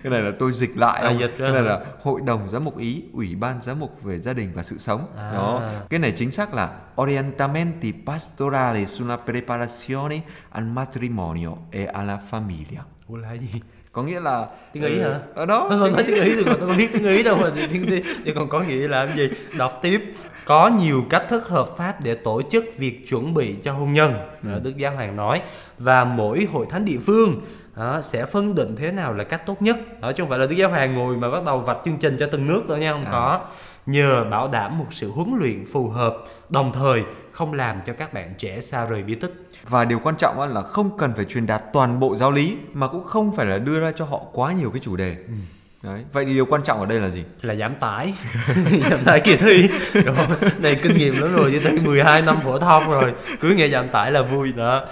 Cái 0.03 0.11
này 0.11 0.21
là 0.21 0.31
tôi 0.39 0.51
dịch 0.53 0.77
lại 0.77 1.01
À, 1.01 1.11
dịch 1.11 1.37
ra 1.37 1.45
cái 1.45 1.51
này 1.51 1.61
là 1.63 1.85
hội 2.01 2.21
đồng 2.25 2.49
giám 2.49 2.63
mục 2.63 2.77
ý 2.77 3.03
ủy 3.13 3.35
ban 3.35 3.61
giám 3.61 3.79
mục 3.79 4.03
về 4.03 4.19
gia 4.19 4.33
đình 4.33 4.51
và 4.53 4.63
sự 4.63 4.77
sống. 4.77 5.07
À. 5.17 5.31
đó. 5.33 5.71
Cái 5.89 5.99
này 5.99 6.13
chính 6.17 6.31
xác 6.31 6.53
là 6.53 6.79
orientamenti 7.01 7.93
pastorali 8.05 8.85
sulla 8.85 9.17
preparazione 9.25 10.19
al 10.49 10.63
matrimonio 10.63 11.51
e 11.71 11.85
alla 11.85 12.19
famiglia. 12.31 12.81
Ủa 13.07 13.17
là 13.17 13.33
gì 13.33 13.61
có 13.93 14.03
nghĩa 14.03 14.19
là 14.19 14.45
Tiếng 14.71 14.83
Ý 14.83 14.99
hả? 14.99 15.19
ở 15.35 15.45
đó 15.45 15.67
Tôi 15.69 15.91
nói 15.91 16.03
tiếng 16.07 16.23
Ý 16.23 16.35
thì 16.35 16.43
tôi 16.45 16.59
không 16.59 16.77
biết 16.77 16.89
tiếng 16.93 17.07
Ý 17.07 17.23
đâu 17.23 17.37
mà 17.37 17.51
thì 17.55 17.67
thì, 17.67 18.03
thì 18.25 18.33
còn 18.35 18.49
có 18.49 18.59
nghĩa 18.59 18.87
là 18.87 19.05
cái 19.05 19.17
gì? 19.17 19.29
Đọc 19.57 19.79
tiếp. 19.81 20.13
Có 20.45 20.67
nhiều 20.67 21.03
cách 21.09 21.23
thức 21.29 21.47
hợp 21.47 21.67
pháp 21.77 22.01
để 22.03 22.15
tổ 22.15 22.41
chức 22.41 22.65
việc 22.77 23.07
chuẩn 23.07 23.33
bị 23.33 23.55
cho 23.63 23.73
hôn 23.73 23.93
nhân. 23.93 24.13
Đó, 24.41 24.59
Đức 24.63 24.77
Giáo 24.77 24.95
Hoàng 24.95 25.15
nói 25.15 25.41
và 25.77 26.03
mỗi 26.03 26.47
hội 26.51 26.65
thánh 26.69 26.85
địa 26.85 26.97
phương 27.05 27.41
đó, 27.75 28.01
sẽ 28.01 28.25
phân 28.25 28.55
định 28.55 28.75
thế 28.75 28.91
nào 28.91 29.13
là 29.13 29.23
cách 29.23 29.45
tốt 29.45 29.61
nhất. 29.61 29.77
Đó 30.01 30.11
chứ 30.11 30.23
không 30.23 30.29
phải 30.29 30.39
là 30.39 30.45
Đức 30.45 30.55
Giáo 30.55 30.69
Hoàng 30.69 30.95
ngồi 30.95 31.17
mà 31.17 31.29
bắt 31.29 31.43
đầu 31.45 31.59
vạch 31.59 31.77
chương 31.85 31.97
trình 31.97 32.17
cho 32.19 32.27
từng 32.31 32.47
nước 32.47 32.61
đâu 32.69 32.77
nha, 32.77 32.91
không 32.93 33.05
có. 33.11 33.41
Nhờ 33.85 34.25
bảo 34.31 34.47
đảm 34.47 34.77
một 34.77 34.87
sự 34.91 35.11
huấn 35.11 35.35
luyện 35.39 35.65
phù 35.65 35.89
hợp, 35.89 36.17
đồng 36.49 36.73
thời 36.73 37.01
không 37.31 37.53
làm 37.53 37.81
cho 37.85 37.93
các 37.93 38.13
bạn 38.13 38.33
trẻ 38.37 38.61
xa 38.61 38.85
rời 38.85 39.03
bí 39.03 39.15
tích. 39.15 39.33
Và 39.67 39.85
điều 39.85 39.99
quan 39.99 40.15
trọng 40.15 40.53
là 40.53 40.61
không 40.61 40.97
cần 40.97 41.13
phải 41.15 41.25
truyền 41.25 41.45
đạt 41.45 41.63
toàn 41.73 41.99
bộ 41.99 42.15
giáo 42.15 42.31
lý 42.31 42.57
mà 42.73 42.87
cũng 42.87 43.03
không 43.03 43.35
phải 43.35 43.45
là 43.45 43.57
đưa 43.57 43.81
ra 43.81 43.91
cho 43.91 44.05
họ 44.05 44.21
quá 44.33 44.53
nhiều 44.53 44.71
cái 44.71 44.79
chủ 44.79 44.95
đề. 44.95 45.17
Ừ. 45.27 45.33
đấy 45.83 46.05
vậy 46.13 46.25
thì 46.25 46.33
điều 46.33 46.45
quan 46.45 46.63
trọng 46.63 46.79
ở 46.79 46.85
đây 46.85 46.99
là 46.99 47.09
gì? 47.09 47.23
Là 47.41 47.55
giảm 47.55 47.75
tải. 47.75 48.13
Giảm 48.89 49.03
tải 49.03 49.21
kỳ 49.23 49.37
thi. 49.37 49.69
Rồi 49.93 50.15
này 50.59 50.79
kinh 50.83 50.97
nghiệm 50.97 51.21
lắm 51.21 51.33
rồi 51.35 51.51
chứ 51.51 51.61
tới 51.63 51.79
12 51.79 52.21
năm 52.21 52.39
phổ 52.43 52.59
thông 52.59 52.91
rồi 52.91 53.13
cứ 53.41 53.49
nghe 53.49 53.67
giảm 53.67 53.89
tải 53.89 54.11
là 54.11 54.21
vui 54.21 54.53
đó. 54.53 54.85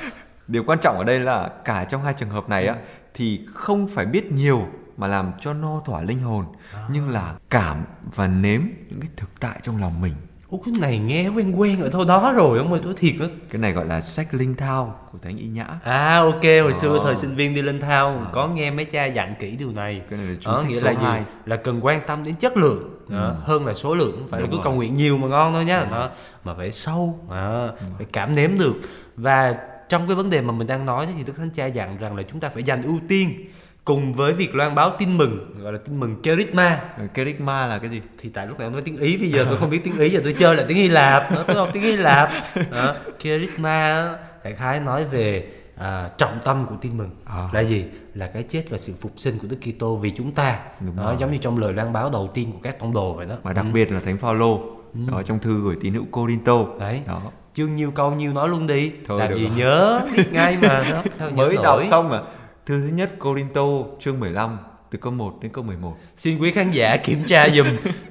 Điều 0.47 0.63
quan 0.63 0.79
trọng 0.79 0.97
ở 0.97 1.03
đây 1.03 1.19
là 1.19 1.49
cả 1.65 1.83
trong 1.83 2.03
hai 2.03 2.13
trường 2.17 2.29
hợp 2.29 2.49
này 2.49 2.67
á 2.67 2.75
thì 3.13 3.45
không 3.53 3.87
phải 3.87 4.05
biết 4.05 4.31
nhiều 4.31 4.67
mà 4.97 5.07
làm 5.07 5.31
cho 5.39 5.53
no 5.53 5.81
thỏa 5.85 6.01
linh 6.01 6.19
hồn 6.19 6.45
nhưng 6.89 7.09
là 7.09 7.33
cảm 7.49 7.83
và 8.15 8.27
nếm 8.27 8.61
những 8.89 9.01
cái 9.01 9.09
thực 9.17 9.29
tại 9.39 9.59
trong 9.61 9.81
lòng 9.81 10.01
mình. 10.01 10.13
Ủa 10.51 10.57
cái 10.57 10.73
này 10.81 10.97
nghe 10.99 11.27
quen 11.29 11.59
quen 11.59 11.81
ở 11.81 11.89
thôi 11.89 12.05
đó 12.07 12.31
rồi 12.35 12.57
ông 12.57 12.71
ơi 12.71 12.81
tôi 12.83 12.93
thiệt 12.97 13.13
á 13.19 13.25
Cái 13.49 13.61
này 13.61 13.71
gọi 13.71 13.85
là 13.85 14.01
sách 14.01 14.33
linh 14.33 14.55
thao 14.55 14.99
của 15.11 15.17
Thánh 15.21 15.37
Y 15.37 15.47
Nhã. 15.47 15.65
À 15.83 16.17
ok 16.19 16.43
hồi 16.63 16.73
xưa 16.73 16.97
Ờ. 16.97 17.03
thời 17.03 17.15
sinh 17.15 17.35
viên 17.35 17.53
đi 17.55 17.61
lên 17.61 17.79
thao 17.79 18.27
có 18.31 18.47
nghe 18.47 18.71
mấy 18.71 18.85
cha 18.85 19.05
dặn 19.05 19.33
kỹ 19.39 19.51
điều 19.59 19.71
này 19.71 20.01
Cái 20.09 20.19
này 20.19 20.27
là 20.27 20.35
chú 20.41 20.51
Đó, 20.51 20.61
thích 20.61 20.69
nghĩa 20.69 20.81
là 20.81 20.91
gì? 20.91 20.97
hai. 21.01 21.23
Là 21.45 21.55
cần 21.55 21.79
quan 21.85 22.01
tâm 22.07 22.23
đến 22.23 22.35
chất 22.35 22.57
lượng 22.57 22.97
đó, 23.07 23.35
hơn 23.43 23.65
là 23.65 23.73
số 23.73 23.95
lượng 23.95 24.23
phải 24.29 24.41
là 24.41 24.47
cứ 24.47 24.55
rồi. 24.57 24.61
cầu 24.63 24.73
nguyện 24.73 24.95
nhiều 24.95 25.17
mà 25.17 25.27
ngon 25.27 25.53
đâu 25.53 25.61
nhá 25.61 25.85
đó, 25.91 26.09
mà 26.43 26.53
phải 26.53 26.71
sâu 26.71 27.19
à, 27.31 27.67
phải 27.97 28.05
cảm 28.13 28.35
nếm 28.35 28.57
được 28.59 28.73
và 29.15 29.55
trong 29.89 30.07
cái 30.07 30.15
vấn 30.15 30.29
đề 30.29 30.41
mà 30.41 30.51
mình 30.51 30.67
đang 30.67 30.85
nói 30.85 31.07
thì 31.17 31.23
Đức 31.23 31.33
Thánh 31.37 31.49
Cha 31.49 31.65
dặn 31.65 31.97
rằng 31.97 32.15
là 32.17 32.23
chúng 32.31 32.39
ta 32.39 32.49
phải 32.49 32.63
dành 32.63 32.83
ưu 32.83 32.99
tiên 33.07 33.45
cùng 33.85 34.13
với 34.13 34.33
việc 34.33 34.55
loan 34.55 34.75
báo 34.75 34.91
tin 34.99 35.17
mừng 35.17 35.51
gọi 35.61 35.73
là 35.73 35.79
tin 35.85 35.99
mừng 35.99 36.21
Kerygma 36.21 36.81
Kerygma 37.13 37.67
là 37.67 37.79
cái 37.79 37.89
gì? 37.89 38.01
thì 38.17 38.29
tại 38.29 38.47
lúc 38.47 38.59
này 38.59 38.69
nói 38.69 38.81
tiếng 38.81 38.97
Ý 38.97 39.17
bây 39.17 39.29
giờ 39.29 39.45
tôi 39.49 39.57
không 39.57 39.69
biết 39.69 39.79
tiếng 39.83 39.97
Ý 39.99 40.09
giờ 40.09 40.19
tôi 40.23 40.33
chơi 40.33 40.55
lại 40.55 40.65
tiếng 40.67 40.77
Hy 40.77 40.87
Lạp 40.87 41.29
tôi 41.47 41.55
học 41.55 41.69
tiếng 41.73 41.83
Hy 41.83 41.95
Lạp 41.95 42.29
đó. 42.71 42.95
Kerygma 43.23 44.09
đại 44.43 44.53
khái 44.53 44.79
nói 44.79 45.05
về 45.05 45.47
à, 45.77 46.09
trọng 46.17 46.39
tâm 46.43 46.65
của 46.65 46.75
tin 46.81 46.97
mừng 46.97 47.09
À. 47.25 47.49
là 47.53 47.59
gì 47.59 47.85
là 48.15 48.27
cái 48.27 48.43
chết 48.43 48.63
và 48.69 48.77
sự 48.77 48.93
phục 49.01 49.11
sinh 49.17 49.33
của 49.41 49.47
Đức 49.49 49.57
Kitô 49.61 49.95
vì 49.95 50.11
chúng 50.17 50.31
ta 50.31 50.59
Đúng 50.79 50.95
đó, 50.97 51.03
rồi. 51.03 51.15
giống 51.19 51.31
như 51.31 51.37
trong 51.37 51.57
lời 51.57 51.73
loan 51.73 51.93
báo 51.93 52.09
đầu 52.09 52.29
tiên 52.33 52.51
của 52.51 52.59
các 52.63 52.79
tông 52.79 52.93
đồ 52.93 53.13
vậy 53.13 53.25
đó 53.25 53.35
Và 53.43 53.53
đặc 53.53 53.65
biệt 53.73 53.91
là 53.91 53.99
Thánh 53.99 54.17
Phaolô 54.17 54.61
đó 54.93 55.21
trong 55.25 55.39
thư 55.39 55.61
gửi 55.63 55.75
tín 55.81 55.93
hữu 55.93 56.05
Corinto. 56.11 56.53
Ừ. 56.57 56.65
đấy 56.79 57.01
Đó. 57.07 57.21
chương 57.53 57.75
nhiêu 57.75 57.91
câu 57.91 58.11
nhiêu 58.11 58.33
nói 58.33 58.49
luôn 58.49 58.67
đi 58.67 58.91
Thôi 59.07 59.19
làm 59.19 59.33
gì 59.35 59.43
rồi. 59.47 59.51
nhớ 59.57 60.01
biết 60.17 60.23
ngay 60.33 60.57
mà 60.61 60.85
đó 60.91 61.27
Mới 61.35 61.55
đọc 61.55 61.63
nổi. 61.63 61.87
xong 61.89 62.09
mà. 62.09 62.21
Thư 62.65 62.81
thứ 62.81 62.87
nhất, 62.87 63.19
Corinto, 63.19 63.61
chương 63.99 64.19
15 64.19 64.57
từ 64.91 64.97
câu 64.97 65.13
1 65.13 65.37
đến 65.41 65.51
câu 65.51 65.63
11. 65.63 65.97
xin 66.17 66.37
quý 66.39 66.51
khán 66.51 66.71
giả 66.71 66.97
kiểm 66.97 67.23
tra 67.25 67.49
dùm 67.49 67.67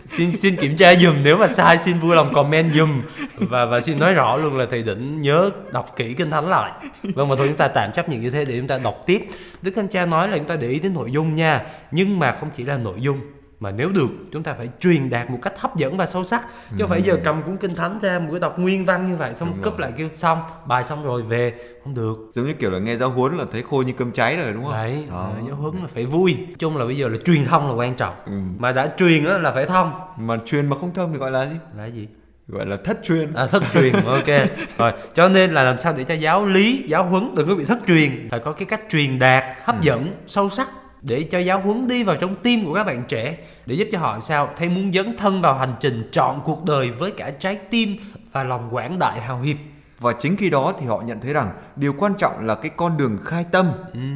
xin 0.06 0.36
xin 0.36 0.56
kiểm 0.56 0.76
tra 0.76 0.94
dùm 0.94 1.22
nếu 1.22 1.36
mà 1.36 1.46
sai, 1.46 1.78
xin 1.78 1.98
vui 1.98 2.16
lòng 2.16 2.32
comment 2.32 2.74
dùm 2.74 3.02
và 3.36 3.64
và 3.64 3.80
xin 3.80 3.98
nói 3.98 4.14
rõ 4.14 4.36
luôn 4.36 4.56
là 4.56 4.66
thầy 4.70 4.82
đỉnh 4.82 5.20
nhớ 5.20 5.50
đọc 5.72 5.96
kỹ 5.96 6.14
kinh 6.14 6.30
thánh 6.30 6.48
lại. 6.48 6.72
Vâng 7.02 7.28
mà 7.28 7.36
thôi 7.36 7.46
chúng 7.48 7.56
ta 7.56 7.68
tạm 7.68 7.92
chấp 7.92 8.08
nhận 8.08 8.20
như 8.20 8.30
thế 8.30 8.44
để 8.44 8.56
chúng 8.58 8.66
ta 8.66 8.78
đọc 8.78 9.02
tiếp. 9.06 9.28
Đức 9.62 9.72
thánh 9.76 9.88
cha 9.88 10.06
nói 10.06 10.28
là 10.28 10.38
chúng 10.38 10.46
ta 10.46 10.56
để 10.56 10.68
ý 10.68 10.78
đến 10.78 10.94
nội 10.94 11.10
dung 11.12 11.36
nha, 11.36 11.62
nhưng 11.90 12.18
mà 12.18 12.32
không 12.32 12.50
chỉ 12.56 12.64
là 12.64 12.76
nội 12.76 13.00
dung 13.00 13.20
mà 13.60 13.70
nếu 13.70 13.88
được 13.90 14.08
chúng 14.32 14.42
ta 14.42 14.54
phải 14.54 14.68
truyền 14.80 15.10
đạt 15.10 15.30
một 15.30 15.38
cách 15.42 15.60
hấp 15.60 15.76
dẫn 15.76 15.96
và 15.96 16.06
sâu 16.06 16.24
sắc 16.24 16.42
chứ 16.70 16.76
không 16.78 16.88
phải 16.88 17.02
giờ 17.02 17.18
cầm 17.24 17.42
cuốn 17.42 17.56
kinh 17.56 17.74
thánh 17.74 17.98
ra 18.02 18.18
một 18.18 18.28
cái 18.30 18.40
đọc 18.40 18.58
nguyên 18.58 18.84
văn 18.84 19.04
như 19.04 19.16
vậy 19.16 19.34
xong 19.34 19.48
Đúng 19.48 19.62
rồi. 19.62 19.74
lại 19.78 19.92
kêu 19.96 20.08
xong 20.14 20.38
bài 20.66 20.84
xong 20.84 21.04
rồi 21.04 21.22
về 21.22 21.52
không 21.84 21.94
được 21.94 22.16
Giống 22.34 22.46
như 22.46 22.52
kiểu 22.52 22.70
là 22.70 22.78
nghe 22.78 22.96
giáo 22.96 23.10
huấn 23.10 23.36
là 23.38 23.44
thấy 23.52 23.62
khô 23.70 23.82
như 23.86 23.92
cơm 23.92 24.12
cháy 24.12 24.36
rồi 24.36 24.52
đúng 24.52 24.64
không? 24.64 24.72
Đấy, 24.72 25.04
Đó. 25.10 25.32
à, 25.36 25.42
giáo 25.46 25.56
huấn 25.56 25.74
là 25.76 25.86
phải 25.94 26.06
vui. 26.06 26.36
Chung 26.58 26.76
là 26.76 26.84
bây 26.84 26.96
giờ 26.96 27.08
là 27.08 27.18
truyền 27.24 27.44
thông 27.44 27.68
là 27.68 27.74
quan 27.74 27.94
trọng. 27.94 28.14
Ừ. 28.26 28.32
Mà 28.58 28.72
đã 28.72 28.90
truyền 28.96 29.24
á 29.24 29.38
là 29.38 29.52
phải 29.52 29.66
thông. 29.66 29.92
Mà 30.16 30.38
truyền 30.46 30.66
mà 30.68 30.76
không 30.76 30.94
thông 30.94 31.12
thì 31.12 31.18
gọi 31.18 31.30
là 31.30 31.46
gì? 31.46 31.56
Là 31.76 31.86
gì? 31.86 32.08
Gọi 32.48 32.66
là 32.66 32.76
thất 32.84 32.98
truyền. 33.02 33.32
À, 33.34 33.46
thất 33.46 33.62
truyền, 33.74 33.92
ok. 33.92 34.48
Rồi, 34.78 34.92
cho 35.14 35.28
nên 35.28 35.52
là 35.54 35.62
làm 35.62 35.78
sao 35.78 35.94
để 35.96 36.04
cho 36.04 36.14
giáo 36.14 36.46
lý, 36.46 36.84
giáo 36.86 37.04
huấn 37.04 37.34
đừng 37.34 37.48
có 37.48 37.54
bị 37.54 37.64
thất 37.64 37.78
truyền. 37.86 38.10
Phải 38.30 38.40
có 38.40 38.52
cái 38.52 38.66
cách 38.66 38.80
truyền 38.90 39.18
đạt, 39.18 39.44
hấp 39.64 39.82
dẫn, 39.82 40.12
sâu 40.26 40.50
sắc 40.50 40.68
để 41.02 41.22
cho 41.30 41.38
giáo 41.38 41.60
huấn 41.60 41.88
đi 41.88 42.04
vào 42.04 42.16
trong 42.16 42.36
tim 42.42 42.64
của 42.64 42.74
các 42.74 42.84
bạn 42.84 43.04
trẻ 43.08 43.38
để 43.66 43.74
giúp 43.74 43.88
cho 43.92 43.98
họ 43.98 44.20
sao 44.20 44.48
thấy 44.56 44.68
muốn 44.68 44.92
dấn 44.92 45.16
thân 45.16 45.40
vào 45.42 45.54
hành 45.54 45.74
trình 45.80 46.08
trọn 46.12 46.40
cuộc 46.44 46.64
đời 46.64 46.90
với 46.90 47.10
cả 47.10 47.30
trái 47.30 47.56
tim 47.70 47.96
và 48.32 48.44
lòng 48.44 48.74
quảng 48.74 48.98
đại 48.98 49.20
hào 49.20 49.40
hiệp. 49.40 49.56
Và 49.98 50.12
chính 50.18 50.36
khi 50.36 50.50
đó 50.50 50.72
thì 50.78 50.86
họ 50.86 51.02
nhận 51.06 51.20
thấy 51.20 51.32
rằng 51.32 51.52
điều 51.76 51.92
quan 51.98 52.12
trọng 52.18 52.46
là 52.46 52.54
cái 52.54 52.70
con 52.76 52.96
đường 52.96 53.18
khai 53.24 53.44
tâm, 53.52 53.66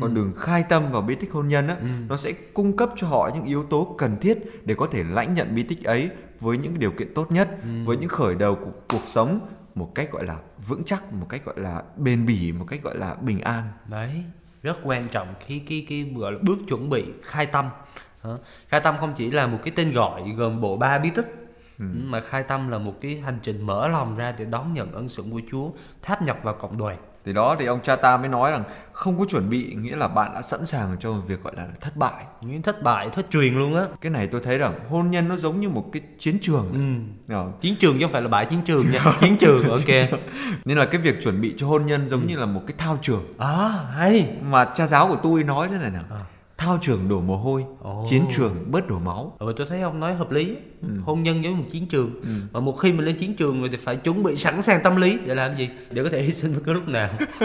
con 0.01 0.15
đường 0.15 0.33
khai 0.39 0.65
tâm 0.69 0.83
vào 0.93 1.03
bí 1.03 1.15
tích 1.15 1.33
hôn 1.33 1.49
nhân 1.49 1.69
á, 1.69 1.77
nó 2.09 2.17
sẽ 2.17 2.33
cung 2.55 2.77
cấp 2.77 2.91
cho 2.97 3.07
họ 3.07 3.31
những 3.35 3.45
yếu 3.45 3.65
tố 3.65 3.95
cần 3.99 4.17
thiết 4.21 4.39
để 4.65 4.75
có 4.75 4.87
thể 4.87 5.05
lãnh 5.11 5.35
nhận 5.35 5.55
bí 5.55 5.63
tích 5.63 5.85
ấy 5.85 6.11
với 6.41 6.59
những 6.59 6.79
điều 6.79 6.91
kiện 6.91 7.15
tốt 7.15 7.33
nhất, 7.33 7.49
với 7.85 7.97
những 7.97 8.09
khởi 8.09 8.35
đầu 8.35 8.55
của 8.55 8.71
cuộc 8.89 9.03
sống 9.07 9.41
một 9.75 9.95
cách 9.95 10.13
gọi 10.13 10.25
là 10.25 10.37
vững 10.69 10.85
chắc, 10.85 11.13
một 11.13 11.27
cách 11.29 11.45
gọi 11.45 11.55
là 11.59 11.83
bền 11.97 12.27
bỉ, 12.27 12.53
một 12.53 12.65
cách 12.69 12.83
gọi 12.83 12.97
là 12.97 13.15
bình 13.15 13.41
an. 13.41 13.63
đấy 13.91 14.25
rất 14.65 14.79
quan 14.85 15.09
trọng 15.09 15.35
khi 15.41 15.59
cái 15.59 15.87
cái 15.89 16.13
gọi 16.17 16.33
là 16.33 16.39
bước 16.43 16.59
chuẩn 16.69 16.91
bị 16.91 17.05
khai 17.23 17.47
tâm. 17.47 17.69
Khai 18.69 18.81
tâm 18.81 18.97
không 19.01 19.13
chỉ 19.17 19.31
là 19.31 19.47
một 19.47 19.59
cái 19.65 19.73
tên 19.77 19.93
gọi 19.93 20.23
gồm 20.37 20.61
bộ 20.61 20.77
ba 20.77 20.99
bí 20.99 21.11
tích 21.11 21.35
mà 21.79 22.21
khai 22.21 22.43
tâm 22.43 22.69
là 22.69 22.79
một 22.79 23.01
cái 23.01 23.17
hành 23.17 23.39
trình 23.43 23.67
mở 23.67 23.89
lòng 23.89 24.17
ra 24.17 24.35
để 24.39 24.45
đón 24.45 24.73
nhận 24.73 24.93
ân 24.93 25.09
sủng 25.09 25.31
của 25.31 25.41
Chúa 25.51 25.71
tháp 26.03 26.23
nhập 26.23 26.39
vào 26.43 26.55
cộng 26.55 26.79
đoàn 26.79 26.99
thì 27.25 27.33
đó 27.33 27.57
thì 27.59 27.67
ông 27.67 27.81
cha 27.83 27.97
ta 27.97 28.17
mới 28.17 28.29
nói 28.29 28.51
rằng 28.51 28.65
không 28.93 29.19
có 29.19 29.25
chuẩn 29.29 29.51
bị 29.51 29.75
nghĩa 29.75 29.97
là 29.97 30.09
bạn 30.09 30.35
đã 30.35 30.43
sẵn 30.43 30.67
sàng 30.67 30.97
cho 31.01 31.13
việc 31.13 31.43
gọi 31.43 31.53
là 31.57 31.67
thất 31.81 31.97
bại. 31.97 32.25
Những 32.41 32.63
thất 32.63 32.83
bại 32.83 33.11
thất 33.11 33.27
truyền 33.31 33.55
luôn 33.55 33.75
á. 33.77 33.85
Cái 34.01 34.11
này 34.11 34.27
tôi 34.27 34.41
thấy 34.45 34.59
rằng 34.59 34.75
hôn 34.89 35.11
nhân 35.11 35.29
nó 35.29 35.37
giống 35.37 35.61
như 35.61 35.69
một 35.69 35.85
cái 35.93 36.03
chiến 36.19 36.39
trường. 36.43 36.71
Ừ. 37.29 37.35
Ờ, 37.35 37.53
chiến 37.61 37.77
trường 37.81 37.99
chứ 37.99 38.05
không 38.05 38.13
phải 38.13 38.23
là 38.23 38.29
bãi 38.29 38.47
chiến 38.47 38.61
trường 38.65 38.91
nha. 38.91 39.05
Chiến 39.21 39.37
trường 39.37 39.69
ok. 39.69 39.89
Nên 40.65 40.79
là 40.79 40.85
cái 40.85 41.01
việc 41.01 41.23
chuẩn 41.23 41.41
bị 41.41 41.55
cho 41.57 41.67
hôn 41.67 41.87
nhân 41.87 42.09
giống 42.09 42.27
như 42.27 42.37
là 42.37 42.47
một 42.47 42.63
cái 42.67 42.75
thao 42.79 42.99
trường. 43.03 43.25
À 43.39 43.69
hay. 43.95 44.29
Mà 44.51 44.65
cha 44.65 44.87
giáo 44.87 45.09
của 45.09 45.19
tôi 45.23 45.43
nói 45.43 45.69
thế 45.71 45.79
này 45.79 45.91
nè. 45.91 46.01
À. 46.11 46.21
thao 46.59 46.79
trường 46.83 47.09
đổ 47.09 47.21
mồ 47.21 47.37
hôi 47.37 47.65
Ồ. 47.83 48.07
chiến 48.11 48.25
trường 48.37 48.65
bớt 48.71 48.89
đổ 48.89 48.99
máu. 48.99 49.37
Ờ, 49.39 49.53
tôi 49.57 49.67
thấy 49.71 49.81
ông 49.81 50.01
nói 50.01 50.15
hợp 50.15 50.31
lý 50.31 50.57
Ừ. 50.83 50.89
hôn 51.05 51.23
nhân 51.23 51.45
giống 51.45 51.59
một 51.59 51.65
chiến 51.71 51.87
trường. 51.87 52.11
Và 52.53 52.61
một 52.61 52.73
khi 52.73 52.93
mình 52.93 53.07
lên 53.07 53.17
chiến 53.19 53.37
trường 53.37 53.61
rồi 53.61 53.69
thì 53.69 53.77
phải 53.77 53.97
chuẩn 53.97 54.23
bị 54.23 54.37
sẵn 54.37 54.63
sàng 54.63 54.81
tâm 54.83 54.97
lý 54.97 55.19
để 55.27 55.35
làm 55.35 55.57
gì? 55.57 55.69
Để 55.91 56.03
có 56.03 56.09
thể 56.13 56.23
hy 56.23 56.33
sinh 56.33 56.53
bất 56.55 56.61
cứ 56.67 56.73
lúc 56.73 56.89
nào. 56.89 57.09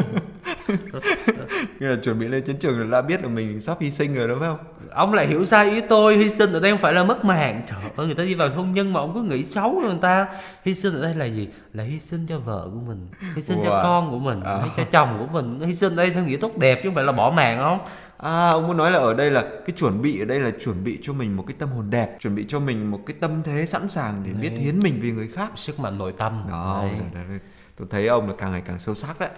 Nghĩa 1.80 1.88
là 1.88 1.96
chuẩn 2.04 2.20
bị 2.20 2.28
lên 2.28 2.44
chiến 2.44 2.58
trường 2.58 2.78
rồi 2.78 2.88
đã 2.92 3.02
biết 3.02 3.22
là 3.24 3.28
mình 3.30 3.62
sắp 3.62 3.78
hy 3.82 3.92
sinh 3.92 4.16
rồi 4.16 4.28
đúng 4.28 4.40
không? 4.40 4.58
Ông 4.92 5.14
lại 5.14 5.28
hiểu 5.28 5.46
sai 5.46 5.70
ý 5.72 5.82
tôi 5.90 6.18
hy 6.18 6.30
sinh 6.30 6.54
ở 6.54 6.60
đây 6.60 6.72
không 6.72 6.80
phải 6.80 6.94
là 6.94 7.04
mất 7.04 7.26
mạng. 7.26 7.62
Trời 7.70 7.80
ơi 7.96 8.06
người 8.06 8.16
ta 8.16 8.24
đi 8.24 8.34
vào 8.36 8.50
hôn 8.56 8.74
nhân 8.74 8.94
mà 8.94 9.00
ông 9.00 9.14
cứ 9.14 9.22
nghĩ 9.22 9.44
xấu 9.44 9.74
rồi 9.82 9.90
người 9.92 10.02
ta. 10.02 10.28
Hy 10.66 10.76
sinh 10.76 10.94
ở 10.96 11.02
đây 11.02 11.16
là 11.16 11.26
gì? 11.26 11.48
Là 11.74 11.84
hy 11.84 12.00
sinh 12.00 12.26
cho 12.30 12.40
vợ 12.40 12.70
của 12.74 12.80
mình 12.88 13.08
hy 13.36 13.42
sinh 13.42 13.58
cho 13.64 13.70
Wow. 13.70 13.84
con 13.84 14.12
của 14.12 14.20
mình 14.20 14.42
À. 14.42 14.58
hay 14.58 14.70
cho 14.78 14.84
chồng 14.84 15.16
của 15.20 15.42
mình. 15.42 15.60
Hy 15.68 15.74
sinh 15.76 15.94
ở 15.94 15.96
đây 15.96 16.10
theo 16.10 16.24
nghĩa 16.26 16.38
tốt 16.38 16.52
đẹp 16.58 16.76
chứ 16.84 16.90
không 16.90 16.96
phải 16.96 17.04
là 17.04 17.12
bỏ 17.12 17.32
mạng 17.32 17.58
không 17.60 17.80
À 18.24 18.50
ông 18.50 18.68
muốn 18.68 18.78
nói 18.78 18.92
là 18.92 19.00
ở 19.00 19.14
đây 19.14 19.32
là 19.32 19.42
cái 19.42 19.76
chuẩn 19.78 20.02
bị 20.02 20.20
ở 20.22 20.26
đây 20.26 20.40
là 20.40 20.52
chuẩn 20.60 20.84
bị 20.84 21.00
cho 21.02 21.14
mình 21.14 21.36
một 21.36 21.44
cái 21.48 21.56
tâm 21.60 21.70
hồn 21.70 21.90
đẹp, 21.90 22.18
chuẩn 22.20 22.36
bị 22.36 22.46
cho 22.50 22.60
mình 22.60 22.92
một 22.92 23.00
cái 23.06 23.16
tâm 23.20 23.32
thế 23.44 23.66
sẵn 23.66 23.90
sàng 23.90 24.24
để 24.26 24.32
biết 24.34 24.50
hiến 24.50 24.80
mình 24.84 25.00
vì 25.02 25.12
người 25.12 25.28
khác. 25.36 25.52
sức 25.56 25.80
mạnh 25.80 25.98
nội 25.98 26.14
tâm 26.18 26.44
Đó, 26.50 26.80
Đấy. 26.82 26.92
rồi, 27.00 27.08
rồi, 27.14 27.24
rồi. 27.30 27.40
tôi 27.78 27.88
thấy 27.92 28.08
ông 28.08 28.28
là 28.28 28.34
càng 28.38 28.52
ngày 28.52 28.62
càng 28.66 28.80
sâu 28.80 28.96
sắc 28.96 29.20
đấy. 29.20 29.30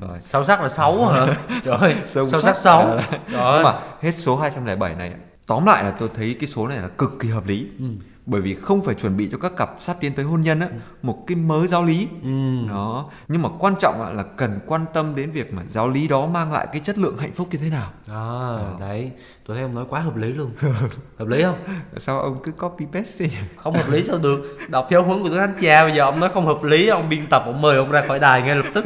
Rồi. 0.00 0.18
sâu 0.20 0.44
sắc 0.44 0.62
là 0.62 0.68
xấu 0.68 1.06
hả 1.06 1.26
trời 1.64 1.76
ơi 1.76 1.94
Sâu 2.06 2.24
sâu, 2.24 2.40
sắc 2.42 2.58
xấu 2.58 2.94
là- 2.94 3.08
Nhưng 3.32 3.62
mà 3.62 3.80
hết 4.00 4.12
số 4.14 4.36
207 4.36 4.94
này 4.94 5.12
tóm 5.46 5.66
lại 5.66 5.84
là 5.84 5.90
tôi 5.90 6.08
thấy 6.14 6.36
cái 6.40 6.48
số 6.48 6.68
này 6.68 6.78
là 6.78 6.88
cực 6.88 7.10
kỳ 7.20 7.28
hợp 7.28 7.46
lý. 7.46 7.66
Bởi 8.30 8.40
vì 8.40 8.54
không 8.54 8.82
phải 8.82 8.94
chuẩn 8.94 9.16
bị 9.16 9.28
cho 9.32 9.38
các 9.38 9.52
cặp 9.56 9.70
sắp 9.78 9.96
tiến 10.00 10.12
tới 10.12 10.24
hôn 10.24 10.42
nhân 10.42 10.60
á 10.60 10.68
một 11.02 11.24
cái 11.26 11.36
mớ 11.36 11.66
giáo 11.66 11.84
lý. 11.84 12.08
Ừ. 12.22 12.68
Đó, 12.68 13.10
nhưng 13.28 13.42
mà 13.42 13.48
quan 13.58 13.74
trọng 13.80 14.16
là 14.16 14.22
cần 14.36 14.60
quan 14.66 14.84
tâm 14.92 15.14
đến 15.14 15.30
việc 15.30 15.54
mà 15.54 15.62
giáo 15.68 15.88
lý 15.88 16.08
đó 16.08 16.26
mang 16.26 16.52
lại 16.52 16.66
cái 16.72 16.80
chất 16.84 16.98
lượng 16.98 17.16
hạnh 17.18 17.32
phúc 17.32 17.48
như 17.50 17.58
thế 17.58 17.70
nào. 17.70 17.92
À, 18.08 18.58
đấy, 18.80 19.10
tôi 19.46 19.54
thấy 19.54 19.62
ông 19.62 19.74
nói 19.74 19.84
quá 19.88 20.00
hợp 20.00 20.16
lý 20.16 20.32
luôn. 20.32 20.50
hợp 21.18 21.28
lý 21.28 21.42
không? 21.42 21.58
Sao 21.96 22.20
ông 22.20 22.38
cứ 22.42 22.52
copy 22.52 22.84
paste 22.92 23.14
thế 23.18 23.28
nhỉ? 23.28 23.46
Không 23.56 23.74
hợp 23.74 23.90
lý 23.90 24.02
sao 24.02 24.18
được? 24.18 24.58
Đọc 24.68 24.88
giáo 24.90 25.02
huấn 25.02 25.22
của 25.22 25.28
Đức 25.28 25.38
Thánh 25.38 25.54
Cha 25.60 25.84
bây 25.84 25.96
giờ 25.96 26.02
ông 26.02 26.20
nói 26.20 26.30
không 26.34 26.46
hợp 26.46 26.62
lý, 26.62 26.88
ông 26.88 27.08
biên 27.08 27.26
tập 27.30 27.42
ông 27.46 27.62
mời 27.62 27.76
ông 27.76 27.90
ra 27.90 28.04
khỏi 28.08 28.20
đài 28.20 28.42
ngay 28.42 28.56
lập 28.56 28.66
tức. 28.74 28.84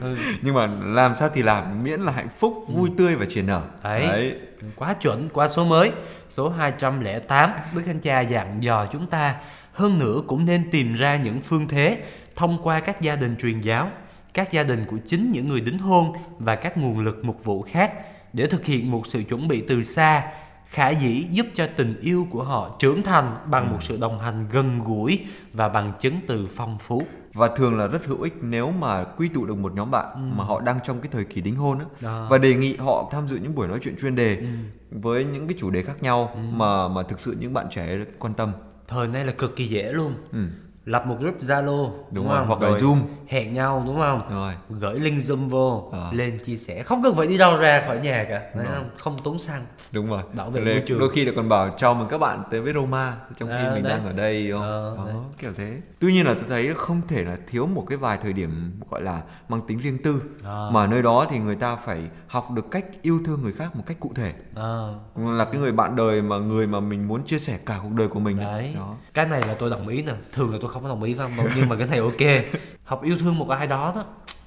Ừ, 0.00 0.16
nhưng 0.42 0.54
mà 0.54 0.68
làm 0.84 1.16
sao 1.16 1.28
thì 1.34 1.42
làm 1.42 1.84
miễn 1.84 2.00
là 2.00 2.12
hạnh 2.12 2.28
phúc 2.38 2.64
vui 2.68 2.90
tươi 2.98 3.16
và 3.16 3.26
triển 3.28 3.46
nở 3.46 3.62
Đấy. 3.82 4.34
quá 4.76 4.94
chuẩn, 4.94 5.28
quá 5.28 5.48
số 5.48 5.64
mới. 5.64 5.92
Số 6.36 6.48
208, 6.48 7.50
Đức 7.74 7.82
Thánh 7.86 8.00
Cha 8.00 8.20
dặn 8.20 8.62
dò 8.62 8.86
chúng 8.92 9.06
ta 9.06 9.36
hơn 9.72 9.98
nữa 9.98 10.22
cũng 10.26 10.44
nên 10.44 10.70
tìm 10.70 10.94
ra 10.94 11.16
những 11.16 11.40
phương 11.40 11.68
thế 11.68 12.02
thông 12.36 12.58
qua 12.62 12.80
các 12.80 13.00
gia 13.00 13.16
đình 13.16 13.36
truyền 13.36 13.60
giáo, 13.60 13.90
các 14.34 14.52
gia 14.52 14.62
đình 14.62 14.84
của 14.86 14.96
chính 15.06 15.32
những 15.32 15.48
người 15.48 15.60
đính 15.60 15.78
hôn 15.78 16.12
và 16.38 16.56
các 16.56 16.78
nguồn 16.78 17.00
lực 17.00 17.24
mục 17.24 17.44
vụ 17.44 17.62
khác 17.62 17.92
để 18.32 18.46
thực 18.46 18.64
hiện 18.64 18.90
một 18.90 19.06
sự 19.06 19.22
chuẩn 19.22 19.48
bị 19.48 19.64
từ 19.68 19.82
xa 19.82 20.32
khả 20.66 20.88
dĩ 20.88 21.26
giúp 21.30 21.46
cho 21.54 21.66
tình 21.76 22.00
yêu 22.00 22.26
của 22.30 22.42
họ 22.42 22.76
trưởng 22.78 23.02
thành 23.02 23.36
bằng 23.46 23.70
một 23.70 23.82
sự 23.82 23.96
đồng 23.96 24.20
hành 24.20 24.46
gần 24.52 24.78
gũi 24.78 25.20
và 25.52 25.68
bằng 25.68 25.92
chứng 26.00 26.20
từ 26.26 26.48
phong 26.56 26.78
phú 26.78 27.02
và 27.36 27.48
thường 27.48 27.78
là 27.78 27.86
rất 27.86 28.06
hữu 28.06 28.22
ích 28.22 28.34
nếu 28.40 28.70
mà 28.70 29.04
quy 29.04 29.28
tụ 29.28 29.46
được 29.46 29.58
một 29.58 29.74
nhóm 29.74 29.90
bạn 29.90 30.36
mà 30.38 30.44
họ 30.44 30.60
đang 30.60 30.78
trong 30.84 31.00
cái 31.00 31.08
thời 31.12 31.24
kỳ 31.24 31.40
đính 31.40 31.56
hôn 31.56 31.78
á 31.78 31.84
Đó. 32.00 32.26
và 32.30 32.38
đề 32.38 32.54
nghị 32.54 32.76
họ 32.76 33.08
tham 33.12 33.28
dự 33.28 33.36
những 33.36 33.54
buổi 33.54 33.68
nói 33.68 33.78
chuyện 33.82 33.96
chuyên 33.96 34.14
đề 34.14 34.42
với 34.90 35.24
những 35.24 35.46
cái 35.48 35.56
chủ 35.58 35.70
đề 35.70 35.82
khác 35.82 36.02
nhau 36.02 36.36
mà 36.52 36.88
mà 36.88 37.02
thực 37.02 37.20
sự 37.20 37.36
những 37.40 37.54
bạn 37.54 37.66
trẻ 37.70 37.98
quan 38.18 38.34
tâm 38.34 38.52
Thời 38.88 39.08
nay 39.08 39.24
là 39.24 39.32
cực 39.32 39.56
kỳ 39.56 39.68
dễ 39.68 39.92
luôn. 39.92 40.14
ừ. 40.32 40.38
Lập 40.86 41.06
một 41.06 41.16
group 41.20 41.40
Zalo 41.40 41.90
đúng, 42.10 42.28
rồi, 42.28 42.38
không? 42.38 42.46
hoặc 42.46 42.60
là 42.62 42.78
Zoom. 42.78 42.96
hẹn 43.28 43.52
nhau 43.52 43.82
đúng 43.86 43.96
không? 43.96 44.20
rồi 44.30 44.54
Gửi 44.70 45.00
link 45.00 45.18
Zoom 45.22 45.48
vô, 45.48 45.88
Ờ. 45.92 46.10
lên 46.12 46.38
chia 46.44 46.56
sẻ, 46.56 46.82
không 46.82 47.02
cần 47.02 47.14
phải 47.14 47.26
đi 47.26 47.38
đâu 47.38 47.56
ra 47.56 47.82
khỏi 47.86 47.98
nhà 47.98 48.24
cả, 48.28 48.42
Thấy 48.54 48.66
không? 48.74 48.90
không 48.98 49.16
tốn 49.24 49.38
xăng. 49.38 49.62
đúng 49.92 50.06
rồi 50.10 50.22
Bảo 50.32 50.50
vệ 50.50 50.60
Đôi- 50.64 50.74
môi 50.74 50.82
trường. 50.86 50.98
đôi 50.98 51.10
khi 51.14 51.24
là 51.24 51.32
còn 51.36 51.48
bảo 51.48 51.70
chào 51.76 51.94
mừng 51.94 52.08
các 52.08 52.18
bạn 52.18 52.42
tới 52.50 52.60
với 52.60 52.72
Roma 52.72 53.16
trong 53.36 53.48
khi 53.48 53.54
À, 53.54 53.70
mình 53.74 53.82
đấy. 53.82 53.92
đang 53.92 54.06
ở 54.06 54.12
đây 54.12 54.48
không 54.52 54.62
Ờ, 54.62 54.94
đó, 54.96 55.04
đấy. 55.06 55.14
kiểu 55.38 55.50
thế 55.56 55.72
tuy 55.98 56.12
nhiên 56.12 56.26
là 56.26 56.34
tôi 56.34 56.44
thấy 56.48 56.74
không 56.76 57.00
thể 57.08 57.24
là 57.24 57.36
thiếu 57.48 57.66
một 57.66 57.84
cái 57.88 57.98
vài 57.98 58.18
thời 58.22 58.32
điểm 58.32 58.80
gọi 58.90 59.02
là 59.02 59.22
mang 59.48 59.60
tính 59.68 59.78
riêng 59.78 59.98
tư 60.04 60.22
À. 60.44 60.64
mà 60.72 60.86
nơi 60.86 61.02
đó 61.02 61.26
thì 61.30 61.38
người 61.38 61.56
ta 61.56 61.76
phải 61.76 62.00
học 62.28 62.50
được 62.50 62.70
cách 62.70 62.84
yêu 63.02 63.20
thương 63.24 63.42
người 63.42 63.52
khác 63.52 63.76
một 63.76 63.82
cách 63.86 63.96
cụ 64.00 64.12
thể 64.14 64.32
À, 64.54 64.86
là 65.16 65.44
cái 65.44 65.60
người 65.60 65.72
bạn 65.72 65.96
đời 65.96 66.22
mà 66.22 66.38
người 66.38 66.66
mà 66.66 66.80
mình 66.80 67.08
muốn 67.08 67.24
chia 67.24 67.38
sẻ 67.38 67.58
cả 67.66 67.78
cuộc 67.82 67.92
đời 67.92 68.08
của 68.08 68.20
mình 68.20 68.36
đấy. 68.40 68.72
đó 68.76 68.94
Cái 69.14 69.26
này 69.26 69.42
là 69.46 69.54
tôi 69.58 69.70
đồng 69.70 69.88
ý 69.88 70.02
nè, 70.02 70.12
thường 70.32 70.52
là 70.52 70.58
tôi 70.62 70.70
không 70.80 70.88
đồng 70.88 71.02
ý 71.02 71.14
với 71.14 71.24
ông 71.26 71.36
đâu, 71.36 71.46
nhưng 71.56 71.68
mà 71.68 71.76
cái 71.76 71.86
này 71.86 71.98
ok. 71.98 72.44
Học 72.84 73.02
yêu 73.02 73.16
thương 73.20 73.38
một 73.38 73.48
ai 73.48 73.66
đó 73.66 73.92
đó, 73.96 74.04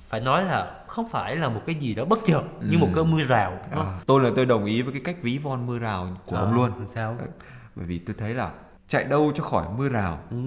phải 0.09 0.19
nói 0.21 0.43
là 0.43 0.71
không 0.87 1.07
phải 1.09 1.35
là 1.35 1.49
một 1.49 1.61
cái 1.65 1.75
gì 1.75 1.95
đó 1.95 2.05
bất 2.05 2.19
chợt 2.25 2.41
như 2.69 2.77
một 2.77 2.87
cơn 2.95 3.11
mưa 3.11 3.23
rào. 3.23 3.57
không? 3.75 3.85
à, 3.85 3.99
tôi 4.05 4.21
là 4.21 4.29
tôi 4.35 4.45
đồng 4.45 4.65
ý 4.65 4.81
với 4.81 4.93
cái 4.93 5.01
cách 5.05 5.15
ví 5.21 5.37
von 5.37 5.65
mưa 5.67 5.79
rào 5.79 6.07
của 6.25 6.35
À, 6.35 6.39
ông 6.39 6.53
luôn 6.53 6.71
Sao? 6.87 7.17
Bởi 7.75 7.85
vì 7.85 7.99
tôi 7.99 8.15
thấy 8.19 8.33
là 8.33 8.49
chạy 8.87 9.03
đâu 9.03 9.31
cho 9.35 9.43
khỏi 9.43 9.65
mưa 9.77 9.89
rào 9.89 10.19
Ừ. 10.31 10.37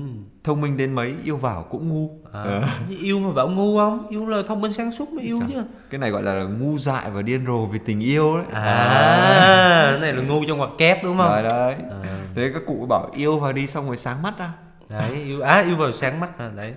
thông 0.44 0.60
minh 0.60 0.76
đến 0.76 0.92
mấy 0.94 1.14
yêu 1.24 1.36
vào 1.36 1.62
cũng 1.70 1.88
ngu 1.88 2.10
À, 2.32 2.42
Ờ. 2.42 2.62
yêu 3.00 3.18
mà 3.18 3.32
bảo 3.32 3.48
ngu 3.48 3.76
không? 3.78 4.08
Yêu 4.08 4.26
là 4.26 4.42
thông 4.46 4.60
minh 4.60 4.72
sáng 4.72 4.90
suốt 4.90 5.08
mới 5.08 5.24
yêu 5.24 5.40
chứ. 5.48 5.62
cái 5.90 5.98
này 5.98 6.10
gọi 6.10 6.22
là, 6.22 6.34
là 6.34 6.44
ngu 6.44 6.78
dại 6.78 7.10
và 7.10 7.22
điên 7.22 7.46
rồ 7.46 7.66
vì 7.66 7.78
tình 7.84 8.00
yêu 8.00 8.36
đấy 8.36 8.44
À, 8.52 9.88
cái 9.90 10.00
này 10.00 10.12
là 10.12 10.22
ngu 10.22 10.44
trong 10.48 10.58
ngoặc 10.58 10.70
kép 10.78 11.04
đúng 11.04 11.16
không? 11.18 11.26
đấy 11.28 11.42
đấy 11.42 11.74
À. 11.90 12.18
thế 12.34 12.50
các 12.54 12.62
cụ 12.66 12.86
bảo 12.88 13.10
yêu 13.16 13.38
vào 13.38 13.52
đi 13.52 13.66
xong 13.66 13.86
rồi 13.86 13.96
sáng 13.96 14.22
mắt 14.22 14.38
ra 14.38 14.52
đấy 14.92 15.12
yêu 15.12 15.40
á 15.40 15.60
yêu 15.60 15.76
vào 15.76 15.92
sáng 15.92 16.20
mắt 16.20 16.38
à 16.38 16.50
đấy. 16.56 16.74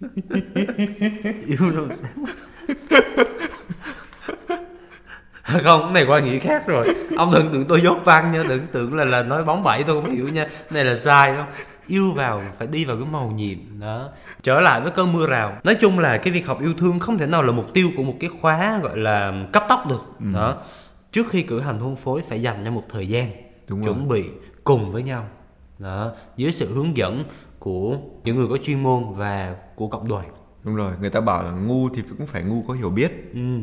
Yêu 1.46 1.58
vào 1.74 1.86
sáng 1.90 2.22
mắt. 2.22 2.34
Không 5.42 5.82
cái 5.82 5.92
này 5.92 6.04
qua 6.06 6.20
nghĩa 6.20 6.38
khác 6.38 6.66
rồi. 6.66 6.94
Ông 7.16 7.30
đừng 7.34 7.52
tưởng 7.52 7.64
tôi 7.64 7.80
dốt 7.80 7.98
văn 8.04 8.32
nha 8.32 8.42
đừng 8.48 8.66
tưởng 8.72 8.94
là 8.94 9.04
là 9.04 9.22
nói 9.22 9.44
bóng 9.44 9.62
bẩy 9.62 9.82
tôi 9.82 10.02
không 10.02 10.14
hiểu 10.14 10.28
nha. 10.28 10.44
Cái 10.44 10.70
này 10.70 10.84
là 10.84 10.96
sai 10.96 11.34
không? 11.36 11.46
Yêu 11.86 12.12
vào 12.12 12.42
phải 12.58 12.66
đi 12.66 12.84
vào 12.84 12.96
cái 12.96 13.06
màu 13.06 13.30
nhiệm 13.30 13.58
đó. 13.80 14.08
Trở 14.42 14.60
lại 14.60 14.80
với 14.80 14.90
cơn 14.90 15.12
mưa 15.12 15.26
rào. 15.26 15.58
Nói 15.64 15.74
chung 15.74 15.98
là 15.98 16.18
cái 16.18 16.32
việc 16.32 16.46
học 16.46 16.60
yêu 16.60 16.74
thương 16.78 16.98
không 16.98 17.18
thể 17.18 17.26
nào 17.26 17.42
là 17.42 17.52
mục 17.52 17.74
tiêu 17.74 17.90
của 17.96 18.02
một 18.02 18.14
cái 18.20 18.30
khóa 18.40 18.78
gọi 18.82 18.98
là 18.98 19.32
cấp 19.52 19.64
tốc 19.68 19.80
được 19.88 20.02
đó. 20.34 20.56
Trước 21.12 21.26
khi 21.30 21.42
cử 21.42 21.60
hành 21.60 21.78
hôn 21.78 21.96
phối 21.96 22.22
phải 22.28 22.42
dành 22.42 22.62
cho 22.64 22.70
một 22.70 22.84
thời 22.90 23.08
gian 23.08 23.30
Đúng 23.68 23.82
rồi. 23.82 23.86
chuẩn 23.94 24.08
bị 24.08 24.24
cùng 24.64 24.92
với 24.92 25.02
nhau 25.02 25.26
đó. 25.78 26.12
Dưới 26.36 26.52
sự 26.52 26.74
hướng 26.74 26.96
dẫn 26.96 27.24
của 27.62 27.98
những 28.24 28.36
người 28.36 28.46
có 28.50 28.56
chuyên 28.56 28.82
môn 28.82 29.12
và 29.12 29.56
của 29.74 29.88
cộng 29.88 30.08
đoàn. 30.08 30.28
Đúng 30.64 30.76
rồi 30.76 30.92
người 31.00 31.10
ta 31.10 31.20
bảo 31.20 31.42
là 31.42 31.50
ngu 31.50 31.88
thì 31.88 32.02
cũng 32.18 32.26
phải 32.26 32.42
ngu 32.42 32.64
có 32.68 32.74
hiểu 32.74 32.90
biết. 32.90 33.32
Ừ. 33.34 33.54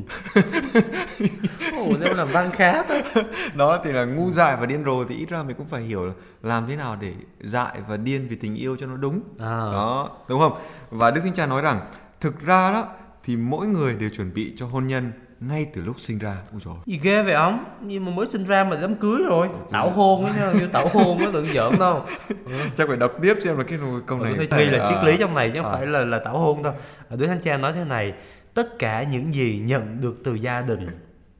ồ 1.77 1.97
nếu 1.99 2.13
làm 2.13 2.27
văn 2.31 2.51
khá 2.51 2.73
đó 2.73 2.95
đó 3.55 3.79
thì 3.83 3.91
là 3.91 4.05
ngu 4.05 4.29
dại 4.29 4.57
và 4.59 4.65
điên 4.65 4.83
rồ 4.85 5.05
thì 5.05 5.15
ít 5.15 5.29
ra 5.29 5.43
mình 5.43 5.55
cũng 5.57 5.67
phải 5.67 5.81
hiểu 5.81 6.05
là 6.05 6.13
làm 6.43 6.67
thế 6.67 6.75
nào 6.75 6.97
để 7.01 7.13
dại 7.41 7.81
và 7.87 7.97
điên 7.97 8.27
vì 8.29 8.35
tình 8.35 8.55
yêu 8.55 8.77
cho 8.79 8.87
nó 8.87 8.95
đúng. 8.95 9.21
À. 9.39 9.47
đó 9.47 10.09
đúng 10.29 10.39
không? 10.39 10.53
Và 10.89 11.11
đức 11.11 11.21
thánh 11.21 11.33
cha 11.33 11.45
nói 11.45 11.61
rằng 11.61 11.79
thực 12.21 12.41
ra 12.41 12.71
đó 12.71 12.87
thì 13.23 13.35
mỗi 13.35 13.67
người 13.67 13.93
đều 13.93 14.09
chuẩn 14.09 14.33
bị 14.33 14.53
cho 14.55 14.65
hôn 14.65 14.87
nhân 14.87 15.11
ngay 15.39 15.65
từ 15.73 15.81
lúc 15.81 15.99
sinh 15.99 16.19
ra. 16.19 16.37
Ôi. 16.51 16.61
Trời 16.65 16.73
gì 16.85 16.99
ghê 17.03 17.23
vậy 17.23 17.33
ông? 17.33 17.65
Nhưng 17.81 18.05
mà 18.05 18.11
mới 18.11 18.27
sinh 18.27 18.45
ra 18.45 18.63
mà 18.63 18.77
đám 18.81 18.95
cưới 18.95 19.17
rồi. 19.27 19.47
Tảo 19.71 19.89
hôn 19.89 20.25
ấy 20.25 20.33
nha 20.33 20.67
tảo 20.73 20.87
hôn 20.93 21.19
nó 21.23 21.31
đừng 21.31 21.45
giỡn 21.53 21.73
đâu. 21.79 22.05
Chắc 22.77 22.87
phải 22.87 22.97
đọc 22.97 23.11
tiếp 23.21 23.35
xem 23.43 23.57
là 23.57 23.63
cái 23.63 23.79
câu 24.05 24.19
này. 24.19 24.33
Hơi 24.37 24.47
nghi 24.59 24.65
là 24.69 24.85
triết 24.89 24.97
à, 24.97 25.03
lý 25.03 25.17
trong 25.19 25.33
này 25.33 25.51
chứ 25.53 25.59
không 25.61 25.71
à. 25.71 25.77
phải 25.77 25.87
là 25.87 25.99
là 26.05 26.19
tảo 26.19 26.37
hôn 26.37 26.63
đâu. 26.63 26.73
Ở 27.09 27.15
Đức 27.15 27.27
Thánh 27.27 27.41
Cha 27.41 27.57
nói 27.57 27.73
thế 27.73 27.83
này 27.83 28.13
tất 28.53 28.79
cả 28.79 29.03
những 29.03 29.33
gì 29.33 29.61
nhận 29.65 30.01
được 30.01 30.21
từ 30.23 30.33
gia 30.33 30.61
đình 30.61 30.87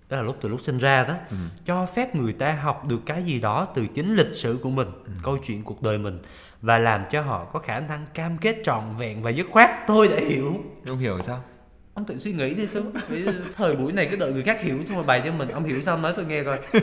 tức 0.07 0.17
là 0.17 0.23
lúc 0.23 0.38
từ 0.41 0.49
lúc 0.49 0.62
sinh 0.62 0.77
ra 0.77 1.03
đó 1.03 1.13
Ừ. 1.29 1.35
cho 1.65 1.85
phép 1.85 2.15
người 2.15 2.33
ta 2.33 2.51
học 2.53 2.85
được 2.88 2.99
cái 3.05 3.23
gì 3.23 3.39
đó 3.39 3.67
từ 3.75 3.88
chính 3.95 4.15
lịch 4.15 4.33
sử 4.33 4.59
của 4.63 4.69
mình 4.69 4.88
Ừ. 5.05 5.12
câu 5.23 5.38
chuyện 5.45 5.63
cuộc 5.63 5.81
đời 5.81 5.97
mình 5.97 6.19
và 6.62 6.77
làm 6.79 7.03
cho 7.09 7.21
họ 7.21 7.45
có 7.45 7.59
khả 7.59 7.79
năng 7.79 8.05
cam 8.13 8.38
kết 8.38 8.57
trọn 8.63 8.83
vẹn 8.97 9.21
và 9.23 9.29
dứt 9.29 9.47
khoát. 9.51 9.69
Tôi 9.88 10.07
đã 10.07 10.15
hiểu. 10.29 10.53
Không 10.88 10.97
hiểu 10.97 11.19
sao 11.23 11.41
ông 11.99 12.05
tự 12.05 12.17
suy 12.17 12.31
nghĩ 12.33 12.53
đi 12.53 12.67
sớm 12.67 12.83
thời 13.55 13.75
buổi 13.75 13.91
này 13.91 14.07
cứ 14.12 14.17
đợi 14.17 14.33
người 14.33 14.41
khác 14.43 14.62
hiểu 14.62 14.83
xong 14.83 14.97
rồi 14.97 15.05
bày 15.05 15.21
cho 15.25 15.31
mình. 15.31 15.49
Ông 15.49 15.63
hiểu 15.63 15.81
sao 15.81 15.97
nói 15.97 16.13
tôi 16.15 16.25
nghe 16.25 16.43
coi. 16.43 16.59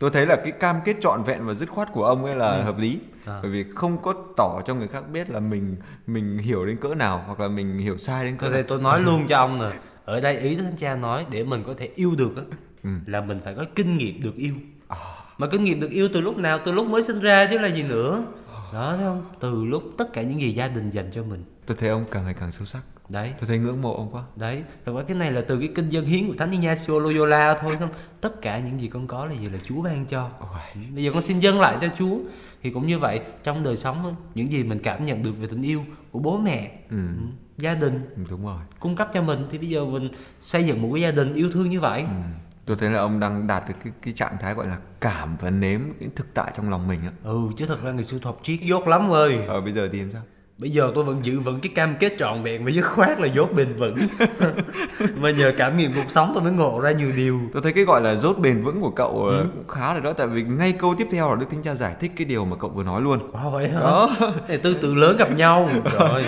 Tôi 0.00 0.10
thấy 0.10 0.26
là 0.26 0.36
cái 0.36 0.52
cam 0.52 0.76
kết 0.84 0.96
trọn 1.00 1.22
vẹn 1.22 1.46
và 1.46 1.54
dứt 1.54 1.68
khoát 1.68 1.88
của 1.92 2.04
ông 2.04 2.24
ấy 2.24 2.36
là 2.36 2.62
hợp 2.62 2.78
lý. 2.78 2.98
À. 3.24 3.38
bởi 3.42 3.50
vì 3.50 3.64
không 3.74 3.98
có 4.02 4.14
tỏ 4.36 4.62
cho 4.66 4.74
người 4.74 4.88
khác 4.88 5.04
biết 5.12 5.30
là 5.30 5.40
mình 5.40 5.76
mình 6.06 6.38
hiểu 6.38 6.66
đến 6.66 6.76
cỡ 6.76 6.94
nào 6.94 7.22
hoặc 7.26 7.40
là 7.40 7.48
mình 7.48 7.78
hiểu 7.78 7.98
sai 7.98 8.24
đến 8.24 8.36
cỡ 8.36 8.40
Thôi 8.40 8.50
nào. 8.50 8.54
đây 8.56 8.62
tôi 8.68 8.80
nói 8.80 9.00
luôn 9.00 9.26
cho 9.28 9.36
ông 9.36 9.58
nè. 9.60 9.70
Ở 10.04 10.20
đây 10.20 10.38
ý 10.38 10.56
Thánh 10.56 10.76
Cha 10.78 10.96
nói 10.96 11.26
để 11.30 11.44
mình 11.44 11.64
có 11.66 11.74
thể 11.78 11.88
yêu 11.94 12.14
được 12.18 12.36
á 12.36 12.42
Ừ. 12.84 12.90
Là 13.06 13.20
mình 13.20 13.40
phải 13.44 13.54
có 13.54 13.64
kinh 13.74 13.98
nghiệm 13.98 14.22
được 14.22 14.36
yêu. 14.36 14.54
À. 14.88 14.96
Mà 15.38 15.46
kinh 15.46 15.64
nghiệm 15.64 15.80
được 15.80 15.90
yêu 15.90 16.08
từ 16.14 16.20
lúc 16.20 16.38
nào? 16.38 16.58
Từ 16.64 16.72
lúc 16.72 16.86
mới 16.86 17.02
sinh 17.02 17.20
ra 17.20 17.46
chứ 17.50 17.58
là 17.58 17.68
gì 17.68 17.82
nữa? 17.82 18.24
Đó 18.72 18.94
thấy 18.96 19.04
không? 19.06 19.24
Từ 19.40 19.64
lúc 19.64 19.82
tất 19.98 20.12
cả 20.12 20.22
những 20.22 20.40
gì 20.40 20.52
gia 20.52 20.68
đình 20.68 20.90
dành 20.90 21.10
cho 21.12 21.22
mình. 21.22 21.44
Tôi 21.66 21.76
thấy 21.80 21.88
ông 21.88 22.04
càng 22.10 22.24
ngày 22.24 22.34
càng 22.40 22.52
sâu 22.52 22.66
sắc 22.66 22.80
đấy. 23.08 23.32
Tôi 23.40 23.48
thấy 23.48 23.58
ngưỡng 23.58 23.82
mộ 23.82 23.96
ông 23.96 24.08
quá. 24.12 24.22
Đấy. 24.36 24.64
Thật 24.86 24.92
ra 24.96 25.02
cái 25.02 25.16
này 25.16 25.32
là 25.32 25.40
từ 25.48 25.58
cái 25.58 25.68
kinh 25.74 25.88
dân 25.88 26.06
hiến 26.06 26.28
của 26.28 26.34
thánh 26.38 26.50
Ignacio 26.50 26.98
Loyola 26.98 27.56
thôi 27.60 27.76
không? 27.80 27.90
Tất 28.20 28.42
cả 28.42 28.58
những 28.58 28.80
gì 28.80 28.88
con 28.88 29.06
có 29.06 29.26
là 29.26 29.32
gì 29.32 29.48
là 29.48 29.58
Chúa 29.58 29.82
ban 29.82 30.06
cho. 30.06 30.30
Bây 30.94 31.04
giờ 31.04 31.10
con 31.14 31.22
xin 31.22 31.40
dâng 31.40 31.60
lại 31.60 31.76
cho 31.80 31.88
Chúa. 31.98 32.18
Thì 32.62 32.70
cũng 32.70 32.86
như 32.86 32.98
vậy 32.98 33.20
trong 33.44 33.62
đời 33.62 33.76
sống 33.76 34.14
những 34.34 34.52
gì 34.52 34.62
mình 34.64 34.78
cảm 34.78 35.04
nhận 35.04 35.22
được 35.22 35.32
về 35.40 35.46
tình 35.50 35.62
yêu 35.62 35.84
của 36.10 36.18
bố 36.18 36.38
mẹ 36.38 36.70
ừ. 36.90 36.96
ừ, 36.96 37.24
gia 37.58 37.74
đình 37.74 38.00
ừ, 38.16 38.22
đúng 38.30 38.44
rồi. 38.46 38.60
cung 38.80 38.96
cấp 38.96 39.10
cho 39.12 39.22
mình 39.22 39.46
thì 39.50 39.58
bây 39.58 39.68
giờ 39.68 39.84
mình 39.84 40.08
xây 40.40 40.64
dựng 40.64 40.82
một 40.82 40.88
cái 40.92 41.02
gia 41.02 41.10
đình 41.10 41.34
yêu 41.34 41.50
thương 41.52 41.70
như 41.70 41.80
vậy. 41.80 42.00
Ừ. 42.00 42.08
tôi 42.66 42.76
thấy 42.80 42.90
là 42.90 42.98
ông 42.98 43.20
đang 43.20 43.46
đạt 43.46 43.68
được 43.68 43.74
cái 43.84 43.92
cái 44.02 44.14
trạng 44.14 44.36
thái 44.40 44.54
gọi 44.54 44.66
là 44.66 44.78
cảm 45.00 45.36
và 45.40 45.50
nếm 45.50 45.80
cái 46.00 46.08
thực 46.16 46.34
tại 46.34 46.52
trong 46.56 46.70
lòng 46.70 46.88
mình 46.88 47.00
á. 47.02 47.10
Ừ 47.24 47.40
chứ 47.56 47.66
thật 47.66 47.82
ra 47.82 47.92
ngày 47.92 48.04
xưa 48.04 48.18
thuật 48.18 48.36
triết 48.42 48.60
dốt 48.62 48.88
lắm 48.88 49.12
ơi. 49.12 49.38
Ờ 49.48 49.60
bây 49.60 49.72
giờ 49.72 49.88
thì 49.92 50.00
làm 50.00 50.12
sao 50.12 50.22
bây 50.62 50.70
giờ 50.70 50.92
tôi 50.94 51.04
vẫn 51.04 51.24
giữ 51.24 51.40
vững 51.40 51.60
cái 51.60 51.72
cam 51.74 51.94
kết 52.00 52.14
trọn 52.18 52.42
vẹn 52.42 52.64
và 52.64 52.70
dứt 52.70 52.82
khoát 52.82 53.20
là 53.20 53.26
dốt 53.26 53.52
bền 53.54 53.76
vững. 53.76 53.96
Mà 55.16 55.30
nhờ 55.30 55.52
cảm 55.58 55.76
nghiệm 55.76 55.92
cuộc 55.94 56.10
sống 56.10 56.30
tôi 56.34 56.42
mới 56.42 56.52
ngộ 56.52 56.80
ra 56.80 56.92
nhiều 56.92 57.12
điều. 57.16 57.40
Tôi 57.52 57.62
thấy 57.62 57.72
cái 57.72 57.84
gọi 57.84 58.00
là 58.00 58.14
rốt 58.14 58.38
bền 58.38 58.62
vững 58.62 58.80
của 58.80 58.90
cậu 58.90 59.24
ừ. 59.24 59.46
cũng 59.54 59.68
khá 59.68 59.92
rồi 59.92 60.02
đó 60.02 60.12
tại 60.12 60.26
vì 60.26 60.42
ngay 60.42 60.72
câu 60.72 60.94
tiếp 60.98 61.06
theo 61.10 61.30
là 61.30 61.36
đức 61.36 61.46
thánh 61.50 61.62
cha 61.62 61.74
giải 61.74 61.94
thích 62.00 62.12
cái 62.16 62.24
điều 62.24 62.44
mà 62.44 62.56
cậu 62.56 62.70
vừa 62.70 62.84
nói 62.84 63.00
luôn. 63.00 63.18
Wow 63.32 63.50
vậy 63.50 63.68
hả? 63.68 63.80
Đó. 63.80 64.16
Này, 64.48 64.58
tư 64.58 64.74
tưởng 64.80 64.98
lớn 64.98 65.16
gặp 65.16 65.36
nhau. 65.36 65.70
Rồi 65.98 66.24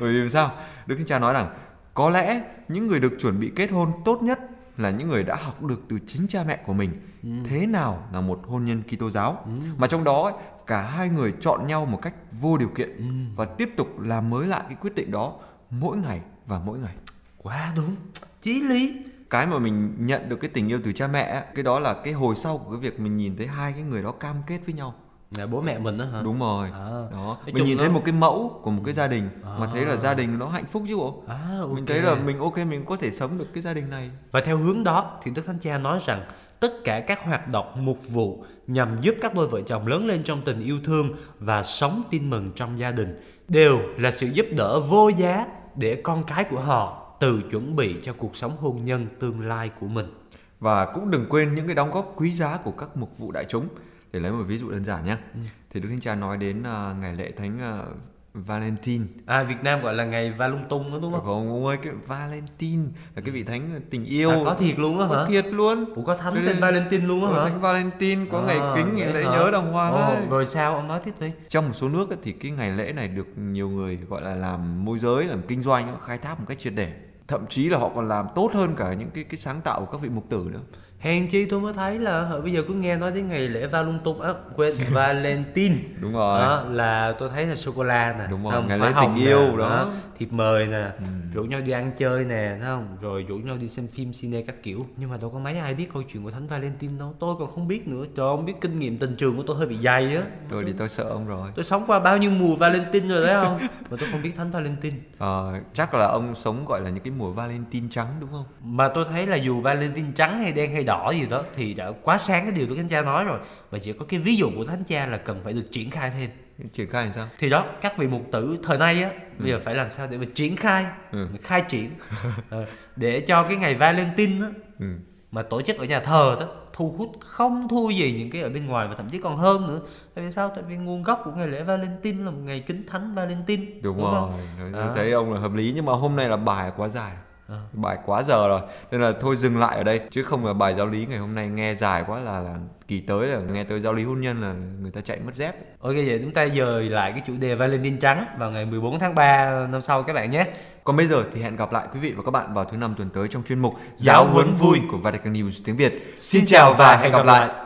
bởi 0.00 0.12
vì 0.12 0.28
sao? 0.28 0.52
Đức 0.86 0.96
thánh 0.96 1.06
cha 1.06 1.18
nói 1.18 1.32
rằng 1.32 1.48
có 1.94 2.10
lẽ 2.10 2.40
những 2.68 2.86
người 2.86 3.00
được 3.00 3.12
chuẩn 3.20 3.40
bị 3.40 3.52
kết 3.56 3.70
hôn 3.70 3.92
tốt 4.04 4.22
nhất 4.22 4.38
là 4.76 4.90
những 4.90 5.08
người 5.08 5.22
đã 5.22 5.36
học 5.36 5.62
được 5.62 5.80
từ 5.88 5.98
chính 6.06 6.26
cha 6.28 6.44
mẹ 6.48 6.56
của 6.66 6.72
mình. 6.72 6.90
Ừ. 7.22 7.28
thế 7.44 7.66
nào 7.66 8.08
là 8.12 8.20
một 8.20 8.40
hôn 8.46 8.64
nhân 8.64 8.82
Kitô 8.82 9.10
giáo? 9.10 9.42
Ừ. 9.44 9.50
mà 9.78 9.86
trong 9.86 10.04
đó 10.04 10.32
cả 10.66 10.82
hai 10.82 11.08
người 11.08 11.34
chọn 11.40 11.66
nhau 11.66 11.86
một 11.86 11.98
cách 12.02 12.14
vô 12.40 12.58
điều 12.58 12.68
kiện 12.68 12.96
ừ. 12.96 13.04
và 13.36 13.44
tiếp 13.44 13.70
tục 13.76 14.00
làm 14.00 14.30
mới 14.30 14.46
lại 14.46 14.62
cái 14.68 14.76
quyết 14.80 14.94
định 14.94 15.10
đó 15.10 15.32
mỗi 15.70 15.96
ngày 15.96 16.20
và 16.46 16.58
mỗi 16.58 16.78
ngày. 16.78 16.94
Quá 17.42 17.72
đúng. 17.76 17.96
Chí 18.42 18.62
lý. 18.62 18.96
Cái 19.30 19.46
mà 19.46 19.58
mình 19.58 19.94
nhận 19.98 20.28
được 20.28 20.36
cái 20.36 20.50
tình 20.50 20.68
yêu 20.68 20.80
từ 20.84 20.92
cha 20.92 21.06
mẹ 21.06 21.22
ấy, 21.22 21.42
cái 21.54 21.62
đó 21.62 21.78
là 21.78 21.94
cái 22.04 22.12
hồi 22.12 22.36
sau 22.36 22.58
của 22.58 22.70
cái 22.70 22.80
việc 22.80 23.00
mình 23.00 23.16
nhìn 23.16 23.36
thấy 23.36 23.46
hai 23.46 23.72
cái 23.72 23.82
người 23.82 24.02
đó 24.02 24.12
cam 24.12 24.36
kết 24.46 24.58
với 24.66 24.74
nhau. 24.74 24.94
Là 25.30 25.46
bố 25.46 25.60
mẹ 25.60 25.78
mình 25.78 25.98
đó 25.98 26.04
hả? 26.04 26.22
Đúng 26.22 26.40
rồi. 26.40 26.68
À. 26.72 26.88
đó. 27.12 27.38
Mình 27.46 27.64
nhìn 27.64 27.78
thấy 27.78 27.88
một 27.88 28.02
cái 28.04 28.12
mẫu 28.12 28.60
của 28.62 28.70
một 28.70 28.82
cái 28.84 28.94
gia 28.94 29.06
đình 29.06 29.28
à. 29.44 29.56
mà 29.60 29.66
thấy 29.66 29.86
là 29.86 29.96
gia 29.96 30.14
đình 30.14 30.38
nó 30.38 30.48
hạnh 30.48 30.64
phúc 30.70 30.82
chứ 30.88 30.96
bộ. 30.96 31.22
À, 31.28 31.58
okay. 31.60 31.74
mình 31.74 31.86
thấy 31.86 32.02
là 32.02 32.14
mình 32.14 32.38
ok 32.38 32.58
mình 32.58 32.84
có 32.84 32.96
thể 32.96 33.10
sống 33.10 33.38
được 33.38 33.46
cái 33.54 33.62
gia 33.62 33.74
đình 33.74 33.90
này. 33.90 34.10
Và 34.30 34.40
theo 34.44 34.56
hướng 34.56 34.84
đó 34.84 35.18
thì 35.22 35.30
đức 35.30 35.46
thánh 35.46 35.58
cha 35.58 35.78
nói 35.78 36.00
rằng 36.06 36.24
tất 36.60 36.84
cả 36.84 37.00
các 37.00 37.24
hoạt 37.24 37.48
động 37.48 37.84
mục 37.84 38.08
vụ 38.08 38.44
nhằm 38.66 39.00
giúp 39.00 39.14
các 39.20 39.34
đôi 39.34 39.48
vợ 39.48 39.60
chồng 39.62 39.86
lớn 39.86 40.06
lên 40.06 40.22
trong 40.22 40.42
tình 40.44 40.60
yêu 40.60 40.78
thương 40.84 41.14
và 41.38 41.62
sống 41.62 42.02
tin 42.10 42.30
mừng 42.30 42.50
trong 42.54 42.78
gia 42.78 42.90
đình 42.90 43.20
đều 43.48 43.78
là 43.98 44.10
sự 44.10 44.26
giúp 44.26 44.46
đỡ 44.56 44.80
vô 44.80 45.08
giá 45.08 45.46
để 45.76 46.00
con 46.04 46.24
cái 46.26 46.44
của 46.44 46.60
họ 46.60 47.16
từ 47.20 47.42
chuẩn 47.50 47.76
bị 47.76 47.96
cho 48.02 48.12
cuộc 48.12 48.36
sống 48.36 48.56
hôn 48.56 48.84
nhân 48.84 49.06
tương 49.20 49.48
lai 49.48 49.70
của 49.80 49.86
mình. 49.86 50.14
Và 50.60 50.92
cũng 50.94 51.10
đừng 51.10 51.26
quên 51.28 51.54
những 51.54 51.66
cái 51.66 51.74
đóng 51.74 51.90
góp 51.90 52.12
quý 52.16 52.32
giá 52.32 52.58
của 52.64 52.70
các 52.70 52.96
mục 52.96 53.18
vụ 53.18 53.32
đại 53.32 53.44
chúng. 53.48 53.68
Để 54.12 54.20
lấy 54.20 54.32
một 54.32 54.44
ví 54.46 54.58
dụ 54.58 54.70
đơn 54.70 54.84
giản 54.84 55.04
nhé. 55.04 55.16
Ừ. 55.34 55.40
Thì 55.70 55.80
Đức 55.80 55.88
Thánh 55.88 56.00
Cha 56.00 56.14
nói 56.14 56.36
đến 56.36 56.60
uh, 56.60 57.00
ngày 57.00 57.14
lễ 57.14 57.32
Thánh 57.36 57.80
uh, 57.80 57.96
Valentine. 58.36 59.04
À 59.26 59.42
Việt 59.42 59.56
Nam 59.62 59.82
gọi 59.82 59.94
là 59.94 60.04
ngày 60.04 60.30
Valentine 60.30 60.90
đó 60.90 60.98
đúng 61.02 61.12
không? 61.12 61.24
Không, 61.24 61.48
ông 61.48 61.66
ơi 61.66 61.76
cái 61.82 61.92
Valentine 62.06 62.82
là 63.14 63.22
cái 63.22 63.30
vị 63.30 63.42
thánh 63.42 63.80
tình 63.90 64.04
yêu. 64.04 64.30
À, 64.30 64.36
có 64.44 64.54
thiệt 64.54 64.78
luôn 64.78 65.00
á 65.00 65.06
hả? 65.06 65.12
Có 65.12 65.26
thiệt 65.26 65.46
luôn. 65.46 65.94
Ủa 65.94 66.04
có 66.04 66.16
thánh 66.16 66.34
tên 66.46 66.60
Valentine 66.60 67.06
luôn 67.06 67.24
á 67.24 67.42
hả? 67.42 67.48
Thánh 67.48 67.60
Valentine 67.60 68.26
có 68.30 68.38
à, 68.38 68.44
ngày 68.46 68.58
kính 68.76 68.96
ngày 68.96 69.14
lễ 69.14 69.24
hả? 69.24 69.30
nhớ 69.30 69.50
đồng 69.52 69.72
hoàng 69.72 69.92
Ồ, 69.92 69.98
ấy. 69.98 70.26
Rồi 70.30 70.46
sao 70.46 70.74
ông 70.74 70.88
nói 70.88 71.00
tiếp 71.04 71.14
đi. 71.20 71.30
Trong 71.48 71.66
một 71.66 71.74
số 71.74 71.88
nước 71.88 72.10
ấy, 72.10 72.18
thì 72.22 72.32
cái 72.32 72.50
ngày 72.50 72.70
lễ 72.70 72.92
này 72.92 73.08
được 73.08 73.26
nhiều 73.38 73.68
người 73.68 73.98
gọi 74.08 74.22
là 74.22 74.34
làm 74.34 74.84
môi 74.84 74.98
giới, 74.98 75.24
làm 75.24 75.42
kinh 75.48 75.62
doanh, 75.62 75.96
khai 76.06 76.18
thác 76.18 76.40
một 76.40 76.44
cách 76.48 76.58
triệt 76.58 76.72
để. 76.76 76.92
Thậm 77.28 77.46
chí 77.46 77.68
là 77.68 77.78
họ 77.78 77.90
còn 77.94 78.08
làm 78.08 78.26
tốt 78.34 78.50
hơn 78.54 78.74
cả 78.76 78.94
những 78.94 79.10
cái 79.10 79.24
cái 79.24 79.38
sáng 79.38 79.60
tạo 79.60 79.80
của 79.80 79.92
các 79.92 80.00
vị 80.00 80.08
mục 80.08 80.24
tử 80.30 80.50
nữa 80.52 80.60
hèn 80.98 81.28
chi 81.28 81.44
tôi 81.44 81.60
mới 81.60 81.72
thấy 81.72 81.98
là 81.98 82.30
bây 82.42 82.52
giờ 82.52 82.62
cứ 82.68 82.74
nghe 82.74 82.96
nói 82.96 83.12
đến 83.12 83.28
ngày 83.28 83.48
lễ 83.48 83.66
Valentine 83.66 84.16
á 84.22 84.32
quên 84.56 84.74
Valentine 84.92 85.76
đúng 86.00 86.12
rồi 86.12 86.40
đó, 86.40 86.64
là 86.70 87.14
tôi 87.18 87.28
thấy 87.28 87.46
là 87.46 87.54
sô 87.54 87.72
cô 87.76 87.82
la 87.82 88.14
nè 88.18 88.24
đúng 88.30 88.44
rồi 88.44 88.52
không? 88.52 88.68
ngày 88.68 88.78
lễ 88.78 88.92
tình 89.00 89.14
yêu 89.16 89.56
đó. 89.56 89.68
đó 89.68 89.92
thiệp 90.18 90.32
mời 90.32 90.66
nè 90.66 90.90
ừ. 90.98 91.04
rủ 91.34 91.42
nhau 91.44 91.60
đi 91.60 91.72
ăn 91.72 91.92
chơi 91.96 92.24
nè 92.24 92.56
thấy 92.60 92.68
không? 92.68 92.96
Rồi 93.00 93.22
rủ 93.22 93.36
nhau 93.36 93.56
đi 93.56 93.68
xem 93.68 93.86
phim 93.86 94.12
cine 94.12 94.42
các 94.42 94.62
kiểu. 94.62 94.86
Nhưng 94.96 95.10
mà 95.10 95.16
đâu 95.16 95.30
có 95.30 95.38
mấy 95.38 95.58
ai 95.58 95.74
biết 95.74 95.88
câu 95.92 96.02
chuyện 96.02 96.24
của 96.24 96.30
thánh 96.30 96.46
Valentine 96.46 96.98
đâu. 96.98 97.14
Tôi 97.18 97.36
còn 97.38 97.50
không 97.50 97.68
biết 97.68 97.88
nữa. 97.88 98.04
Trời 98.16 98.26
không 98.36 98.44
biết 98.44 98.60
kinh 98.60 98.78
nghiệm 98.78 98.98
tình 98.98 99.16
trường 99.16 99.36
của 99.36 99.42
tôi 99.46 99.56
hơi 99.56 99.66
bị 99.66 99.76
dày 99.84 100.16
á. 100.16 100.22
Tôi 100.48 100.64
thì 100.64 100.72
tôi 100.78 100.88
sợ 100.88 101.04
ông 101.04 101.26
rồi. 101.26 101.50
Tôi 101.56 101.64
sống 101.64 101.84
qua 101.86 102.00
bao 102.00 102.16
nhiêu 102.16 102.30
mùa 102.30 102.56
Valentine 102.56 103.08
rồi 103.08 103.26
đấy 103.26 103.34
không? 103.44 103.58
Mà 103.90 103.96
tôi 104.00 104.08
không 104.12 104.22
biết 104.22 104.32
thánh 104.36 104.50
Valentine. 104.50 104.96
Ờ 105.18 105.60
chắc 105.74 105.94
là 105.94 106.06
ông 106.06 106.34
sống 106.34 106.64
gọi 106.66 106.80
là 106.80 106.90
những 106.90 107.04
cái 107.04 107.12
mùa 107.18 107.32
Valentine 107.32 107.86
trắng 107.90 108.16
đúng 108.20 108.30
không? 108.30 108.44
Mà 108.62 108.88
tôi 108.88 109.04
thấy 109.04 109.26
là 109.26 109.36
dù 109.36 109.60
Valentine 109.60 110.08
trắng 110.14 110.38
hay 110.38 110.52
đen 110.52 110.72
hay 110.72 110.84
đỏ 110.84 111.10
gì 111.10 111.26
đó 111.30 111.44
thì 111.54 111.74
đã 111.74 111.92
quá 112.02 112.18
sáng 112.18 112.42
cái 112.42 112.52
điều 112.52 112.66
của 112.66 112.74
thánh 112.74 112.88
cha 112.88 113.02
nói 113.02 113.24
rồi. 113.24 113.38
Và 113.70 113.78
chỉ 113.78 113.92
có 113.92 114.04
cái 114.08 114.20
ví 114.20 114.36
dụ 114.36 114.50
của 114.56 114.64
thánh 114.64 114.84
cha 114.84 115.06
là 115.06 115.16
cần 115.16 115.40
phải 115.44 115.52
được 115.52 115.64
triển 115.72 115.90
khai 115.90 116.10
thêm 116.10 116.30
triển 116.72 116.90
khai 116.90 117.04
làm 117.04 117.12
sao 117.12 117.28
thì 117.38 117.50
đó 117.50 117.64
các 117.80 117.96
vị 117.96 118.06
mục 118.06 118.22
tử 118.32 118.58
thời 118.62 118.78
nay 118.78 119.02
á 119.02 119.10
ừ. 119.10 119.16
bây 119.38 119.50
giờ 119.50 119.60
phải 119.64 119.74
làm 119.74 119.90
sao 119.90 120.06
để 120.10 120.18
mà 120.18 120.26
triển 120.34 120.56
khai 120.56 120.86
ừ. 121.12 121.26
khai 121.42 121.62
triển 121.68 121.90
ờ, 122.50 122.66
để 122.96 123.20
cho 123.20 123.42
cái 123.42 123.56
ngày 123.56 123.74
Valentine 123.74 124.46
á 124.46 124.52
ừ. 124.78 124.86
mà 125.30 125.42
tổ 125.42 125.62
chức 125.62 125.78
ở 125.78 125.84
nhà 125.84 126.00
thờ 126.00 126.36
đó 126.40 126.46
thu 126.72 126.94
hút 126.98 127.12
không 127.20 127.68
thu 127.68 127.90
gì 127.90 128.12
những 128.18 128.30
cái 128.30 128.42
ở 128.42 128.48
bên 128.48 128.66
ngoài 128.66 128.88
mà 128.88 128.94
thậm 128.94 129.08
chí 129.10 129.18
còn 129.18 129.36
hơn 129.36 129.66
nữa 129.68 129.80
tại 130.14 130.24
vì 130.24 130.30
sao 130.30 130.48
tại 130.48 130.64
vì 130.68 130.76
nguồn 130.76 131.02
gốc 131.02 131.22
của 131.24 131.30
ngày 131.36 131.48
lễ 131.48 131.62
Valentine 131.62 132.24
là 132.24 132.30
một 132.30 132.40
ngày 132.44 132.64
kính 132.66 132.82
thánh 132.86 133.14
Valentine 133.14 133.66
đúng, 133.82 133.96
đúng 133.96 134.04
rồi 134.04 134.30
không? 134.58 134.74
À. 134.74 134.92
thấy 134.94 135.12
ông 135.12 135.32
là 135.32 135.40
hợp 135.40 135.54
lý 135.54 135.72
nhưng 135.74 135.84
mà 135.84 135.92
hôm 135.92 136.16
nay 136.16 136.28
là 136.28 136.36
bài 136.36 136.72
quá 136.76 136.88
dài 136.88 137.12
à. 137.48 137.56
bài 137.72 137.98
quá 138.06 138.22
giờ 138.22 138.48
rồi 138.48 138.60
nên 138.90 139.00
là 139.00 139.12
thôi 139.20 139.36
dừng 139.36 139.58
lại 139.58 139.76
ở 139.76 139.84
đây 139.84 140.00
chứ 140.10 140.22
không 140.22 140.46
là 140.46 140.52
bài 140.52 140.74
giáo 140.74 140.86
lý 140.86 141.06
ngày 141.06 141.18
hôm 141.18 141.34
nay 141.34 141.48
nghe 141.48 141.74
dài 141.74 142.04
quá 142.06 142.20
là 142.20 142.40
là 142.40 142.54
kỳ 142.88 143.00
tới 143.00 143.26
là 143.26 143.40
nghe 143.52 143.64
tới 143.64 143.80
giáo 143.80 143.92
lý 143.92 144.04
hôn 144.04 144.20
nhân 144.20 144.42
là 144.42 144.54
người 144.82 144.90
ta 144.90 145.00
chạy 145.00 145.20
mất 145.26 145.34
dép 145.34 145.54
ok 145.80 145.94
vậy 145.94 146.18
chúng 146.22 146.32
ta 146.32 146.46
dời 146.48 146.84
lại 146.84 147.12
cái 147.12 147.22
chủ 147.26 147.32
đề 147.40 147.54
Valentine 147.54 147.96
trắng 148.00 148.24
vào 148.38 148.50
ngày 148.50 148.66
14 148.66 148.98
tháng 148.98 149.14
3 149.14 149.66
năm 149.66 149.82
sau 149.82 150.02
các 150.02 150.12
bạn 150.12 150.30
nhé 150.30 150.46
còn 150.86 150.96
bây 150.96 151.06
giờ 151.06 151.24
thì 151.34 151.42
hẹn 151.42 151.56
gặp 151.56 151.72
lại 151.72 151.86
quý 151.94 152.00
vị 152.00 152.12
và 152.16 152.22
các 152.22 152.30
bạn 152.30 152.54
vào 152.54 152.64
thứ 152.64 152.76
năm 152.76 152.94
tuần 152.98 153.10
tới 153.10 153.28
trong 153.28 153.42
chuyên 153.42 153.58
mục 153.58 153.74
Giáo 153.96 154.26
huấn 154.26 154.54
vui 154.54 154.78
của 154.90 154.98
Vatican 154.98 155.32
News 155.32 155.62
tiếng 155.64 155.76
Việt. 155.76 156.14
Xin 156.16 156.46
chào 156.46 156.74
và 156.74 156.96
hẹn 156.96 157.12
gặp 157.12 157.26
lại. 157.26 157.65